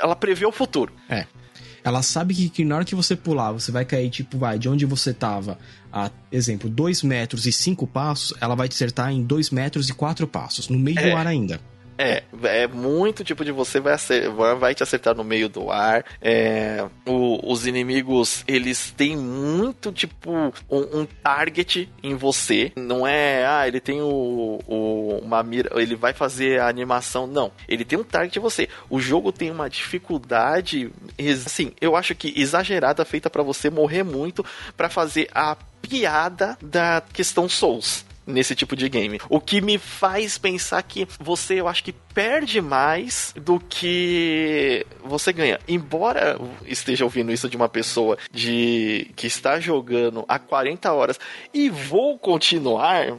ela 0.00 0.14
prevê 0.14 0.46
o 0.46 0.52
futuro. 0.52 0.92
É. 1.10 1.26
Ela 1.82 2.00
sabe 2.02 2.34
que, 2.34 2.48
que, 2.48 2.64
na 2.64 2.76
hora 2.76 2.84
que 2.84 2.94
você 2.94 3.16
pular, 3.16 3.50
você 3.50 3.72
vai 3.72 3.84
cair, 3.84 4.10
tipo, 4.10 4.38
vai, 4.38 4.60
de 4.60 4.68
onde 4.68 4.86
você 4.86 5.12
tava, 5.12 5.58
a, 5.92 6.08
exemplo, 6.30 6.70
2 6.70 7.02
metros 7.02 7.46
e 7.46 7.52
5 7.52 7.84
passos, 7.88 8.32
ela 8.40 8.54
vai 8.54 8.68
te 8.68 8.74
acertar 8.74 9.10
em 9.10 9.24
2 9.24 9.50
metros 9.50 9.88
e 9.88 9.94
4 9.94 10.28
passos, 10.28 10.68
no 10.68 10.78
meio 10.78 11.00
é. 11.00 11.10
do 11.10 11.16
ar 11.16 11.26
ainda. 11.26 11.60
É, 11.98 12.22
é 12.44 12.68
muito 12.68 13.24
tipo 13.24 13.44
de 13.44 13.50
você 13.50 13.80
vai, 13.80 13.94
acertar, 13.94 14.56
vai 14.56 14.74
te 14.74 14.84
acertar 14.84 15.16
no 15.16 15.24
meio 15.24 15.48
do 15.48 15.70
ar. 15.70 16.04
É, 16.22 16.86
o, 17.04 17.52
os 17.52 17.66
inimigos, 17.66 18.44
eles 18.46 18.92
têm 18.96 19.16
muito 19.16 19.90
tipo 19.90 20.30
um, 20.30 20.52
um, 20.70 21.04
target 21.04 21.88
em 22.00 22.14
você. 22.14 22.70
Não 22.76 23.04
é, 23.04 23.44
ah, 23.44 23.66
ele 23.66 23.80
tem 23.80 24.00
o, 24.00 24.60
o, 24.66 25.20
uma 25.22 25.42
mira, 25.42 25.70
ele 25.80 25.96
vai 25.96 26.12
fazer 26.12 26.60
a 26.60 26.68
animação. 26.68 27.26
Não, 27.26 27.50
ele 27.68 27.84
tem 27.84 27.98
um 27.98 28.04
target 28.04 28.38
em 28.38 28.42
você. 28.42 28.68
O 28.88 29.00
jogo 29.00 29.32
tem 29.32 29.50
uma 29.50 29.68
dificuldade, 29.68 30.92
assim, 31.44 31.72
eu 31.80 31.96
acho 31.96 32.14
que 32.14 32.32
exagerada, 32.40 33.04
feita 33.04 33.28
para 33.28 33.42
você 33.42 33.68
morrer 33.68 34.04
muito 34.04 34.44
para 34.76 34.88
fazer 34.88 35.28
a 35.34 35.56
piada 35.82 36.56
da 36.62 37.02
questão 37.12 37.48
Souls 37.48 38.07
nesse 38.28 38.54
tipo 38.54 38.76
de 38.76 38.88
game. 38.88 39.18
O 39.28 39.40
que 39.40 39.60
me 39.60 39.78
faz 39.78 40.36
pensar 40.36 40.82
que 40.82 41.08
você, 41.18 41.54
eu 41.54 41.66
acho 41.66 41.82
que 41.82 41.94
perde 42.18 42.60
mais 42.60 43.32
do 43.36 43.60
que 43.60 44.84
você 45.04 45.32
ganha. 45.32 45.60
Embora 45.68 46.36
esteja 46.66 47.04
ouvindo 47.04 47.30
isso 47.30 47.48
de 47.48 47.56
uma 47.56 47.68
pessoa 47.68 48.18
de 48.32 49.12
que 49.14 49.28
está 49.28 49.60
jogando 49.60 50.24
há 50.26 50.36
40 50.36 50.92
horas 50.92 51.20
e 51.54 51.70
vou 51.70 52.18
continuar, 52.18 53.16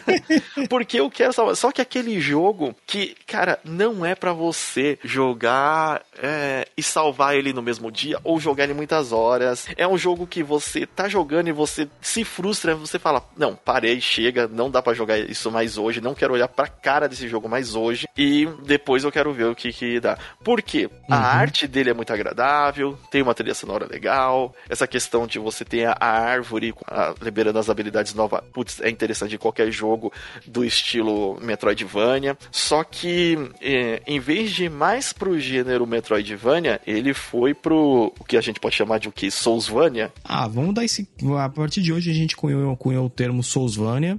porque 0.70 1.00
eu 1.00 1.10
quero 1.10 1.34
salvar. 1.34 1.54
Só 1.54 1.70
que 1.70 1.82
aquele 1.82 2.18
jogo 2.18 2.74
que, 2.86 3.14
cara, 3.26 3.58
não 3.62 4.06
é 4.06 4.14
para 4.14 4.32
você 4.32 4.98
jogar 5.04 6.02
é, 6.16 6.66
e 6.78 6.82
salvar 6.82 7.36
ele 7.36 7.52
no 7.52 7.60
mesmo 7.60 7.92
dia 7.92 8.18
ou 8.24 8.40
jogar 8.40 8.64
ele 8.64 8.72
muitas 8.72 9.12
horas. 9.12 9.66
É 9.76 9.86
um 9.86 9.98
jogo 9.98 10.26
que 10.26 10.42
você 10.42 10.86
tá 10.86 11.10
jogando 11.10 11.48
e 11.48 11.52
você 11.52 11.86
se 12.00 12.24
frustra, 12.24 12.74
você 12.74 12.98
fala: 12.98 13.22
"Não, 13.36 13.54
parei, 13.54 14.00
chega, 14.00 14.48
não 14.48 14.70
dá 14.70 14.80
para 14.80 14.94
jogar 14.94 15.18
isso 15.18 15.50
mais 15.50 15.76
hoje, 15.76 16.00
não 16.00 16.14
quero 16.14 16.32
olhar 16.32 16.48
para 16.48 16.68
cara 16.68 17.06
desse 17.06 17.28
jogo 17.28 17.50
mais 17.50 17.74
hoje". 17.74 18.06
E 18.16 18.46
depois 18.64 19.02
eu 19.02 19.10
quero 19.10 19.32
ver 19.32 19.46
o 19.46 19.54
que 19.54 19.72
que 19.72 19.98
dá. 19.98 20.16
Por 20.42 20.62
quê? 20.62 20.88
A 21.08 21.16
uhum. 21.16 21.22
arte 21.22 21.66
dele 21.66 21.90
é 21.90 21.94
muito 21.94 22.12
agradável, 22.12 22.96
tem 23.10 23.22
uma 23.22 23.34
trilha 23.34 23.54
sonora 23.54 23.86
legal, 23.86 24.54
essa 24.68 24.86
questão 24.86 25.26
de 25.26 25.38
você 25.38 25.64
ter 25.64 25.86
a, 25.86 25.96
a 25.98 26.10
árvore 26.10 26.72
a, 26.86 27.14
liberando 27.20 27.58
as 27.58 27.68
habilidades 27.68 28.14
novas, 28.14 28.40
putz, 28.52 28.80
é 28.80 28.88
interessante 28.88 29.34
em 29.34 29.38
qualquer 29.38 29.70
jogo 29.70 30.12
do 30.46 30.64
estilo 30.64 31.38
Metroidvania. 31.40 32.38
Só 32.52 32.84
que 32.84 33.36
é, 33.60 34.02
em 34.06 34.20
vez 34.20 34.52
de 34.52 34.64
ir 34.64 34.70
mais 34.70 35.12
pro 35.12 35.38
gênero 35.38 35.86
Metroidvania, 35.86 36.80
ele 36.86 37.12
foi 37.12 37.52
pro 37.52 38.12
o 38.18 38.24
que 38.24 38.36
a 38.36 38.40
gente 38.40 38.60
pode 38.60 38.76
chamar 38.76 38.98
de 38.98 39.08
o 39.08 39.12
que? 39.12 39.30
Soulsvania? 39.30 40.12
Ah, 40.22 40.46
vamos 40.46 40.74
dar 40.74 40.84
esse. 40.84 41.08
A 41.38 41.48
partir 41.48 41.82
de 41.82 41.92
hoje 41.92 42.10
a 42.10 42.14
gente 42.14 42.36
cunhou, 42.36 42.76
cunhou 42.76 43.06
o 43.06 43.10
termo 43.10 43.42
Soulsvania. 43.42 44.18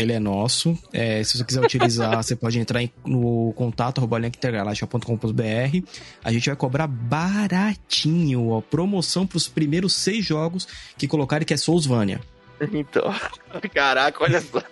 Ele 0.00 0.12
é 0.12 0.18
nosso. 0.18 0.78
É, 0.92 1.22
se 1.22 1.36
você 1.36 1.44
quiser 1.44 1.62
utilizar, 1.62 2.16
você 2.22 2.34
pode 2.34 2.58
entrar 2.58 2.82
em, 2.82 2.90
no 3.04 3.52
contato 3.54 4.00
intergaláctica.com.br. 4.26 5.86
A 6.24 6.32
gente 6.32 6.46
vai 6.46 6.56
cobrar 6.56 6.86
baratinho, 6.86 8.62
promoção 8.70 9.26
para 9.26 9.36
os 9.36 9.48
primeiros 9.48 9.92
seis 9.92 10.24
jogos 10.24 10.66
que 10.96 11.06
colocarem 11.06 11.46
que 11.46 11.54
é 11.54 11.56
Soulsvania. 11.56 12.20
Então, 12.72 13.14
caraca, 13.72 14.22
olha 14.22 14.40
só. 14.40 14.62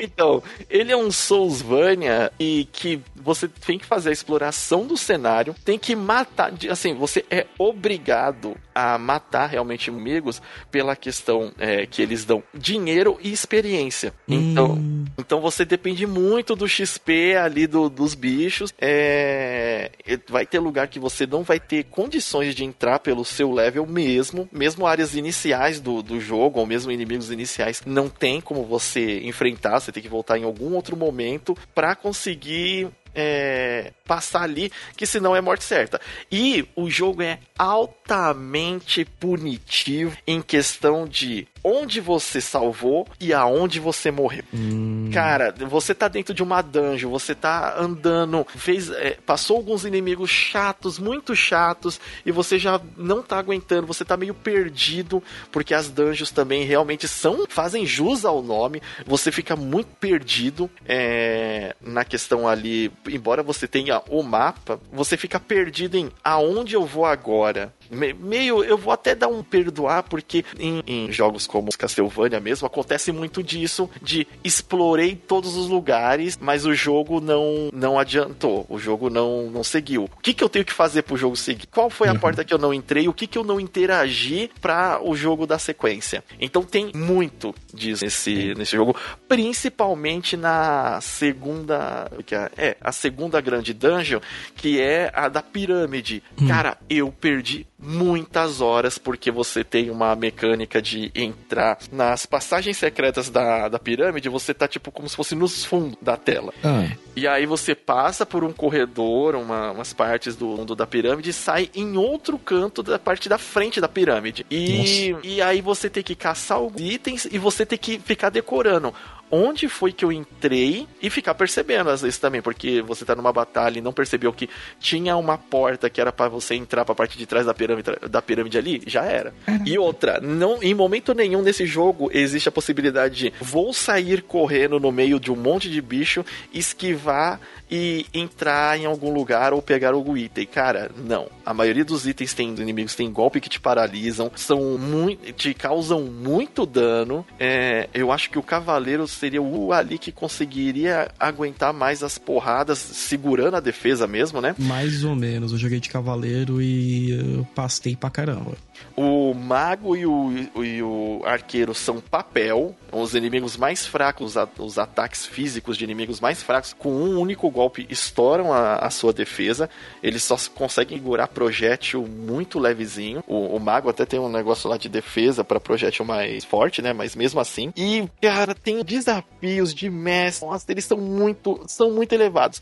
Então, 0.00 0.42
ele 0.68 0.92
é 0.92 0.96
um 0.96 1.10
Soulsvania 1.10 2.32
e 2.38 2.68
que 2.72 3.00
você 3.14 3.48
tem 3.48 3.78
que 3.78 3.86
fazer 3.86 4.10
a 4.10 4.12
exploração 4.12 4.86
do 4.86 4.96
cenário, 4.96 5.54
tem 5.64 5.78
que 5.78 5.94
matar, 5.96 6.52
assim, 6.70 6.94
você 6.94 7.24
é 7.30 7.46
obrigado 7.58 8.56
a 8.74 8.98
matar 8.98 9.46
realmente 9.46 9.88
inimigos 9.88 10.42
pela 10.70 10.96
questão 10.96 11.52
é, 11.58 11.86
que 11.86 12.02
eles 12.02 12.24
dão 12.24 12.42
dinheiro 12.52 13.18
e 13.22 13.32
experiência. 13.32 14.12
Então, 14.26 14.72
hum. 14.72 15.04
então 15.16 15.40
você 15.40 15.64
depende 15.64 16.06
muito 16.06 16.56
do 16.56 16.68
XP 16.68 17.36
ali 17.36 17.66
do, 17.66 17.88
dos 17.88 18.14
bichos. 18.14 18.74
É, 18.80 19.90
vai 20.28 20.44
ter 20.44 20.58
lugar 20.58 20.88
que 20.88 20.98
você 20.98 21.26
não 21.26 21.42
vai 21.42 21.60
ter 21.60 21.84
condições 21.84 22.54
de 22.54 22.64
entrar 22.64 22.98
pelo 22.98 23.24
seu 23.24 23.52
level 23.52 23.86
mesmo, 23.86 24.48
mesmo 24.50 24.86
áreas 24.86 25.14
iniciais 25.14 25.80
do, 25.80 26.02
do 26.02 26.20
jogo, 26.20 26.58
ou 26.58 26.66
mesmo 26.66 26.90
inimigos 26.90 27.30
iniciais, 27.30 27.82
não 27.86 28.08
tem 28.08 28.40
como 28.40 28.64
você 28.64 29.20
enfrentar, 29.20 29.80
você 29.84 29.92
tem 29.92 30.02
que 30.02 30.08
voltar 30.08 30.38
em 30.38 30.44
algum 30.44 30.74
outro 30.74 30.96
momento 30.96 31.56
para 31.74 31.94
conseguir 31.94 32.88
é, 33.14 33.92
passar 34.06 34.42
ali, 34.42 34.72
que 34.96 35.06
senão 35.06 35.36
é 35.36 35.40
morte 35.40 35.64
certa. 35.64 36.00
E 36.30 36.66
o 36.74 36.90
jogo 36.90 37.22
é 37.22 37.38
altamente 37.56 39.04
punitivo 39.04 40.16
em 40.26 40.42
questão 40.42 41.06
de 41.06 41.46
onde 41.64 42.00
você 42.00 42.40
salvou 42.40 43.08
e 43.18 43.32
aonde 43.32 43.80
você 43.80 44.10
morreu. 44.10 44.44
Hum. 44.52 45.10
Cara, 45.12 45.54
você 45.68 45.94
tá 45.94 46.08
dentro 46.08 46.34
de 46.34 46.42
uma 46.42 46.60
dungeon, 46.60 47.10
você 47.10 47.34
tá 47.34 47.74
andando, 47.78 48.46
fez, 48.54 48.90
é, 48.90 49.16
passou 49.24 49.56
alguns 49.56 49.84
inimigos 49.84 50.28
chatos, 50.28 50.98
muito 50.98 51.34
chatos, 51.34 51.98
e 52.26 52.30
você 52.30 52.58
já 52.58 52.80
não 52.96 53.22
tá 53.22 53.38
aguentando, 53.38 53.86
você 53.86 54.04
tá 54.04 54.16
meio 54.16 54.34
perdido, 54.34 55.22
porque 55.50 55.72
as 55.72 55.88
dungeons 55.88 56.30
também 56.30 56.64
realmente 56.64 57.08
são, 57.08 57.46
fazem 57.48 57.86
jus 57.86 58.24
ao 58.24 58.42
nome, 58.42 58.82
você 59.06 59.32
fica 59.32 59.56
muito 59.56 59.88
perdido 59.98 60.68
é, 60.86 61.74
na 61.80 62.04
questão 62.04 62.46
ali, 62.46 62.92
embora 63.08 63.42
você 63.42 63.66
tenha 63.66 64.02
o 64.08 64.22
mapa, 64.22 64.80
você 64.92 65.16
fica 65.16 65.40
perdido 65.40 65.96
em 65.96 66.10
aonde 66.22 66.74
eu 66.74 66.84
vou 66.84 67.06
agora. 67.06 67.72
Meio, 67.90 68.64
eu 68.64 68.76
vou 68.76 68.92
até 68.92 69.14
dar 69.14 69.28
um 69.28 69.42
perdoar, 69.42 70.02
porque 70.04 70.44
em, 70.58 70.82
em 70.86 71.12
jogos 71.12 71.46
como 71.46 71.70
Castlevania 71.76 72.40
mesmo, 72.40 72.66
acontece 72.66 73.12
muito 73.12 73.42
disso, 73.42 73.88
de 74.02 74.26
explorei 74.42 75.14
todos 75.14 75.56
os 75.56 75.68
lugares, 75.68 76.38
mas 76.40 76.64
o 76.64 76.74
jogo 76.74 77.20
não, 77.20 77.70
não 77.72 77.98
adiantou, 77.98 78.66
o 78.68 78.78
jogo 78.78 79.10
não, 79.10 79.50
não 79.50 79.64
seguiu. 79.64 80.04
O 80.04 80.20
que, 80.20 80.34
que 80.34 80.42
eu 80.42 80.48
tenho 80.48 80.64
que 80.64 80.72
fazer 80.72 81.02
pro 81.02 81.16
jogo 81.16 81.36
seguir? 81.36 81.66
Qual 81.66 81.90
foi 81.90 82.08
a 82.08 82.12
uhum. 82.12 82.18
porta 82.18 82.44
que 82.44 82.52
eu 82.52 82.58
não 82.58 82.72
entrei? 82.72 83.08
O 83.08 83.12
que, 83.12 83.26
que 83.26 83.38
eu 83.38 83.44
não 83.44 83.60
interagi 83.60 84.50
para 84.60 85.00
o 85.02 85.14
jogo 85.14 85.46
dar 85.46 85.58
sequência? 85.58 86.24
Então 86.40 86.62
tem 86.62 86.90
muito 86.94 87.54
disso 87.72 88.04
nesse, 88.04 88.54
nesse 88.54 88.76
jogo, 88.76 88.96
principalmente 89.28 90.36
na 90.36 91.00
segunda, 91.00 92.10
é, 92.30 92.68
é, 92.68 92.76
a 92.80 92.92
segunda 92.92 93.40
grande 93.40 93.72
dungeon, 93.72 94.20
que 94.56 94.80
é 94.80 95.10
a 95.14 95.28
da 95.28 95.42
pirâmide. 95.42 96.22
Hum. 96.40 96.48
Cara, 96.48 96.78
eu 96.88 97.12
perdi 97.12 97.66
muitas 97.84 98.60
horas, 98.60 98.98
porque 98.98 99.30
você 99.30 99.62
tem 99.62 99.90
uma 99.90 100.16
mecânica 100.16 100.80
de 100.80 101.12
entrar 101.14 101.78
nas 101.92 102.26
passagens 102.26 102.76
secretas 102.76 103.28
da, 103.28 103.68
da 103.68 103.78
pirâmide, 103.78 104.28
você 104.28 104.54
tá 104.54 104.66
tipo 104.66 104.90
como 104.90 105.08
se 105.08 105.16
fosse 105.16 105.34
nos 105.34 105.64
fundos 105.64 105.98
da 106.00 106.16
tela. 106.16 106.52
Ah. 106.62 106.88
E 107.14 107.28
aí 107.28 107.46
você 107.46 107.74
passa 107.74 108.26
por 108.26 108.42
um 108.42 108.52
corredor, 108.52 109.36
uma, 109.36 109.70
umas 109.70 109.92
partes 109.92 110.34
do 110.34 110.46
mundo 110.46 110.74
da 110.74 110.86
pirâmide 110.86 111.30
e 111.30 111.32
sai 111.32 111.70
em 111.74 111.96
outro 111.96 112.38
canto 112.38 112.82
da 112.82 112.98
parte 112.98 113.28
da 113.28 113.38
frente 113.38 113.80
da 113.80 113.88
pirâmide. 113.88 114.44
E, 114.50 115.14
e 115.22 115.42
aí 115.42 115.60
você 115.60 115.88
tem 115.88 116.02
que 116.02 116.14
caçar 116.14 116.58
alguns 116.58 116.80
itens 116.80 117.24
e 117.30 117.38
você 117.38 117.64
tem 117.64 117.78
que 117.78 117.98
ficar 117.98 118.30
decorando 118.30 118.92
onde 119.30 119.68
foi 119.68 119.92
que 119.92 120.04
eu 120.04 120.12
entrei 120.12 120.86
e 121.02 121.10
ficar 121.10 121.34
percebendo 121.34 121.90
às 121.90 122.02
vezes 122.02 122.18
também, 122.18 122.40
porque 122.40 122.82
você 122.82 123.04
tá 123.04 123.14
numa 123.14 123.32
batalha 123.32 123.78
e 123.78 123.82
não 123.82 123.92
percebeu 123.92 124.32
que 124.32 124.48
tinha 124.78 125.16
uma 125.16 125.36
porta 125.36 125.90
que 125.90 126.00
era 126.00 126.12
para 126.12 126.28
você 126.28 126.54
entrar 126.54 126.84
pra 126.84 126.94
parte 126.94 127.18
de 127.18 127.26
trás 127.26 127.46
da 127.46 127.54
pirâmide, 127.54 127.90
da 128.08 128.22
pirâmide 128.22 128.58
ali, 128.58 128.82
já 128.86 129.04
era. 129.04 129.34
E 129.64 129.78
outra, 129.78 130.20
não, 130.20 130.62
em 130.62 130.74
momento 130.74 131.14
nenhum 131.14 131.42
nesse 131.42 131.66
jogo 131.66 132.10
existe 132.12 132.48
a 132.48 132.52
possibilidade 132.52 133.14
de 133.14 133.32
vou 133.40 133.72
sair 133.72 134.22
correndo 134.22 134.78
no 134.78 134.92
meio 134.92 135.18
de 135.18 135.30
um 135.30 135.36
monte 135.36 135.70
de 135.70 135.80
bicho, 135.80 136.24
esquivar 136.52 137.40
e 137.70 138.06
entrar 138.12 138.78
em 138.78 138.86
algum 138.86 139.12
lugar 139.12 139.52
ou 139.52 139.62
pegar 139.62 139.94
algum 139.94 140.16
item. 140.16 140.46
Cara, 140.46 140.90
não. 140.96 141.28
A 141.44 141.52
maioria 141.52 141.84
dos 141.84 142.06
itens 142.06 142.34
tem 142.34 142.48
inimigos 142.50 142.94
tem 142.94 143.10
golpe 143.10 143.40
que 143.40 143.48
te 143.48 143.60
paralisam, 143.60 144.30
são 144.36 144.78
muito, 144.78 145.32
te 145.32 145.54
causam 145.54 146.02
muito 146.02 146.66
dano. 146.66 147.26
É, 147.38 147.88
eu 147.92 148.12
acho 148.12 148.30
que 148.30 148.38
o 148.38 148.42
cavaleiro 148.42 149.06
seria 149.14 149.42
o 149.42 149.72
ali 149.72 149.98
que 149.98 150.12
conseguiria 150.12 151.10
aguentar 151.18 151.72
mais 151.72 152.02
as 152.02 152.18
porradas, 152.18 152.78
segurando 152.78 153.56
a 153.56 153.60
defesa 153.60 154.06
mesmo, 154.06 154.40
né? 154.40 154.54
Mais 154.58 155.04
ou 155.04 155.14
menos. 155.14 155.52
Eu 155.52 155.58
joguei 155.58 155.80
de 155.80 155.88
cavaleiro 155.88 156.60
e 156.60 157.10
eu 157.10 157.46
pastei 157.54 157.96
pra 157.96 158.10
caramba. 158.10 158.52
O 158.96 159.34
mago 159.34 159.96
e 159.96 160.06
o, 160.06 160.32
e 160.62 160.82
o 160.82 161.22
arqueiro 161.24 161.74
são 161.74 162.00
papel, 162.00 162.74
os 162.92 163.14
inimigos 163.14 163.56
mais 163.56 163.86
fracos, 163.86 164.34
os 164.58 164.78
ataques 164.78 165.26
físicos 165.26 165.76
de 165.76 165.84
inimigos 165.84 166.20
mais 166.20 166.42
fracos, 166.42 166.72
com 166.72 166.92
um 166.92 167.18
único 167.18 167.50
golpe 167.50 167.86
estouram 167.90 168.52
a, 168.52 168.76
a 168.76 168.90
sua 168.90 169.12
defesa. 169.12 169.68
Eles 170.02 170.22
só 170.22 170.36
conseguem 170.54 170.98
segurar 170.98 171.28
projétil 171.28 172.06
muito 172.06 172.58
levezinho. 172.58 173.22
O, 173.26 173.56
o, 173.56 173.60
mago 173.60 173.90
até 173.90 174.06
tem 174.06 174.18
um 174.18 174.28
negócio 174.28 174.68
lá 174.70 174.76
de 174.76 174.88
defesa 174.88 175.44
para 175.44 175.60
projétil 175.60 176.04
mais 176.04 176.44
forte, 176.44 176.80
né? 176.80 176.92
Mas 176.92 177.14
mesmo 177.14 177.40
assim. 177.40 177.72
E, 177.76 178.08
cara, 178.22 178.54
tem 178.54 178.82
desafios 178.82 179.74
de 179.74 179.90
mestre. 179.90 180.48
Nossa, 180.48 180.70
eles 180.70 180.84
são 180.84 180.98
muito, 180.98 181.62
são 181.66 181.90
muito 181.90 182.12
elevados. 182.12 182.60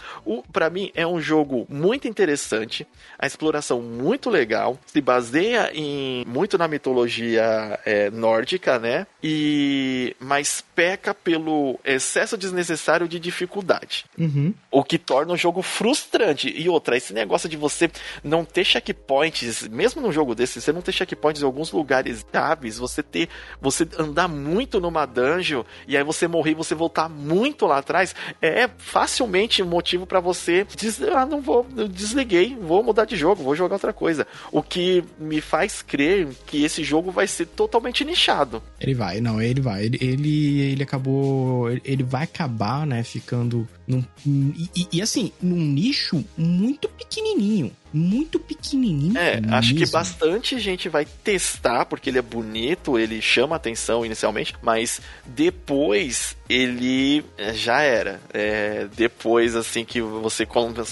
Para 0.52 0.70
mim, 0.70 0.90
é 0.94 1.06
um 1.06 1.20
jogo 1.20 1.66
muito 1.68 2.08
interessante. 2.08 2.86
A 3.18 3.26
exploração 3.26 3.80
muito 3.80 4.28
legal. 4.28 4.78
Se 4.86 5.00
baseia 5.00 5.70
em 5.74 6.01
muito 6.26 6.56
na 6.58 6.68
mitologia 6.68 7.78
é, 7.84 8.10
nórdica, 8.10 8.78
né? 8.78 9.06
E 9.22 10.16
mas 10.18 10.64
peca 10.74 11.14
pelo 11.14 11.78
excesso 11.84 12.36
desnecessário 12.36 13.08
de 13.08 13.18
dificuldade. 13.18 14.04
Uhum. 14.18 14.54
O 14.70 14.82
que 14.82 14.98
torna 14.98 15.32
o 15.32 15.36
jogo 15.36 15.62
frustrante. 15.62 16.52
E 16.56 16.68
outra, 16.68 16.96
esse 16.96 17.12
negócio 17.12 17.48
de 17.48 17.56
você 17.56 17.90
não 18.22 18.44
ter 18.44 18.64
checkpoints, 18.64 19.68
mesmo 19.68 20.00
num 20.00 20.12
jogo 20.12 20.34
desse, 20.34 20.60
você 20.60 20.72
não 20.72 20.82
ter 20.82 20.92
checkpoints 20.92 21.42
em 21.42 21.44
alguns 21.44 21.72
lugares 21.72 22.24
chaves, 22.32 22.78
você 22.78 23.02
ter. 23.02 23.28
Você 23.60 23.86
andar 23.98 24.28
muito 24.28 24.80
numa 24.80 25.06
dungeon 25.06 25.64
e 25.86 25.96
aí 25.96 26.02
você 26.02 26.26
morrer 26.26 26.52
e 26.52 26.54
você 26.54 26.74
voltar 26.74 27.08
muito 27.08 27.66
lá 27.66 27.78
atrás, 27.78 28.14
é 28.40 28.68
facilmente 28.78 29.62
motivo 29.62 30.06
para 30.06 30.20
você 30.20 30.66
dizer, 30.76 31.12
ah, 31.12 31.26
não 31.26 31.40
vou, 31.40 31.64
desliguei, 31.90 32.56
vou 32.60 32.82
mudar 32.82 33.04
de 33.04 33.16
jogo, 33.16 33.42
vou 33.42 33.54
jogar 33.54 33.76
outra 33.76 33.92
coisa. 33.92 34.26
O 34.50 34.62
que 34.62 35.04
me 35.18 35.40
faz 35.40 35.82
crer 35.92 36.26
que 36.46 36.64
esse 36.64 36.82
jogo 36.82 37.10
vai 37.10 37.26
ser 37.26 37.44
totalmente 37.44 38.02
nichado. 38.02 38.62
Ele 38.80 38.94
vai, 38.94 39.20
não, 39.20 39.42
ele 39.42 39.60
vai. 39.60 39.84
Ele, 39.84 39.98
ele, 40.00 40.60
ele 40.60 40.82
acabou. 40.82 41.70
Ele 41.70 42.02
vai 42.02 42.24
acabar, 42.24 42.86
né, 42.86 43.02
ficando 43.02 43.68
num, 43.86 44.02
e, 44.24 44.88
e, 44.90 45.02
assim, 45.02 45.30
num 45.42 45.60
nicho 45.60 46.24
muito 46.34 46.88
pequenininho 46.88 47.70
muito 47.92 48.38
pequenininho. 48.38 49.18
É, 49.18 49.40
mesmo. 49.40 49.54
acho 49.54 49.74
que 49.74 49.86
bastante 49.86 50.58
gente 50.58 50.88
vai 50.88 51.04
testar, 51.04 51.84
porque 51.84 52.08
ele 52.08 52.18
é 52.18 52.22
bonito, 52.22 52.98
ele 52.98 53.20
chama 53.20 53.56
atenção 53.56 54.04
inicialmente, 54.04 54.54
mas 54.62 55.00
depois 55.26 56.36
ele 56.48 57.24
é, 57.36 57.52
já 57.52 57.82
era. 57.82 58.20
É, 58.32 58.86
depois, 58.94 59.54
assim, 59.54 59.84
que 59.84 60.00
você 60.00 60.46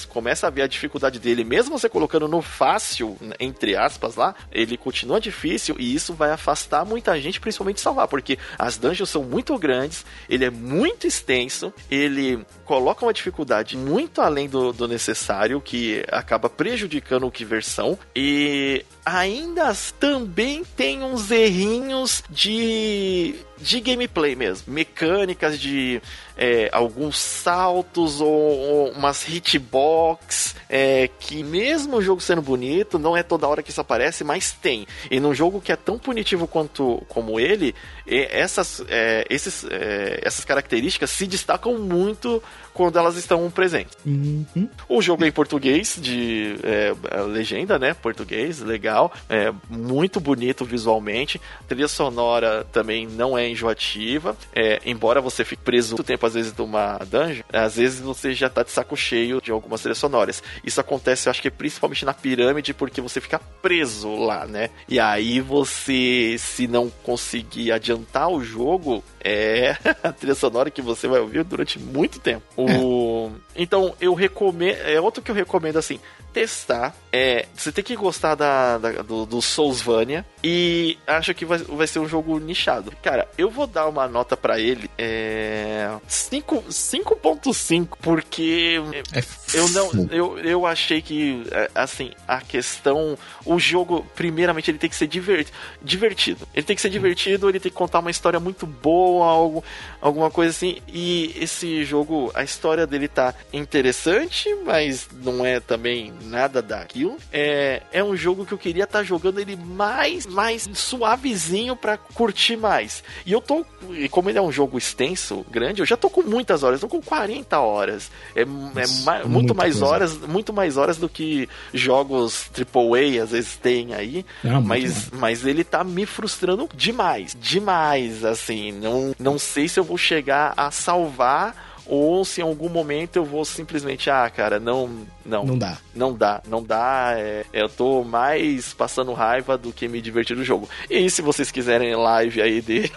começa 0.08 0.46
a 0.46 0.50
ver 0.50 0.62
a 0.62 0.66
dificuldade 0.66 1.18
dele, 1.18 1.44
mesmo 1.44 1.78
você 1.78 1.88
colocando 1.88 2.28
no 2.28 2.42
fácil, 2.42 3.16
entre 3.38 3.76
aspas, 3.76 4.16
lá, 4.16 4.34
ele 4.52 4.76
continua 4.76 5.20
difícil 5.20 5.76
e 5.78 5.94
isso 5.94 6.12
vai 6.12 6.30
afastar 6.30 6.84
muita 6.84 7.18
gente, 7.20 7.40
principalmente 7.40 7.80
salvar, 7.80 8.08
porque 8.08 8.38
as 8.58 8.76
dungeons 8.76 9.08
são 9.08 9.22
muito 9.22 9.56
grandes, 9.58 10.04
ele 10.28 10.44
é 10.44 10.50
muito 10.50 11.06
extenso, 11.06 11.72
ele 11.90 12.44
coloca 12.64 13.04
uma 13.04 13.12
dificuldade 13.12 13.76
muito 13.76 14.20
além 14.20 14.48
do, 14.48 14.72
do 14.72 14.86
necessário, 14.86 15.60
que 15.60 16.04
acaba 16.10 16.48
prejudicando 16.48 16.89
o 16.98 17.30
que 17.30 17.44
versão, 17.44 17.98
e 18.14 18.84
ainda 19.04 19.72
também 19.98 20.62
tem 20.76 21.02
uns 21.02 21.30
errinhos 21.30 22.22
de 22.30 23.34
de 23.60 23.80
gameplay 23.80 24.34
mesmo, 24.34 24.72
mecânicas 24.72 25.58
de 25.58 26.00
é, 26.36 26.68
alguns 26.72 27.18
saltos 27.18 28.20
ou, 28.20 28.28
ou 28.28 28.90
umas 28.92 29.28
hitbox 29.28 30.56
é, 30.68 31.10
que 31.18 31.42
mesmo 31.42 31.96
o 31.96 32.02
jogo 32.02 32.20
sendo 32.20 32.40
bonito, 32.40 32.98
não 32.98 33.16
é 33.16 33.22
toda 33.22 33.46
hora 33.46 33.62
que 33.62 33.70
isso 33.70 33.80
aparece, 33.80 34.22
mas 34.22 34.52
tem. 34.52 34.86
E 35.10 35.18
num 35.20 35.34
jogo 35.34 35.60
que 35.60 35.72
é 35.72 35.76
tão 35.76 35.98
punitivo 35.98 36.46
quanto 36.46 37.02
como 37.08 37.38
ele, 37.40 37.74
essas, 38.06 38.82
é, 38.88 39.26
esses, 39.28 39.64
é, 39.68 40.20
essas 40.22 40.44
características 40.44 41.10
se 41.10 41.26
destacam 41.26 41.76
muito 41.76 42.42
quando 42.72 42.98
elas 42.98 43.16
estão 43.16 43.50
presentes. 43.50 43.96
Uhum. 44.06 44.68
O 44.88 45.02
jogo 45.02 45.24
é 45.24 45.28
em 45.28 45.32
português, 45.32 45.98
de 46.00 46.54
é, 46.62 46.94
legenda, 47.22 47.78
né? 47.78 47.92
Português, 47.92 48.60
legal. 48.60 49.12
É, 49.28 49.52
muito 49.68 50.20
bonito 50.20 50.64
visualmente. 50.64 51.40
A 51.60 51.64
trilha 51.64 51.88
sonora 51.88 52.64
também 52.72 53.06
não 53.06 53.36
é 53.36 53.49
enjoativa. 53.50 54.36
É, 54.54 54.80
embora 54.84 55.20
você 55.20 55.44
fique 55.44 55.62
preso 55.62 55.96
muito 55.96 56.06
tempo, 56.06 56.26
às 56.26 56.34
vezes, 56.34 56.54
numa 56.56 56.98
dungeon, 56.98 57.42
às 57.52 57.76
vezes 57.76 58.00
você 58.00 58.32
já 58.32 58.48
tá 58.48 58.62
de 58.62 58.70
saco 58.70 58.96
cheio 58.96 59.40
de 59.40 59.50
algumas 59.50 59.80
trilhas 59.80 59.98
sonoras. 59.98 60.42
Isso 60.64 60.80
acontece, 60.80 61.28
eu 61.28 61.30
acho 61.30 61.42
que 61.42 61.50
principalmente 61.50 62.04
na 62.04 62.14
pirâmide, 62.14 62.74
porque 62.74 63.00
você 63.00 63.20
fica 63.20 63.38
preso 63.38 64.14
lá, 64.16 64.46
né? 64.46 64.70
E 64.88 64.98
aí 64.98 65.40
você, 65.40 66.36
se 66.38 66.66
não 66.66 66.90
conseguir 67.02 67.72
adiantar 67.72 68.28
o 68.28 68.42
jogo, 68.42 69.02
é 69.22 69.76
a 70.02 70.12
trilha 70.12 70.34
sonora 70.34 70.70
que 70.70 70.82
você 70.82 71.06
vai 71.06 71.20
ouvir 71.20 71.44
durante 71.44 71.78
muito 71.78 72.18
tempo. 72.18 72.44
O... 72.56 73.30
Então, 73.54 73.94
eu 74.00 74.14
recomendo. 74.14 74.78
É 74.84 75.00
outro 75.00 75.22
que 75.22 75.30
eu 75.30 75.34
recomendo 75.34 75.78
assim 75.78 76.00
testar. 76.32 76.94
É, 77.12 77.46
você 77.54 77.72
tem 77.72 77.84
que 77.84 77.96
gostar 77.96 78.34
da, 78.34 78.78
da 78.78 79.02
do, 79.02 79.26
do 79.26 79.42
Soulsvania 79.42 80.24
e 80.42 80.98
acho 81.06 81.34
que 81.34 81.44
vai, 81.44 81.58
vai 81.58 81.86
ser 81.86 81.98
um 81.98 82.08
jogo 82.08 82.38
nichado. 82.38 82.92
Cara, 83.02 83.28
eu 83.40 83.50
vou 83.50 83.66
dar 83.66 83.88
uma 83.88 84.06
nota 84.06 84.36
para 84.36 84.60
ele 84.60 84.90
é 84.98 85.90
5.5 86.08 87.96
porque 88.00 88.80
é 89.14 89.22
eu 89.54 89.68
não 89.70 89.90
eu, 90.10 90.38
eu 90.38 90.66
achei 90.66 91.02
que 91.02 91.42
é, 91.50 91.70
assim, 91.74 92.12
a 92.26 92.40
questão 92.40 93.16
o 93.44 93.58
jogo 93.58 94.06
primeiramente 94.14 94.70
ele 94.70 94.78
tem 94.78 94.90
que 94.90 94.96
ser 94.96 95.06
divert, 95.06 95.48
divertido. 95.82 96.46
Ele 96.54 96.64
tem 96.64 96.76
que 96.76 96.82
ser 96.82 96.90
divertido, 96.90 97.48
ele 97.48 97.60
tem 97.60 97.70
que 97.70 97.76
contar 97.76 98.00
uma 98.00 98.10
história 98.10 98.38
muito 98.38 98.66
boa, 98.66 99.26
algo 99.26 99.64
alguma 100.00 100.30
coisa 100.30 100.50
assim. 100.50 100.78
E 100.88 101.34
esse 101.36 101.84
jogo, 101.84 102.30
a 102.34 102.42
história 102.42 102.86
dele 102.86 103.08
tá 103.08 103.34
interessante, 103.52 104.54
mas 104.64 105.08
não 105.12 105.44
é 105.44 105.60
também 105.60 106.12
nada 106.22 106.62
daquilo. 106.62 107.16
É, 107.32 107.82
é 107.92 108.04
um 108.04 108.16
jogo 108.16 108.46
que 108.46 108.52
eu 108.52 108.58
queria 108.58 108.84
estar 108.84 109.00
tá 109.00 109.04
jogando 109.04 109.40
ele 109.40 109.56
mais, 109.56 110.26
mais 110.26 110.68
suavezinho 110.74 111.76
para 111.76 111.96
curtir 111.96 112.56
mais. 112.56 113.02
E 113.24 113.29
eu 113.32 113.40
tô, 113.40 113.64
e 113.90 114.08
como 114.08 114.30
ele 114.30 114.38
é 114.38 114.42
um 114.42 114.52
jogo 114.52 114.78
extenso, 114.78 115.44
grande, 115.50 115.80
eu 115.80 115.86
já 115.86 115.96
tô 115.96 116.08
com 116.08 116.22
muitas 116.22 116.62
horas, 116.62 116.80
tô 116.80 116.88
com 116.88 117.00
40 117.00 117.58
horas. 117.58 118.10
É, 118.34 118.42
é 118.42 119.24
muito 119.26 119.54
mais 119.54 119.74
coisa. 119.74 119.86
horas, 119.86 120.18
muito 120.18 120.52
mais 120.52 120.76
horas 120.76 120.96
do 120.96 121.08
que 121.08 121.48
jogos 121.72 122.50
AAA 122.56 123.22
às 123.22 123.30
vezes 123.30 123.56
tem 123.56 123.94
aí. 123.94 124.24
Não, 124.42 124.62
mas, 124.62 125.10
mas 125.10 125.44
ele 125.44 125.64
tá 125.64 125.84
me 125.84 126.06
frustrando 126.06 126.68
demais, 126.74 127.36
demais, 127.40 128.24
assim. 128.24 128.72
Não, 128.72 129.14
não 129.18 129.38
sei 129.38 129.68
se 129.68 129.78
eu 129.78 129.84
vou 129.84 129.98
chegar 129.98 130.54
a 130.56 130.70
salvar 130.70 131.70
ou 131.90 132.24
se 132.24 132.40
em 132.40 132.44
algum 132.44 132.68
momento 132.68 133.16
eu 133.16 133.24
vou 133.24 133.44
simplesmente, 133.44 134.08
ah, 134.08 134.30
cara, 134.30 134.60
não, 134.60 134.88
não. 135.26 135.44
Não 135.44 135.58
dá. 135.58 135.78
Não 135.92 136.14
dá, 136.14 136.40
não 136.48 136.62
dá. 136.62 137.14
É, 137.16 137.44
eu 137.52 137.68
tô 137.68 138.04
mais 138.04 138.72
passando 138.72 139.12
raiva 139.12 139.58
do 139.58 139.72
que 139.72 139.88
me 139.88 140.00
divertir 140.00 140.36
no 140.36 140.44
jogo. 140.44 140.68
E 140.88 141.10
se 141.10 141.20
vocês 141.20 141.50
quiserem 141.50 141.96
live 141.96 142.40
aí 142.40 142.60
de. 142.60 142.90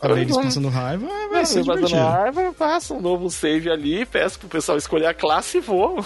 Pra 0.00 0.20
eles 0.20 0.36
passando 0.36 0.68
raiva, 0.68 1.06
vai 1.30 1.44
ser 1.44 1.64
passando 1.64 1.94
raiva, 1.94 2.52
faça 2.52 2.94
um 2.94 3.00
novo 3.00 3.30
save 3.30 3.70
ali, 3.70 4.04
peço 4.06 4.38
pro 4.38 4.48
pessoal 4.48 4.78
escolher 4.78 5.06
a 5.06 5.14
classe 5.14 5.58
e 5.58 5.60
vou. 5.60 6.04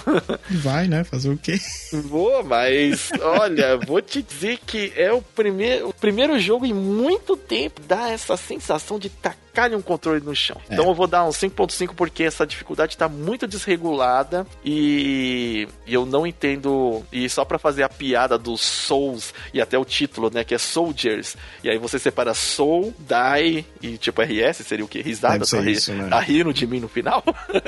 Vai, 0.50 0.86
né? 0.86 1.04
Fazer 1.04 1.30
o 1.30 1.36
quê? 1.36 1.58
Vou, 1.92 2.42
mas 2.44 3.10
olha, 3.20 3.76
vou 3.76 4.00
te 4.00 4.22
dizer 4.22 4.58
que 4.66 4.92
é 4.96 5.12
o 5.12 5.20
primeiro, 5.20 5.88
o 5.88 5.92
primeiro 5.92 6.38
jogo 6.38 6.66
em 6.66 6.74
muito 6.74 7.36
tempo 7.36 7.80
dá 7.86 8.10
essa 8.10 8.36
sensação 8.36 8.98
de 8.98 9.08
tacar 9.08 9.72
um 9.72 9.82
controle 9.82 10.20
no 10.20 10.34
chão. 10.34 10.60
É. 10.68 10.74
Então 10.74 10.88
eu 10.88 10.94
vou 10.94 11.06
dar 11.06 11.24
um 11.24 11.30
5.5 11.30 11.94
porque 11.94 12.24
essa 12.24 12.46
dificuldade 12.46 12.96
tá 12.96 13.08
muito 13.08 13.46
desregulada 13.46 14.46
e 14.64 14.74
e, 14.74 15.68
eu 15.86 16.04
não 16.04 16.26
entendo. 16.26 17.04
E 17.12 17.28
só 17.28 17.44
para 17.44 17.58
fazer 17.58 17.84
a 17.84 17.88
piada 17.88 18.36
dos 18.36 18.60
Souls 18.60 19.32
e 19.52 19.60
até 19.60 19.78
o 19.78 19.84
título, 19.84 20.30
né? 20.32 20.42
Que 20.42 20.54
é 20.54 20.58
Soldiers. 20.58 21.36
E 21.62 21.70
aí 21.70 21.78
você 21.78 21.98
separa 21.98 22.34
Soul, 22.34 22.83
Die 22.98 23.64
e 23.82 23.98
tipo 23.98 24.22
RS, 24.22 24.58
seria 24.66 24.84
o 24.84 24.88
que? 24.88 25.00
Risada? 25.00 25.44
Tá, 25.46 25.60
isso, 25.62 25.92
né? 25.92 26.08
tá 26.08 26.20
rindo 26.20 26.52
de 26.52 26.66
mim 26.66 26.80
no 26.80 26.88
final? 26.88 27.22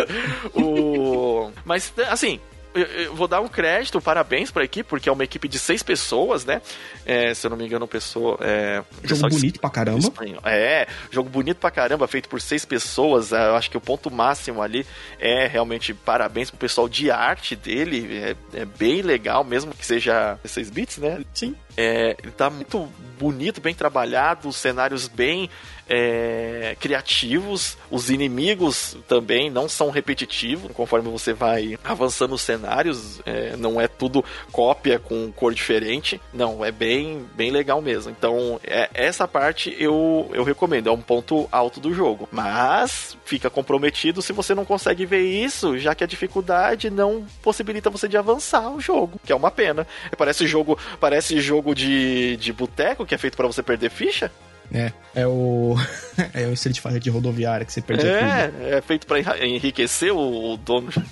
o... 0.55 1.51
Mas, 1.65 1.93
assim, 2.09 2.41
eu 2.77 3.15
vou 3.15 3.27
dar 3.27 3.41
um 3.41 3.49
crédito, 3.49 4.01
parabéns 4.01 4.51
pra 4.51 4.65
equipe, 4.65 4.89
porque 4.89 5.09
é 5.09 5.13
uma 5.13 5.25
equipe 5.25 5.49
de 5.49 5.59
seis 5.59 5.83
pessoas, 5.83 6.45
né? 6.45 6.61
É, 7.07 7.33
se 7.33 7.47
eu 7.47 7.51
não 7.51 7.57
me 7.57 7.65
engano, 7.65 7.89
pessoa. 7.89 8.39
É, 8.41 8.83
jogo 9.03 9.29
bonito 9.29 9.61
pra 9.61 9.71
caramba. 9.71 10.13
É, 10.45 10.87
jogo 11.11 11.31
bonito 11.31 11.57
pra 11.57 11.71
caramba, 11.71 12.07
feito 12.07 12.29
por 12.29 12.41
seis 12.41 12.65
pessoas. 12.65 13.33
É, 13.33 13.49
eu 13.49 13.57
acho 13.57 13.71
que 13.71 13.77
o 13.77 13.81
ponto 13.81 14.11
máximo 14.11 14.61
ali 14.61 14.87
é 15.19 15.47
realmente 15.47 15.95
parabéns 15.95 16.51
pro 16.51 16.59
pessoal 16.59 16.89
de 16.89 17.11
arte 17.11 17.57
dele. 17.57 18.37
É, 18.53 18.61
é 18.61 18.65
bem 18.65 19.01
legal, 19.01 19.43
mesmo 19.43 19.73
que 19.73 19.85
seja 19.85 20.39
6 20.45 20.71
bits, 20.71 20.99
né? 20.99 21.25
Sim. 21.33 21.55
É, 21.77 22.17
ele 22.23 22.33
tá 22.33 22.49
muito 22.49 22.89
bonito, 23.19 23.61
bem 23.61 23.75
trabalhado, 23.75 24.49
os 24.49 24.57
cenários 24.57 25.09
bem 25.09 25.49
é, 25.89 26.77
criativos, 26.81 27.79
os 27.91 28.11
inimigos 28.11 28.97
também 29.07 29.51
não 29.51 29.69
são 29.69 29.91
repetitivos, 29.91 30.73
conforme 30.73 31.09
você 31.11 31.33
vai 31.33 31.79
avançando 31.85 32.35
os 32.35 32.43
cenários, 32.43 33.21
é, 33.25 33.57
não 33.57 33.81
é 33.81 33.87
tudo 33.87 34.25
cópia 34.51 34.99
com 34.99 35.31
cor 35.33 35.55
diferente, 35.55 36.21
não, 36.33 36.65
é 36.65 36.73
bem, 36.73 37.25
bem 37.35 37.51
legal 37.51 37.81
mesmo. 37.81 38.11
Então, 38.11 38.61
é, 38.65 38.91
essa 38.93 39.29
parte 39.29 39.75
eu, 39.79 40.29
eu 40.33 40.43
recomendo, 40.43 40.89
é 40.89 40.93
um 40.93 41.01
ponto 41.01 41.49
alto 41.53 41.81
do 41.81 41.95
jogo, 41.95 42.29
mas 42.33 43.17
fica 43.25 43.49
comprometido 43.49 44.21
se 44.21 44.33
você 44.33 44.55
não 44.55 44.65
consegue 44.65 45.07
ver 45.07 45.23
isso, 45.23 45.79
já 45.79 45.95
que 45.95 46.05
a 46.05 46.07
dificuldade 46.07 46.91
não 46.91 47.25
possibilita 47.43 47.91
você 47.91 48.09
de 48.09 48.17
avançar 48.17 48.71
o 48.71 48.81
jogo, 48.81 49.21
que 49.25 49.33
é 49.33 49.37
uma 49.37 49.51
pena. 49.51 49.87
Parece 50.17 50.47
jogo, 50.47 50.79
parece 50.99 51.41
jogo 51.41 51.66
de, 51.75 52.37
de 52.37 52.53
boteco 52.53 53.07
que 53.07 53.15
é 53.15 53.19
feito 53.19 53.37
para 53.37 53.47
você 53.47 53.63
perder 53.63 53.91
ficha. 53.91 54.31
É, 54.73 54.93
é 55.15 55.27
o. 55.27 55.77
é 56.35 56.47
o 56.47 56.53
Street 56.53 56.81
Fighter 56.81 56.99
de 56.99 57.11
rodoviária 57.11 57.65
que 57.65 57.73
você 57.73 57.81
perde 57.81 58.07
É, 58.07 58.51
é 58.79 58.81
feito 58.81 59.07
pra 59.07 59.21
enriquecer 59.45 60.13
o 60.13 60.57
dono. 60.57 60.91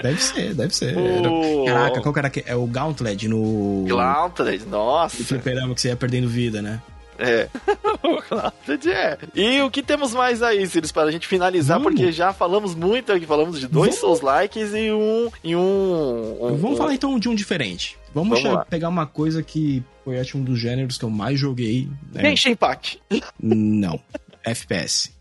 Deve 0.00 0.22
ser, 0.22 0.54
deve 0.54 0.76
ser. 0.76 0.96
O... 0.96 1.64
Caraca, 1.64 2.00
qual 2.00 2.14
cara 2.14 2.30
que 2.30 2.44
é? 2.46 2.54
o 2.54 2.66
Gauntlet 2.66 3.26
no. 3.26 3.84
Gauntlet, 3.88 4.64
nossa. 4.66 5.18
No 5.18 5.24
fliperama 5.24 5.74
que 5.74 5.80
você 5.80 5.88
ia 5.88 5.96
perdendo 5.96 6.28
vida, 6.28 6.62
né? 6.62 6.80
É. 7.18 7.48
é. 8.88 9.18
E 9.34 9.60
o 9.62 9.70
que 9.70 9.82
temos 9.82 10.14
mais 10.14 10.42
aí, 10.42 10.66
Sirius, 10.66 10.92
para 10.92 11.08
a 11.08 11.10
gente 11.10 11.26
finalizar, 11.26 11.78
Vamos. 11.78 11.94
porque 11.94 12.12
já 12.12 12.32
falamos 12.32 12.74
muito 12.74 13.12
aqui, 13.12 13.26
falamos 13.26 13.60
de 13.60 13.66
dois 13.66 13.96
Souls 13.96 14.20
likes 14.20 14.72
e 14.74 14.90
um. 14.92 15.30
E 15.42 15.54
um, 15.54 16.38
um 16.40 16.56
Vamos 16.56 16.72
um... 16.72 16.76
falar 16.76 16.94
então 16.94 17.18
de 17.18 17.28
um 17.28 17.34
diferente. 17.34 17.98
Vamos, 18.14 18.42
Vamos 18.42 18.64
pegar 18.68 18.88
uma 18.88 19.06
coisa 19.06 19.42
que 19.42 19.82
foi 20.04 20.18
acho 20.18 20.36
um 20.36 20.44
dos 20.44 20.58
gêneros 20.58 20.98
que 20.98 21.04
eu 21.04 21.10
mais 21.10 21.38
joguei. 21.38 21.88
Né? 22.12 22.34
Impact. 22.46 23.00
Não. 23.40 24.00
FPS. 24.44 25.12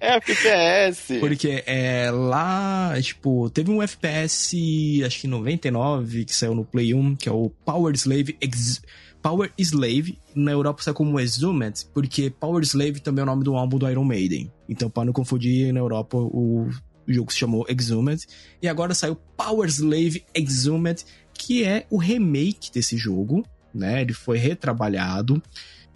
FPS. 0.00 1.18
Porque 1.20 1.62
é 1.66 2.10
lá, 2.10 2.94
tipo, 3.00 3.50
teve 3.50 3.70
um 3.70 3.82
FPS, 3.82 5.02
acho 5.04 5.20
que 5.20 5.28
99, 5.28 6.24
que 6.24 6.34
saiu 6.34 6.54
no 6.54 6.64
Play 6.64 6.94
1, 6.94 7.16
que 7.16 7.28
é 7.28 7.32
o 7.32 7.50
Power 7.64 7.94
Slave 7.94 8.36
Ex 8.40 8.80
Power 9.24 9.50
Slave, 9.56 10.18
na 10.34 10.52
Europa 10.52 10.82
sai 10.82 10.92
como 10.92 11.18
Exhumed, 11.18 11.86
porque 11.94 12.28
Power 12.28 12.62
Slave 12.62 13.00
também 13.00 13.20
é 13.20 13.22
o 13.22 13.26
nome 13.26 13.42
do 13.42 13.56
álbum 13.56 13.78
do 13.78 13.88
Iron 13.88 14.04
Maiden. 14.04 14.52
Então, 14.68 14.90
para 14.90 15.06
não 15.06 15.14
confundir, 15.14 15.72
na 15.72 15.80
Europa 15.80 16.18
o 16.18 16.68
jogo 17.08 17.32
se 17.32 17.38
chamou 17.38 17.64
Exhumed. 17.66 18.26
E 18.60 18.68
agora 18.68 18.92
saiu 18.92 19.16
Power 19.34 19.66
Slave 19.66 20.26
Exhumed, 20.34 21.06
que 21.32 21.64
é 21.64 21.86
o 21.88 21.96
remake 21.96 22.70
desse 22.70 22.98
jogo, 22.98 23.42
né? 23.74 24.02
Ele 24.02 24.12
foi 24.12 24.36
retrabalhado. 24.36 25.42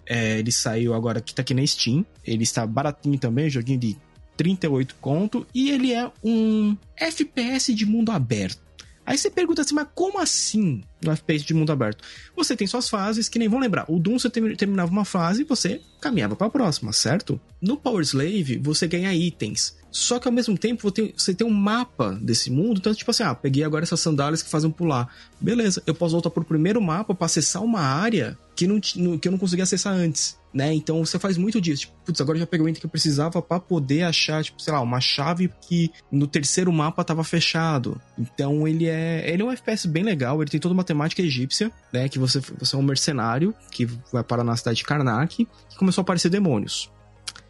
É, 0.07 0.39
ele 0.39 0.51
saiu 0.51 0.95
agora 0.95 1.21
que 1.21 1.35
tá 1.35 1.43
aqui 1.43 1.53
na 1.53 1.63
Steam. 1.67 2.03
Ele 2.25 2.41
está 2.41 2.65
baratinho 2.65 3.19
também, 3.19 3.47
joguinho 3.47 3.77
de 3.77 3.95
38 4.37 4.95
conto. 4.99 5.45
E 5.53 5.69
ele 5.69 5.93
é 5.93 6.11
um 6.23 6.75
FPS 6.97 7.75
de 7.75 7.85
mundo 7.85 8.11
aberto. 8.11 8.68
Aí 9.09 9.17
você 9.17 9.31
pergunta 9.31 9.63
assim, 9.63 9.73
mas 9.73 9.87
como 9.95 10.19
assim 10.19 10.83
no 11.03 11.11
FPS 11.11 11.43
de 11.43 11.55
mundo 11.55 11.71
aberto? 11.71 12.03
Você 12.35 12.55
tem 12.55 12.67
suas 12.67 12.87
fases, 12.87 13.27
que 13.27 13.39
nem 13.39 13.49
vão 13.49 13.59
lembrar. 13.59 13.85
O 13.87 13.97
Doom 13.97 14.19
você 14.19 14.29
terminava 14.29 14.91
uma 14.91 15.03
fase 15.03 15.41
e 15.41 15.45
você 15.45 15.81
caminhava 15.99 16.35
para 16.35 16.45
a 16.45 16.51
próxima, 16.51 16.93
certo? 16.93 17.41
No 17.59 17.75
Power 17.75 18.03
Slave 18.03 18.59
você 18.59 18.87
ganha 18.87 19.11
itens. 19.11 19.75
Só 19.91 20.19
que 20.19 20.27
ao 20.27 20.33
mesmo 20.33 20.57
tempo 20.57 20.91
você 21.15 21.33
tem, 21.33 21.47
um 21.47 21.51
mapa 21.51 22.17
desse 22.21 22.51
mundo. 22.51 22.77
Então, 22.77 22.93
tipo 22.93 23.09
assim, 23.11 23.23
ah, 23.23 23.33
peguei 23.33 23.63
agora 23.63 23.83
essas 23.83 23.99
sandálias 23.99 24.43
que 24.43 24.49
fazem 24.49 24.69
pular. 24.69 25.13
Beleza, 25.39 25.81
eu 25.85 25.95
posso 25.95 26.13
voltar 26.13 26.29
pro 26.29 26.43
primeiro 26.43 26.81
mapa 26.81 27.15
para 27.15 27.25
acessar 27.25 27.63
uma 27.63 27.81
área 27.81 28.37
que, 28.55 28.67
não, 28.67 28.79
que 28.79 29.27
eu 29.27 29.31
não 29.31 29.39
conseguia 29.39 29.63
acessar 29.63 29.93
antes 29.93 30.39
né? 30.53 30.73
Então 30.73 31.03
você 31.03 31.17
faz 31.19 31.37
muito 31.37 31.61
disso. 31.61 31.81
Tipo, 31.81 31.93
putz, 32.05 32.21
agora 32.21 32.37
já 32.37 32.47
peguei 32.47 32.65
o 32.65 32.69
item 32.69 32.79
que 32.79 32.85
eu 32.85 32.89
precisava 32.89 33.41
para 33.41 33.59
poder 33.59 34.03
achar, 34.03 34.43
tipo, 34.43 34.61
sei 34.61 34.73
lá, 34.73 34.81
uma 34.81 34.99
chave 34.99 35.51
que 35.61 35.91
no 36.11 36.27
terceiro 36.27 36.71
mapa 36.71 37.03
tava 37.03 37.23
fechado. 37.23 37.99
Então 38.17 38.67
ele 38.67 38.87
é, 38.87 39.29
ele 39.31 39.41
é 39.41 39.45
um 39.45 39.51
FPS 39.51 39.87
bem 39.87 40.03
legal, 40.03 40.41
ele 40.41 40.51
tem 40.51 40.59
toda 40.59 40.73
uma 40.73 40.83
temática 40.83 41.21
egípcia, 41.21 41.71
né, 41.93 42.09
que 42.09 42.19
você 42.19 42.39
você 42.39 42.75
é 42.75 42.79
um 42.79 42.83
mercenário 42.83 43.53
que 43.71 43.85
vai 44.11 44.23
parar 44.23 44.43
na 44.43 44.55
cidade 44.55 44.77
de 44.77 44.83
Karnak, 44.83 45.47
que 45.69 45.77
começou 45.77 46.01
a 46.01 46.03
aparecer 46.03 46.29
demônios. 46.29 46.91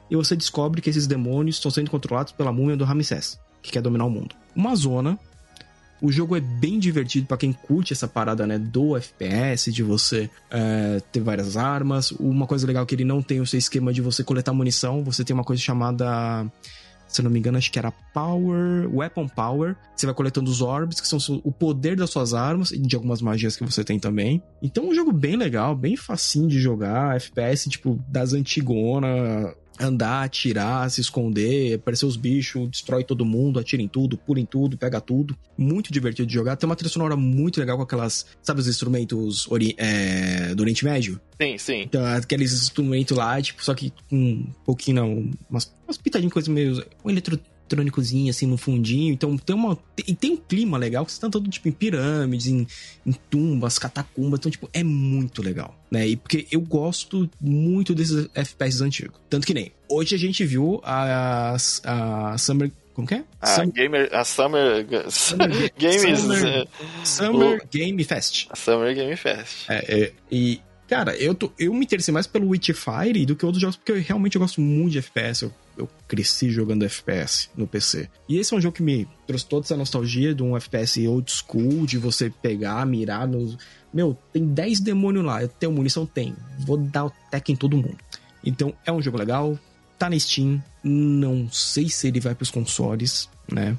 E 0.09 0.15
você 0.15 0.35
descobre 0.35 0.81
que 0.81 0.89
esses 0.89 1.07
demônios 1.07 1.57
estão 1.57 1.71
sendo 1.71 1.91
controlados 1.91 2.33
pela 2.33 2.51
múmia 2.51 2.75
do 2.75 2.85
Ramsés, 2.85 3.39
que 3.61 3.71
quer 3.71 3.81
dominar 3.81 4.05
o 4.05 4.09
mundo. 4.09 4.35
Uma 4.55 4.75
zona 4.75 5.19
o 6.01 6.11
jogo 6.11 6.35
é 6.35 6.39
bem 6.39 6.79
divertido 6.79 7.27
para 7.27 7.37
quem 7.37 7.51
curte 7.51 7.91
essa 7.91 8.07
parada, 8.07 8.47
né, 8.47 8.57
do 8.57 8.95
FPS, 8.95 9.71
de 9.71 9.83
você 9.83 10.29
é, 10.49 11.01
ter 11.11 11.19
várias 11.19 11.57
armas. 11.57 12.11
Uma 12.11 12.47
coisa 12.47 12.65
legal 12.65 12.83
é 12.83 12.85
que 12.85 12.95
ele 12.95 13.03
não 13.03 13.21
tem 13.21 13.41
o 13.41 13.45
seu 13.45 13.57
esquema 13.57 13.91
de 13.91 14.01
você 14.01 14.23
coletar 14.23 14.53
munição, 14.53 15.03
você 15.03 15.25
tem 15.25 15.33
uma 15.33 15.43
coisa 15.43 15.61
chamada 15.61 16.49
se 17.09 17.21
eu 17.21 17.23
não 17.23 17.31
me 17.31 17.39
engano, 17.39 17.57
acho 17.57 17.71
que 17.71 17.79
era 17.79 17.91
Power, 18.13 18.87
Weapon 18.93 19.27
Power. 19.27 19.75
Você 19.95 20.05
vai 20.05 20.13
coletando 20.13 20.49
os 20.49 20.61
orbs, 20.61 21.01
que 21.01 21.07
são 21.07 21.19
o 21.43 21.51
poder 21.51 21.95
das 21.95 22.11
suas 22.11 22.35
armas 22.35 22.69
e 22.69 22.77
de 22.77 22.95
algumas 22.95 23.19
magias 23.19 23.57
que 23.57 23.65
você 23.65 23.83
tem 23.83 23.99
também. 23.99 24.43
Então, 24.61 24.85
é 24.85 24.87
um 24.89 24.93
jogo 24.93 25.11
bem 25.11 25.35
legal, 25.35 25.75
bem 25.75 25.97
facinho 25.97 26.47
de 26.47 26.59
jogar, 26.59 27.15
FPS, 27.15 27.67
tipo, 27.67 27.99
das 28.07 28.33
antigona, 28.33 29.55
andar, 29.79 30.23
atirar, 30.23 30.89
se 30.89 31.01
esconder, 31.01 31.75
aparecer 31.75 32.05
os 32.05 32.17
bichos, 32.17 32.69
destrói 32.69 33.03
todo 33.03 33.25
mundo, 33.25 33.59
atira 33.59 33.81
em 33.81 33.87
tudo, 33.87 34.17
pula 34.17 34.39
em 34.39 34.45
tudo, 34.45 34.77
pega 34.77 34.99
tudo. 34.99 35.37
Muito 35.57 35.91
divertido 35.91 36.27
de 36.27 36.33
jogar. 36.33 36.55
Tem 36.55 36.67
uma 36.67 36.75
trilha 36.75 36.91
sonora 36.91 37.15
muito 37.15 37.59
legal 37.59 37.77
com 37.77 37.83
aquelas, 37.83 38.25
sabe 38.41 38.59
os 38.59 38.67
instrumentos 38.67 39.49
ori 39.51 39.75
é, 39.77 40.53
do 40.53 40.61
Oriente 40.61 40.83
Médio? 40.83 41.19
Sim, 41.41 41.57
sim. 41.57 41.81
Então, 41.81 42.05
aqueles 42.05 42.51
instrumentos 42.51 43.15
lá, 43.15 43.41
tipo, 43.41 43.63
só 43.63 43.73
que 43.73 43.93
com 44.09 44.17
um 44.17 44.53
pouquinho, 44.65 44.95
não, 44.95 45.31
umas, 45.49 45.73
umas 45.87 45.97
pitadinhas, 45.97 46.33
coisas 46.33 46.49
meio. 46.49 46.85
Um 47.03 47.09
eletro, 47.09 47.39
eletrônicozinho, 47.75 48.29
assim, 48.29 48.45
no 48.45 48.57
fundinho. 48.57 49.13
Então 49.13 49.37
tem 49.37 49.55
uma. 49.55 49.77
Tem, 49.95 50.15
tem 50.15 50.31
um 50.31 50.37
clima 50.37 50.77
legal, 50.77 51.05
que 51.05 51.11
você 51.11 51.19
tá 51.21 51.29
todo, 51.29 51.49
tipo, 51.49 51.67
em 51.67 51.71
pirâmides, 51.71 52.47
em, 52.47 52.67
em 53.05 53.11
tumbas, 53.29 53.79
catacumbas. 53.79 54.39
Então, 54.39 54.51
tipo, 54.51 54.69
é 54.73 54.83
muito 54.83 55.41
legal, 55.41 55.77
né? 55.89 56.07
E 56.07 56.15
porque 56.15 56.47
eu 56.51 56.61
gosto 56.61 57.29
muito 57.39 57.93
desses 57.93 58.29
FPS 58.33 58.81
antigos. 58.81 59.19
Tanto 59.29 59.45
que 59.45 59.53
nem. 59.53 59.71
Hoje 59.87 60.15
a 60.15 60.19
gente 60.19 60.45
viu 60.45 60.79
a, 60.83 61.55
a, 61.85 62.33
a 62.33 62.37
Summer 62.37 62.71
como 62.93 63.07
que 63.07 63.15
é? 63.15 63.23
A 63.39 63.47
Summer... 63.47 63.71
Gamer, 63.71 64.09
a 64.11 64.25
Summer, 64.25 64.85
Summer 65.09 65.71
Games, 65.79 66.19
Summer, 66.19 66.67
Summer 67.05 67.67
Game 67.71 68.03
Fest. 68.03 68.47
A 68.49 68.57
Summer 68.57 68.93
Game 68.93 69.15
Fest. 69.15 69.69
É, 69.69 70.03
é, 70.03 70.11
e 70.29 70.59
cara, 70.89 71.15
eu 71.15 71.35
tô, 71.35 71.51
eu 71.57 71.73
me 71.73 71.85
interessei 71.85 72.13
mais 72.13 72.27
pelo 72.27 72.49
Witchfire 72.49 73.25
do 73.25 73.35
que 73.35 73.45
outros 73.45 73.61
jogos 73.61 73.77
porque 73.77 73.91
eu 73.91 74.01
realmente 74.01 74.35
eu 74.35 74.41
gosto 74.41 74.59
muito 74.59 74.93
de 74.93 74.99
FPS. 74.99 75.43
Eu 75.43 75.53
eu 75.79 75.89
cresci 76.07 76.49
jogando 76.51 76.83
FPS 76.83 77.49
no 77.55 77.65
PC. 77.65 78.09
E 78.27 78.37
esse 78.37 78.53
é 78.53 78.57
um 78.57 78.61
jogo 78.61 78.75
que 78.75 78.83
me 78.83 79.07
trouxe 79.25 79.45
toda 79.45 79.65
essa 79.65 79.77
nostalgia 79.77 80.35
de 80.35 80.43
um 80.43 80.55
FPS 80.57 81.07
old 81.07 81.31
school, 81.31 81.85
de 81.85 81.97
você 81.97 82.29
pegar, 82.29 82.85
mirar 82.85 83.25
nos. 83.25 83.57
Meu, 83.93 84.17
tem 84.33 84.45
10 84.45 84.81
demônios 84.81 85.25
lá. 85.25 85.41
Eu 85.41 85.47
tenho 85.47 85.71
munição? 85.71 86.05
Tem. 86.05 86.35
Vou 86.59 86.77
dar 86.77 87.05
o 87.05 87.11
tech 87.31 87.49
em 87.49 87.55
todo 87.55 87.77
mundo. 87.77 87.97
Então, 88.43 88.73
é 88.85 88.91
um 88.91 89.01
jogo 89.01 89.17
legal. 89.17 89.57
Tá 89.97 90.09
na 90.09 90.19
Steam. 90.19 90.61
Não 90.83 91.49
sei 91.49 91.89
se 91.89 92.07
ele 92.07 92.19
vai 92.19 92.35
pros 92.35 92.51
consoles, 92.51 93.29
né? 93.51 93.75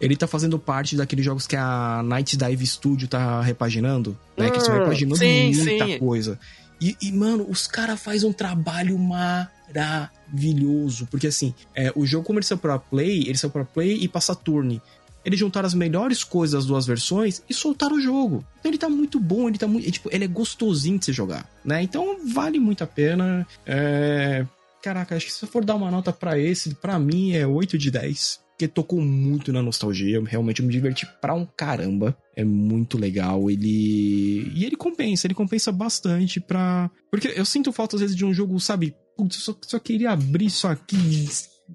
Ele 0.00 0.16
tá 0.16 0.26
fazendo 0.26 0.58
parte 0.58 0.96
daqueles 0.96 1.24
jogos 1.24 1.46
que 1.46 1.56
a 1.56 2.02
Night 2.02 2.36
Dive 2.36 2.66
Studio 2.66 3.08
tá 3.08 3.40
repaginando, 3.40 4.18
né? 4.36 4.46
Hum, 4.46 4.50
que 4.50 4.56
eles 4.56 4.62
estão 4.62 4.78
repaginando 4.78 5.16
sim, 5.16 5.54
muita 5.54 5.86
sim. 5.86 5.98
coisa. 5.98 6.38
E, 6.80 6.96
e, 7.00 7.12
mano, 7.12 7.46
os 7.48 7.66
caras 7.66 8.00
fazem 8.00 8.28
um 8.28 8.32
trabalho 8.32 8.98
maravilhoso. 8.98 11.06
Porque 11.10 11.28
assim, 11.28 11.54
é, 11.74 11.90
o 11.94 12.04
jogo, 12.04 12.26
como 12.26 12.38
ele 12.38 12.46
saiu 12.46 12.58
pra 12.58 12.78
Play, 12.78 13.22
ele 13.26 13.38
saiu 13.38 13.50
pra 13.50 13.64
Play 13.64 14.02
e 14.02 14.08
pra 14.08 14.20
Saturn. 14.20 14.82
Eles 15.24 15.40
juntaram 15.40 15.66
as 15.66 15.72
melhores 15.72 16.22
coisas 16.22 16.52
das 16.52 16.66
duas 16.66 16.86
versões 16.86 17.42
e 17.48 17.54
soltaram 17.54 17.96
o 17.96 18.00
jogo. 18.00 18.44
Então 18.60 18.70
ele 18.70 18.76
tá 18.76 18.90
muito 18.90 19.18
bom, 19.18 19.48
ele 19.48 19.56
tá 19.56 19.66
muito. 19.66 19.90
Tipo, 19.90 20.10
ele 20.12 20.24
é 20.24 20.28
gostosinho 20.28 20.98
de 20.98 21.06
se 21.06 21.12
jogar, 21.12 21.48
né? 21.64 21.82
Então 21.82 22.18
vale 22.30 22.60
muito 22.60 22.84
a 22.84 22.86
pena. 22.86 23.46
É... 23.64 24.44
Caraca, 24.82 25.16
acho 25.16 25.24
que 25.24 25.32
se 25.32 25.42
eu 25.42 25.48
for 25.48 25.64
dar 25.64 25.76
uma 25.76 25.90
nota 25.90 26.12
para 26.12 26.38
esse, 26.38 26.74
para 26.74 26.98
mim 26.98 27.32
é 27.32 27.46
8 27.46 27.78
de 27.78 27.90
10 27.90 28.43
porque 28.54 28.68
tocou 28.68 29.00
muito 29.00 29.52
na 29.52 29.60
nostalgia. 29.60 30.22
Realmente 30.24 30.60
eu 30.60 30.66
me 30.66 30.72
diverti 30.72 31.06
pra 31.20 31.34
um 31.34 31.44
caramba. 31.44 32.16
É 32.36 32.44
muito 32.44 32.96
legal. 32.96 33.50
Ele. 33.50 34.50
E 34.54 34.64
ele 34.64 34.76
compensa, 34.76 35.26
ele 35.26 35.34
compensa 35.34 35.72
bastante 35.72 36.40
pra. 36.40 36.90
Porque 37.10 37.32
eu 37.34 37.44
sinto 37.44 37.72
falta 37.72 37.96
às 37.96 38.00
vezes 38.00 38.16
de 38.16 38.24
um 38.24 38.32
jogo, 38.32 38.58
sabe? 38.60 38.94
Putz, 39.16 39.36
eu 39.36 39.42
só, 39.42 39.56
só 39.62 39.78
queria 39.78 40.12
abrir 40.12 40.46
isso 40.46 40.66
aqui 40.66 41.26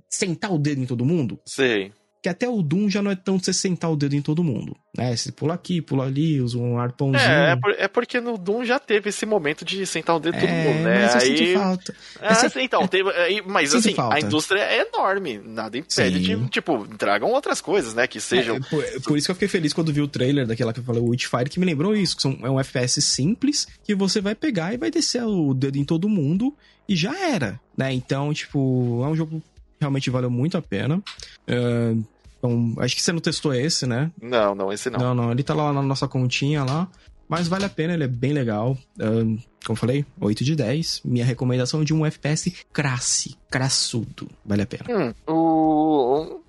sentar 0.10 0.52
o 0.52 0.58
dedo 0.58 0.82
em 0.82 0.86
todo 0.86 1.06
mundo. 1.06 1.40
Sei. 1.46 1.92
Que 2.22 2.28
até 2.28 2.50
o 2.50 2.62
Doom 2.62 2.90
já 2.90 3.02
não 3.02 3.12
é 3.12 3.16
tão 3.16 3.38
de 3.38 3.46
você 3.46 3.54
sentar 3.54 3.90
o 3.90 3.96
dedo 3.96 4.14
em 4.14 4.22
todo 4.22 4.44
mundo, 4.44 4.76
né? 4.98 5.16
Você 5.16 5.32
pula 5.32 5.54
aqui, 5.54 5.82
pula 5.82 6.06
ali, 6.06 6.42
usa 6.42 6.58
um 6.58 6.78
arpãozinho. 6.78 7.22
É, 7.22 7.52
é, 7.52 7.56
por, 7.56 7.72
é 7.72 7.88
porque 7.88 8.20
no 8.20 8.38
Doom 8.38 8.66
já 8.66 8.78
teve 8.78 9.08
esse 9.10 9.26
momento 9.26 9.64
de 9.64 9.86
sentar 9.86 10.18
o 10.18 10.20
dedo 10.20 10.36
em 10.36 10.40
todo 10.42 10.50
É, 10.50 10.64
mundo, 10.66 10.84
né? 10.84 11.02
mas 11.04 11.16
eu 11.16 11.22
Aí... 11.22 11.38
senti 11.38 11.54
falta. 11.54 11.96
Ah, 12.20 12.32
Essa- 12.32 12.50
sim, 12.50 12.62
então, 12.64 12.86
teve, 12.88 13.10
aí, 13.12 13.42
mas 13.46 13.74
assim, 13.74 13.94
falta. 13.94 14.18
a 14.18 14.20
indústria 14.20 14.60
é 14.60 14.86
enorme, 14.88 15.40
nada 15.46 15.78
impede 15.78 16.26
Sim. 16.26 16.44
de, 16.44 16.50
tipo, 16.50 16.86
tragam 16.98 17.30
outras 17.32 17.62
coisas, 17.62 17.94
né, 17.94 18.06
que 18.06 18.20
sejam... 18.20 18.58
É, 18.58 18.60
por, 18.60 18.84
por 19.04 19.18
isso 19.18 19.28
que 19.28 19.32
eu 19.32 19.36
fiquei 19.36 19.48
feliz 19.48 19.72
quando 19.72 19.94
vi 19.94 20.02
o 20.02 20.08
trailer 20.08 20.46
daquela 20.46 20.74
que 20.74 20.82
eu 20.82 20.84
falei, 20.84 21.02
o 21.02 21.06
Witchfire, 21.10 21.50
que 21.50 21.60
me 21.60 21.66
lembrou 21.66 21.96
isso, 21.96 22.18
que 22.18 22.22
são, 22.22 22.38
é 22.44 22.50
um 22.50 22.60
FPS 22.60 23.02
simples, 23.02 23.66
que 23.84 23.96
você 23.96 24.20
vai 24.20 24.36
pegar 24.36 24.74
e 24.74 24.78
vai 24.78 24.92
descer 24.92 25.24
o 25.24 25.54
dedo 25.54 25.78
em 25.78 25.86
todo 25.86 26.10
mundo, 26.10 26.54
e 26.88 26.96
já 26.96 27.18
era, 27.18 27.60
né? 27.78 27.94
Então, 27.94 28.34
tipo, 28.34 29.02
é 29.06 29.08
um 29.08 29.16
jogo 29.16 29.42
realmente 29.80 30.10
valeu 30.10 30.30
muito 30.30 30.58
a 30.58 30.62
pena. 30.62 31.02
É, 31.48 31.96
então, 32.38 32.74
acho 32.78 32.96
que 32.96 33.02
você 33.02 33.12
não 33.12 33.20
testou 33.20 33.54
esse, 33.54 33.86
né? 33.86 34.12
Não, 34.22 34.56
não, 34.56 34.72
esse 34.72 34.90
não. 34.90 35.00
Não, 35.00 35.16
não, 35.16 35.32
ele 35.32 35.44
tá 35.44 35.54
lá 35.54 35.72
na 35.74 35.82
nossa 35.82 36.08
continha 36.08 36.64
lá. 36.64 36.88
Mas 37.28 37.48
vale 37.48 37.64
a 37.64 37.70
pena, 37.70 37.94
ele 37.94 38.06
é 38.06 38.08
bem 38.08 38.34
legal. 38.34 38.76
Ahn, 39.00 39.38
como 39.64 39.74
eu 39.74 39.76
falei, 39.76 40.06
8 40.20 40.44
de 40.44 40.56
10. 40.56 41.02
Minha 41.06 41.24
recomendação 41.24 41.82
é 41.82 41.86
de 41.86 41.94
um 41.94 42.04
FPS 42.04 42.52
crasse, 42.74 43.36
crassudo. 43.52 44.28
Vale 44.44 44.64
a 44.64 44.66
pena. 44.66 44.86
Hum, 44.90 45.14
o... 45.32 46.42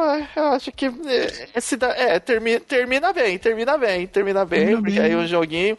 ah, 0.00 0.28
Eu 0.36 0.44
acho 0.48 0.72
que 0.72 0.86
é, 0.86 1.48
esse 1.54 1.76
da... 1.76 1.88
é, 1.88 2.18
termina, 2.18 2.60
termina 2.60 3.12
bem, 3.12 3.38
termina 3.38 3.76
bem, 3.78 4.06
termina 4.06 4.44
bem, 4.44 4.60
Termina 4.60 4.80
porque 4.82 4.98
bem. 4.98 5.04
aí 5.04 5.14
o 5.14 5.26
joguinho, 5.26 5.76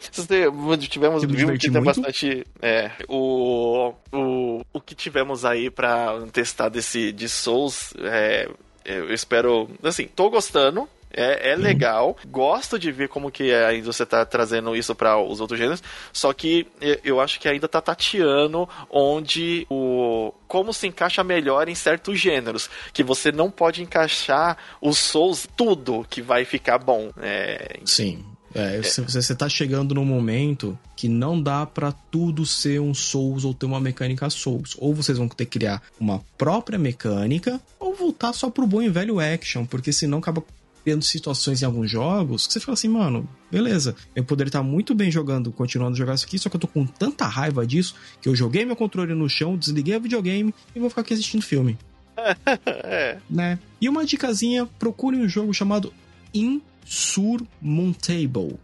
tivemos, 0.88 1.22
Eu 1.22 1.28
viu 1.28 1.52
que 1.58 1.70
tem 1.70 1.82
bastante, 1.82 2.46
é, 2.60 2.90
o, 3.08 3.92
o, 4.12 4.62
o 4.72 4.80
que 4.80 4.94
tivemos 4.94 5.44
aí 5.44 5.70
pra 5.70 6.20
testar 6.32 6.68
desse, 6.68 7.12
de 7.12 7.28
Souls, 7.28 7.94
é, 8.00 8.48
eu 8.84 9.12
espero, 9.12 9.68
assim, 9.82 10.06
tô 10.06 10.30
gostando, 10.30 10.88
é, 11.10 11.50
é 11.52 11.56
legal, 11.56 12.16
gosto 12.28 12.78
de 12.78 12.90
ver 12.92 13.08
como 13.08 13.30
que 13.30 13.52
a 13.52 13.74
indústria 13.74 14.06
tá 14.06 14.24
trazendo 14.24 14.74
isso 14.76 14.94
para 14.94 15.18
os 15.18 15.40
outros 15.40 15.58
gêneros, 15.58 15.82
só 16.12 16.32
que 16.32 16.66
eu- 17.04 17.20
acho 17.20 17.40
que 17.40 17.48
ainda 17.48 17.66
tá 17.68 17.80
tateando 17.80 18.68
onde 18.90 19.66
o 19.70 20.32
como 20.46 20.72
se 20.72 20.86
encaixa 20.86 21.24
melhor 21.24 21.68
em 21.68 21.74
certos 21.74 22.20
gêneros, 22.20 22.70
que 22.92 23.02
você 23.02 23.32
não 23.32 23.50
pode 23.50 23.82
encaixar 23.82 24.56
os 24.80 24.98
Souls 24.98 25.48
tudo 25.56 26.06
que 26.08 26.22
vai 26.22 26.44
ficar 26.44 26.78
bom. 26.78 27.10
É, 27.20 27.80
Sim. 27.84 28.24
É, 28.54 28.80
Você, 28.80 29.02
você 29.02 29.34
tá 29.34 29.50
chegando 29.50 29.94
num 29.94 30.04
momento 30.04 30.78
que 30.96 31.08
não 31.08 31.42
dá 31.42 31.66
pra 31.66 31.92
tudo 32.10 32.46
ser 32.46 32.80
um 32.80 32.94
Souls 32.94 33.44
ou 33.44 33.52
ter 33.52 33.66
uma 33.66 33.78
mecânica 33.78 34.30
Souls. 34.30 34.74
Ou 34.78 34.94
vocês 34.94 35.18
vão 35.18 35.28
ter 35.28 35.44
que 35.44 35.58
criar 35.58 35.82
uma 36.00 36.22
própria 36.38 36.78
mecânica, 36.78 37.60
ou 37.78 37.94
voltar 37.94 38.32
só 38.32 38.48
pro 38.48 38.66
bom 38.66 38.80
e 38.80 38.88
velho 38.88 39.20
action, 39.20 39.66
porque 39.66 39.92
senão 39.92 40.18
acaba 40.18 40.42
tendo 40.86 41.02
situações 41.02 41.60
em 41.60 41.64
alguns 41.64 41.90
jogos 41.90 42.46
que 42.46 42.52
você 42.52 42.60
fala 42.60 42.74
assim, 42.74 42.86
mano, 42.86 43.28
beleza, 43.50 43.96
eu 44.14 44.22
poderia 44.22 44.50
estar 44.50 44.62
muito 44.62 44.94
bem 44.94 45.10
jogando, 45.10 45.50
continuando 45.50 45.94
a 45.94 45.98
jogar 45.98 46.14
isso 46.14 46.24
aqui, 46.24 46.38
só 46.38 46.48
que 46.48 46.54
eu 46.54 46.60
tô 46.60 46.68
com 46.68 46.86
tanta 46.86 47.26
raiva 47.26 47.66
disso 47.66 47.96
que 48.22 48.28
eu 48.28 48.36
joguei 48.36 48.64
meu 48.64 48.76
controle 48.76 49.12
no 49.12 49.28
chão, 49.28 49.56
desliguei 49.56 49.96
o 49.96 50.00
videogame 50.00 50.54
e 50.76 50.78
vou 50.78 50.88
ficar 50.88 51.00
aqui 51.00 51.12
assistindo 51.12 51.42
filme 51.42 51.76
é. 52.16 53.18
né? 53.28 53.58
E 53.80 53.88
uma 53.88 54.06
dicasinha, 54.06 54.64
procure 54.78 55.16
um 55.16 55.28
jogo 55.28 55.52
chamado 55.52 55.92
Insurmountable. 56.32 58.60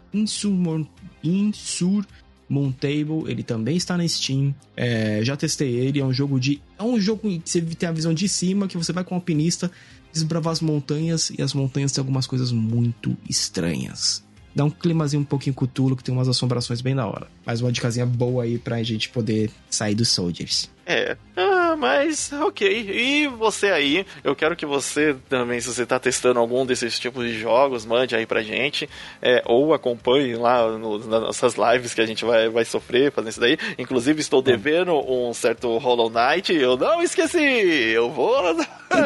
Insurmountable, 1.25 3.25
ele 3.27 3.43
também 3.43 3.77
está 3.77 3.97
na 3.97 4.07
Steam. 4.07 4.55
É, 4.77 5.25
já 5.25 5.37
testei 5.37 5.75
ele, 5.75 5.99
é 5.99 6.05
um 6.05 6.13
jogo 6.13 6.39
de... 6.39 6.63
É 6.79 6.85
um 6.85 7.01
jogo 7.01 7.23
que 7.41 7.43
você 7.45 7.61
tem 7.61 7.89
a 7.89 7.93
visão 7.93 8.15
de 8.15 8.29
cima, 8.29 8.69
que 8.69 8.79
você 8.79 8.93
vai 8.93 9.03
com 9.03 9.17
um 9.17 9.19
alpinista 9.19 9.69
desbravar 10.13 10.53
as 10.53 10.61
montanhas, 10.61 11.31
e 11.31 11.43
as 11.43 11.55
montanhas 11.55 11.93
têm 11.93 12.01
algumas 12.03 12.27
coisas 12.27 12.53
muito 12.53 13.17
estranhas. 13.29 14.23
Dá 14.55 14.65
um 14.65 14.71
climazinho 14.71 15.23
um 15.23 15.25
pouquinho 15.25 15.55
cutulo, 15.55 15.97
que 15.97 16.05
tem 16.05 16.15
umas 16.15 16.29
assombrações 16.29 16.81
bem 16.83 16.95
da 16.95 17.07
hora. 17.07 17.27
Mas 17.45 17.61
uma 17.63 17.73
dicasinha 17.73 18.05
boa 18.05 18.45
aí 18.45 18.59
pra 18.59 18.83
gente 18.83 19.09
poder 19.09 19.51
sair 19.71 19.95
dos 19.95 20.09
Soldiers. 20.09 20.71
É. 20.85 21.17
Ah, 21.37 21.77
mas 21.79 22.33
ok. 22.33 22.69
E 22.91 23.27
você 23.29 23.69
aí, 23.69 24.05
eu 24.25 24.35
quero 24.35 24.55
que 24.57 24.67
você 24.67 25.15
também, 25.29 25.61
se 25.61 25.73
você 25.73 25.87
tá 25.87 25.99
testando 25.99 26.41
algum 26.41 26.67
desses 26.67 26.99
tipos 26.99 27.25
de 27.25 27.39
jogos, 27.39 27.87
mande 27.87 28.15
aí 28.17 28.27
pra 28.27 28.43
gente. 28.43 28.89
é, 29.23 29.43
ou 29.47 29.73
acompanhe 29.73 30.35
lá 30.35 30.67
no- 30.77 30.99
nas 30.99 31.21
nossas 31.23 31.55
lives 31.55 31.95
que 31.95 32.01
a 32.01 32.07
gente 32.07 32.25
vai, 32.25 32.49
vai 32.49 32.65
sofrer 32.65 33.13
fazendo 33.13 33.31
isso 33.31 33.41
daí. 33.41 33.57
Inclusive, 33.79 34.21
estou 34.21 34.43
devendo 34.43 34.95
um 34.95 35.33
certo 35.33 35.77
Hollow 35.79 36.11
Knight. 36.11 36.53
Eu 36.53 36.77
não 36.77 37.01
esqueci! 37.03 37.39
Eu 37.39 38.11
vou. 38.11 38.43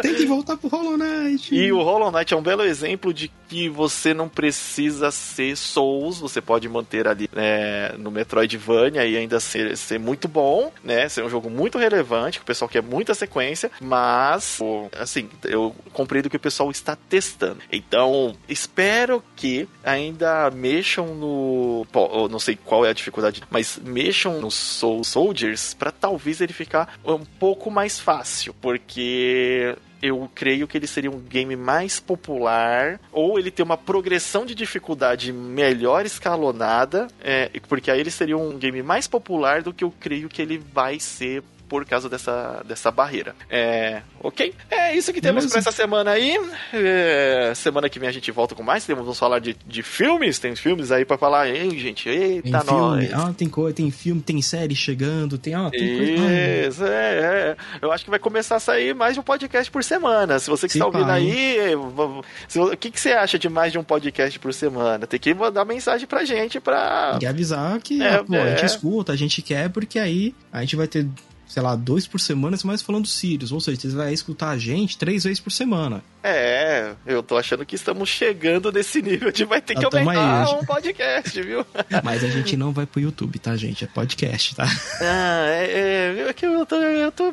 Tem 0.03 0.15
que 0.15 0.27
voltar 0.27 0.57
pro 0.57 0.69
Hollow 0.69 0.97
Knight. 0.97 1.55
E 1.55 1.71
o 1.73 1.81
Hollow 1.83 2.11
Knight 2.11 2.33
é 2.35 2.37
um 2.37 2.43
belo 2.43 2.63
exemplo 2.65 3.13
de 3.15 3.31
que 3.49 3.69
você 3.69 4.13
não 4.13 4.29
precisa 4.29 5.11
ser 5.13 5.57
Souls, 5.57 6.19
você 6.19 6.41
pode 6.41 6.69
manter 6.69 7.07
ali 7.07 7.29
né, 7.33 7.91
no 7.97 8.11
Metroidvania 8.11 9.05
e 9.05 9.17
ainda 9.17 9.39
ser, 9.39 9.77
ser 9.77 9.99
muito 10.01 10.27
bom, 10.27 10.73
né? 10.83 11.09
Ser 11.09 11.23
um 11.23 11.31
jogo 11.31 11.49
muito 11.49 11.66
relevante, 11.79 12.39
que 12.39 12.45
o 12.45 12.47
pessoal 12.47 12.69
quer 12.69 12.83
muita 12.83 13.15
sequência, 13.15 13.71
mas, 13.81 14.59
assim, 14.99 15.29
eu 15.45 15.75
compreendo 15.93 16.31
que 16.31 16.37
o 16.37 16.41
pessoal 16.41 16.71
está 16.71 16.97
testando. 16.97 17.61
Então, 17.71 18.37
espero 18.49 19.23
que 19.35 19.69
ainda 19.85 20.51
mexam 20.51 21.15
no. 21.15 21.87
Eu 21.95 22.29
não 22.29 22.39
sei 22.39 22.57
qual 22.57 22.85
é 22.85 22.91
a 22.91 22.93
dificuldade, 22.93 23.43
mas 23.51 23.79
mexam 23.83 24.41
no 24.41 24.51
Soul 24.51 25.05
Soldiers 25.05 25.75
para 25.75 25.91
talvez 25.91 26.41
ele 26.41 26.53
ficar 26.53 26.99
um 27.05 27.25
pouco 27.25 27.71
mais 27.71 27.99
fácil, 27.99 28.55
porque 28.61 29.77
eu 30.03 30.31
creio 30.35 30.69
que 30.69 30.77
ele 30.77 30.87
seria 30.87 31.11
um 31.11 31.19
game 31.19 31.57
mais 31.57 31.99
popular, 31.99 33.01
ou 33.13 33.39
ele 33.39 33.51
ter 33.51 33.63
uma 33.63 33.77
progressão 33.77 34.45
de 34.45 34.55
dificuldade 34.55 35.33
melhor 35.33 36.05
escalonada, 36.05 37.09
é, 37.21 37.51
porque 37.69 37.91
aí 37.91 38.01
ele 38.01 38.11
seria 38.11 38.37
um 38.37 38.57
game 38.59 38.83
mais 38.83 39.07
popular 39.07 39.63
do 39.63 39.73
que 39.73 39.85
eu 39.85 39.93
creio 39.99 40.29
que 40.29 40.43
ele 40.43 40.59
vai 40.59 41.01
ser 41.01 41.43
por 41.69 41.85
causa 41.85 42.09
dessa, 42.09 42.63
dessa 42.67 42.91
barreira. 42.91 43.35
É, 43.51 44.03
ok? 44.21 44.55
É 44.71 44.95
isso 44.97 45.13
que 45.13 45.21
temos 45.21 45.47
para 45.47 45.59
essa 45.59 45.73
semana 45.73 46.13
aí. 46.13 46.39
É, 46.73 47.53
semana 47.55 47.89
que 47.89 47.99
vem 47.99 48.09
a 48.09 48.13
gente 48.13 48.31
volta 48.31 48.55
com 48.55 48.63
mais. 48.63 48.85
Temos, 48.85 49.03
vamos 49.03 49.19
falar 49.19 49.39
de, 49.41 49.57
de 49.67 49.83
filmes. 49.83 50.39
Tem 50.39 50.55
filmes 50.55 50.93
aí 50.93 51.05
para 51.05 51.19
falar. 51.19 51.49
Ei, 51.49 51.71
gente, 51.79 52.05
Tem 52.05 52.15
eita, 52.37 52.61
filme, 52.61 53.09
nós. 53.09 53.13
ah, 53.15 53.35
tem 53.37 53.49
coisa, 53.49 53.75
tem 53.77 53.91
filme, 53.91 54.21
tem 54.21 54.41
série 54.43 54.75
chegando, 54.77 55.39
tem, 55.39 55.55
ah, 55.55 55.71
tem 55.71 55.97
coisa. 55.97 56.23
ah, 56.23 56.69
Isso, 56.69 56.85
é, 56.85 57.19
é. 57.51 57.57
Eu 57.83 57.91
acho 57.93 58.05
que 58.05 58.11
vai 58.11 58.19
começar 58.19 58.57
a 58.57 58.61
sair 58.61 58.95
mais 58.95 59.15
de 59.15 59.21
um 59.21 59.23
podcast 59.23 59.71
por 59.71 59.83
semana. 59.83 60.39
Se 60.39 60.49
você 60.51 60.67
que 60.69 60.75
está 60.75 60.87
ouvindo 60.87 61.11
aí, 61.11 61.57
v- 61.75 62.23
se- 62.49 62.61
o 62.61 62.77
que, 62.77 62.91
que 62.91 63.01
você 63.01 63.13
acha 63.13 63.39
de 63.39 63.49
mais 63.49 63.73
de 63.73 63.79
um 63.79 63.85
podcast 63.85 64.39
por 64.39 64.53
semana? 64.55 65.07
Tem 65.07 65.19
que 65.19 65.35
mandar 65.35 65.65
mensagem 65.65 66.07
pra 66.07 66.25
gente 66.25 66.61
pra. 66.61 67.11
Tem 67.13 67.21
que 67.21 67.27
avisar 67.27 67.81
que 67.81 68.03
É, 68.03 68.17
ah, 68.17 68.25
pô, 68.25 68.35
a 68.35 68.51
gente 68.51 68.63
é. 68.63 68.67
escuta, 68.67 69.13
a 69.13 69.17
gente 69.17 69.43
quer, 69.43 69.69
porque 69.71 69.99
aí 69.99 70.35
a 70.53 70.61
gente 70.61 70.77
vai 70.77 70.87
ter, 70.87 71.07
sei 71.47 71.63
lá, 71.63 71.75
dois 71.77 72.07
por 72.07 72.19
semana, 72.21 72.57
mais 72.65 72.83
falando 72.83 73.07
Sirius. 73.07 73.53
Ou 73.53 73.61
seja, 73.61 73.81
você 73.81 73.89
vai 73.89 74.13
escutar 74.13 74.51
a 74.51 74.59
gente 74.59 74.99
três 74.99 75.25
vezes 75.25 75.41
por 75.41 75.51
semana. 75.51 76.03
É, 76.23 76.95
eu 77.07 77.23
tô 77.23 77.37
achando 77.37 77.65
que 77.65 77.77
estamos 77.77 78.09
chegando 78.09 78.73
nesse 78.73 79.01
nível 79.01 79.31
de 79.31 79.45
vai 79.45 79.61
ter 79.61 79.77
que 79.77 79.85
Ah, 79.85 79.89
aí, 79.93 79.99
aumentar 80.01 80.59
um 80.59 80.65
podcast, 80.65 81.41
viu? 81.41 81.65
Mas 82.03 82.25
a 82.25 82.29
gente 82.29 82.57
não 82.57 82.73
vai 82.73 82.85
pro 82.85 83.01
YouTube, 83.01 83.39
tá, 83.39 83.57
gente? 83.57 83.85
É 83.85 83.87
podcast, 83.87 84.57
tá? 84.57 84.67
Ah, 85.01 85.45
é, 85.47 86.15
é, 86.19 86.29
é 86.29 86.33
que 86.33 86.45
o 86.45 86.53
YouTube, 86.59 86.83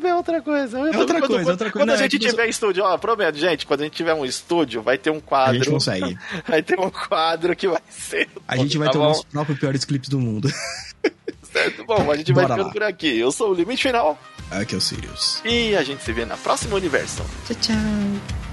o 0.03 0.07
é 0.07 0.15
outra 0.15 0.41
coisa. 0.43 0.79
O 0.79 0.85
YouTube, 0.85 0.99
outra 1.01 1.19
quando, 1.19 1.27
coisa, 1.29 1.43
quando, 1.43 1.49
outra 1.51 1.71
coisa. 1.71 1.85
Quando 1.85 1.87
Não, 1.87 1.93
a 1.95 1.97
é 1.97 2.01
gente 2.03 2.19
que 2.19 2.25
você- 2.25 2.29
tiver 2.29 2.47
estúdio, 2.49 2.83
ó, 2.83 2.95
prometo, 2.99 3.35
gente, 3.35 3.65
quando 3.65 3.81
a 3.81 3.83
gente 3.85 3.95
tiver 3.95 4.13
um 4.13 4.23
estúdio, 4.25 4.83
vai 4.83 4.97
ter 4.99 5.09
um 5.09 5.17
A 5.17 5.21
quadro. 5.21 5.55
gente 5.55 5.69
consegue. 5.71 6.15
Vai 6.47 6.61
ter 6.61 6.79
um 6.79 6.89
quadro 6.89 7.55
que 7.55 7.67
vai 7.67 7.81
ser. 7.89 8.29
A 8.47 8.55
gente 8.57 8.77
vai 8.77 8.87
tá 8.87 8.91
ter 8.91 8.97
bom? 8.99 9.05
os 9.05 9.17
nossos 9.17 9.23
próprios 9.25 9.59
piores 9.59 9.85
clipes 9.85 10.09
do 10.09 10.19
mundo. 10.19 10.51
Certo? 11.53 11.85
Bom, 11.85 12.11
a 12.11 12.17
gente 12.17 12.33
vai 12.33 12.43
Bora 12.43 12.55
ficando 12.55 12.67
lá. 12.67 12.73
por 12.73 12.83
aqui. 12.83 13.17
Eu 13.17 13.31
sou 13.31 13.51
o 13.51 13.53
Limite 13.53 13.83
Final 13.83 14.19
Aqui 14.51 14.75
é 14.75 14.77
o 14.77 14.81
Sirius. 14.81 15.41
e 15.45 15.75
a 15.75 15.83
gente 15.83 16.03
se 16.03 16.11
vê 16.11 16.25
na 16.25 16.35
próxima 16.35 16.75
universo. 16.75 17.23
Tchau, 17.47 17.55
tchau. 17.61 18.52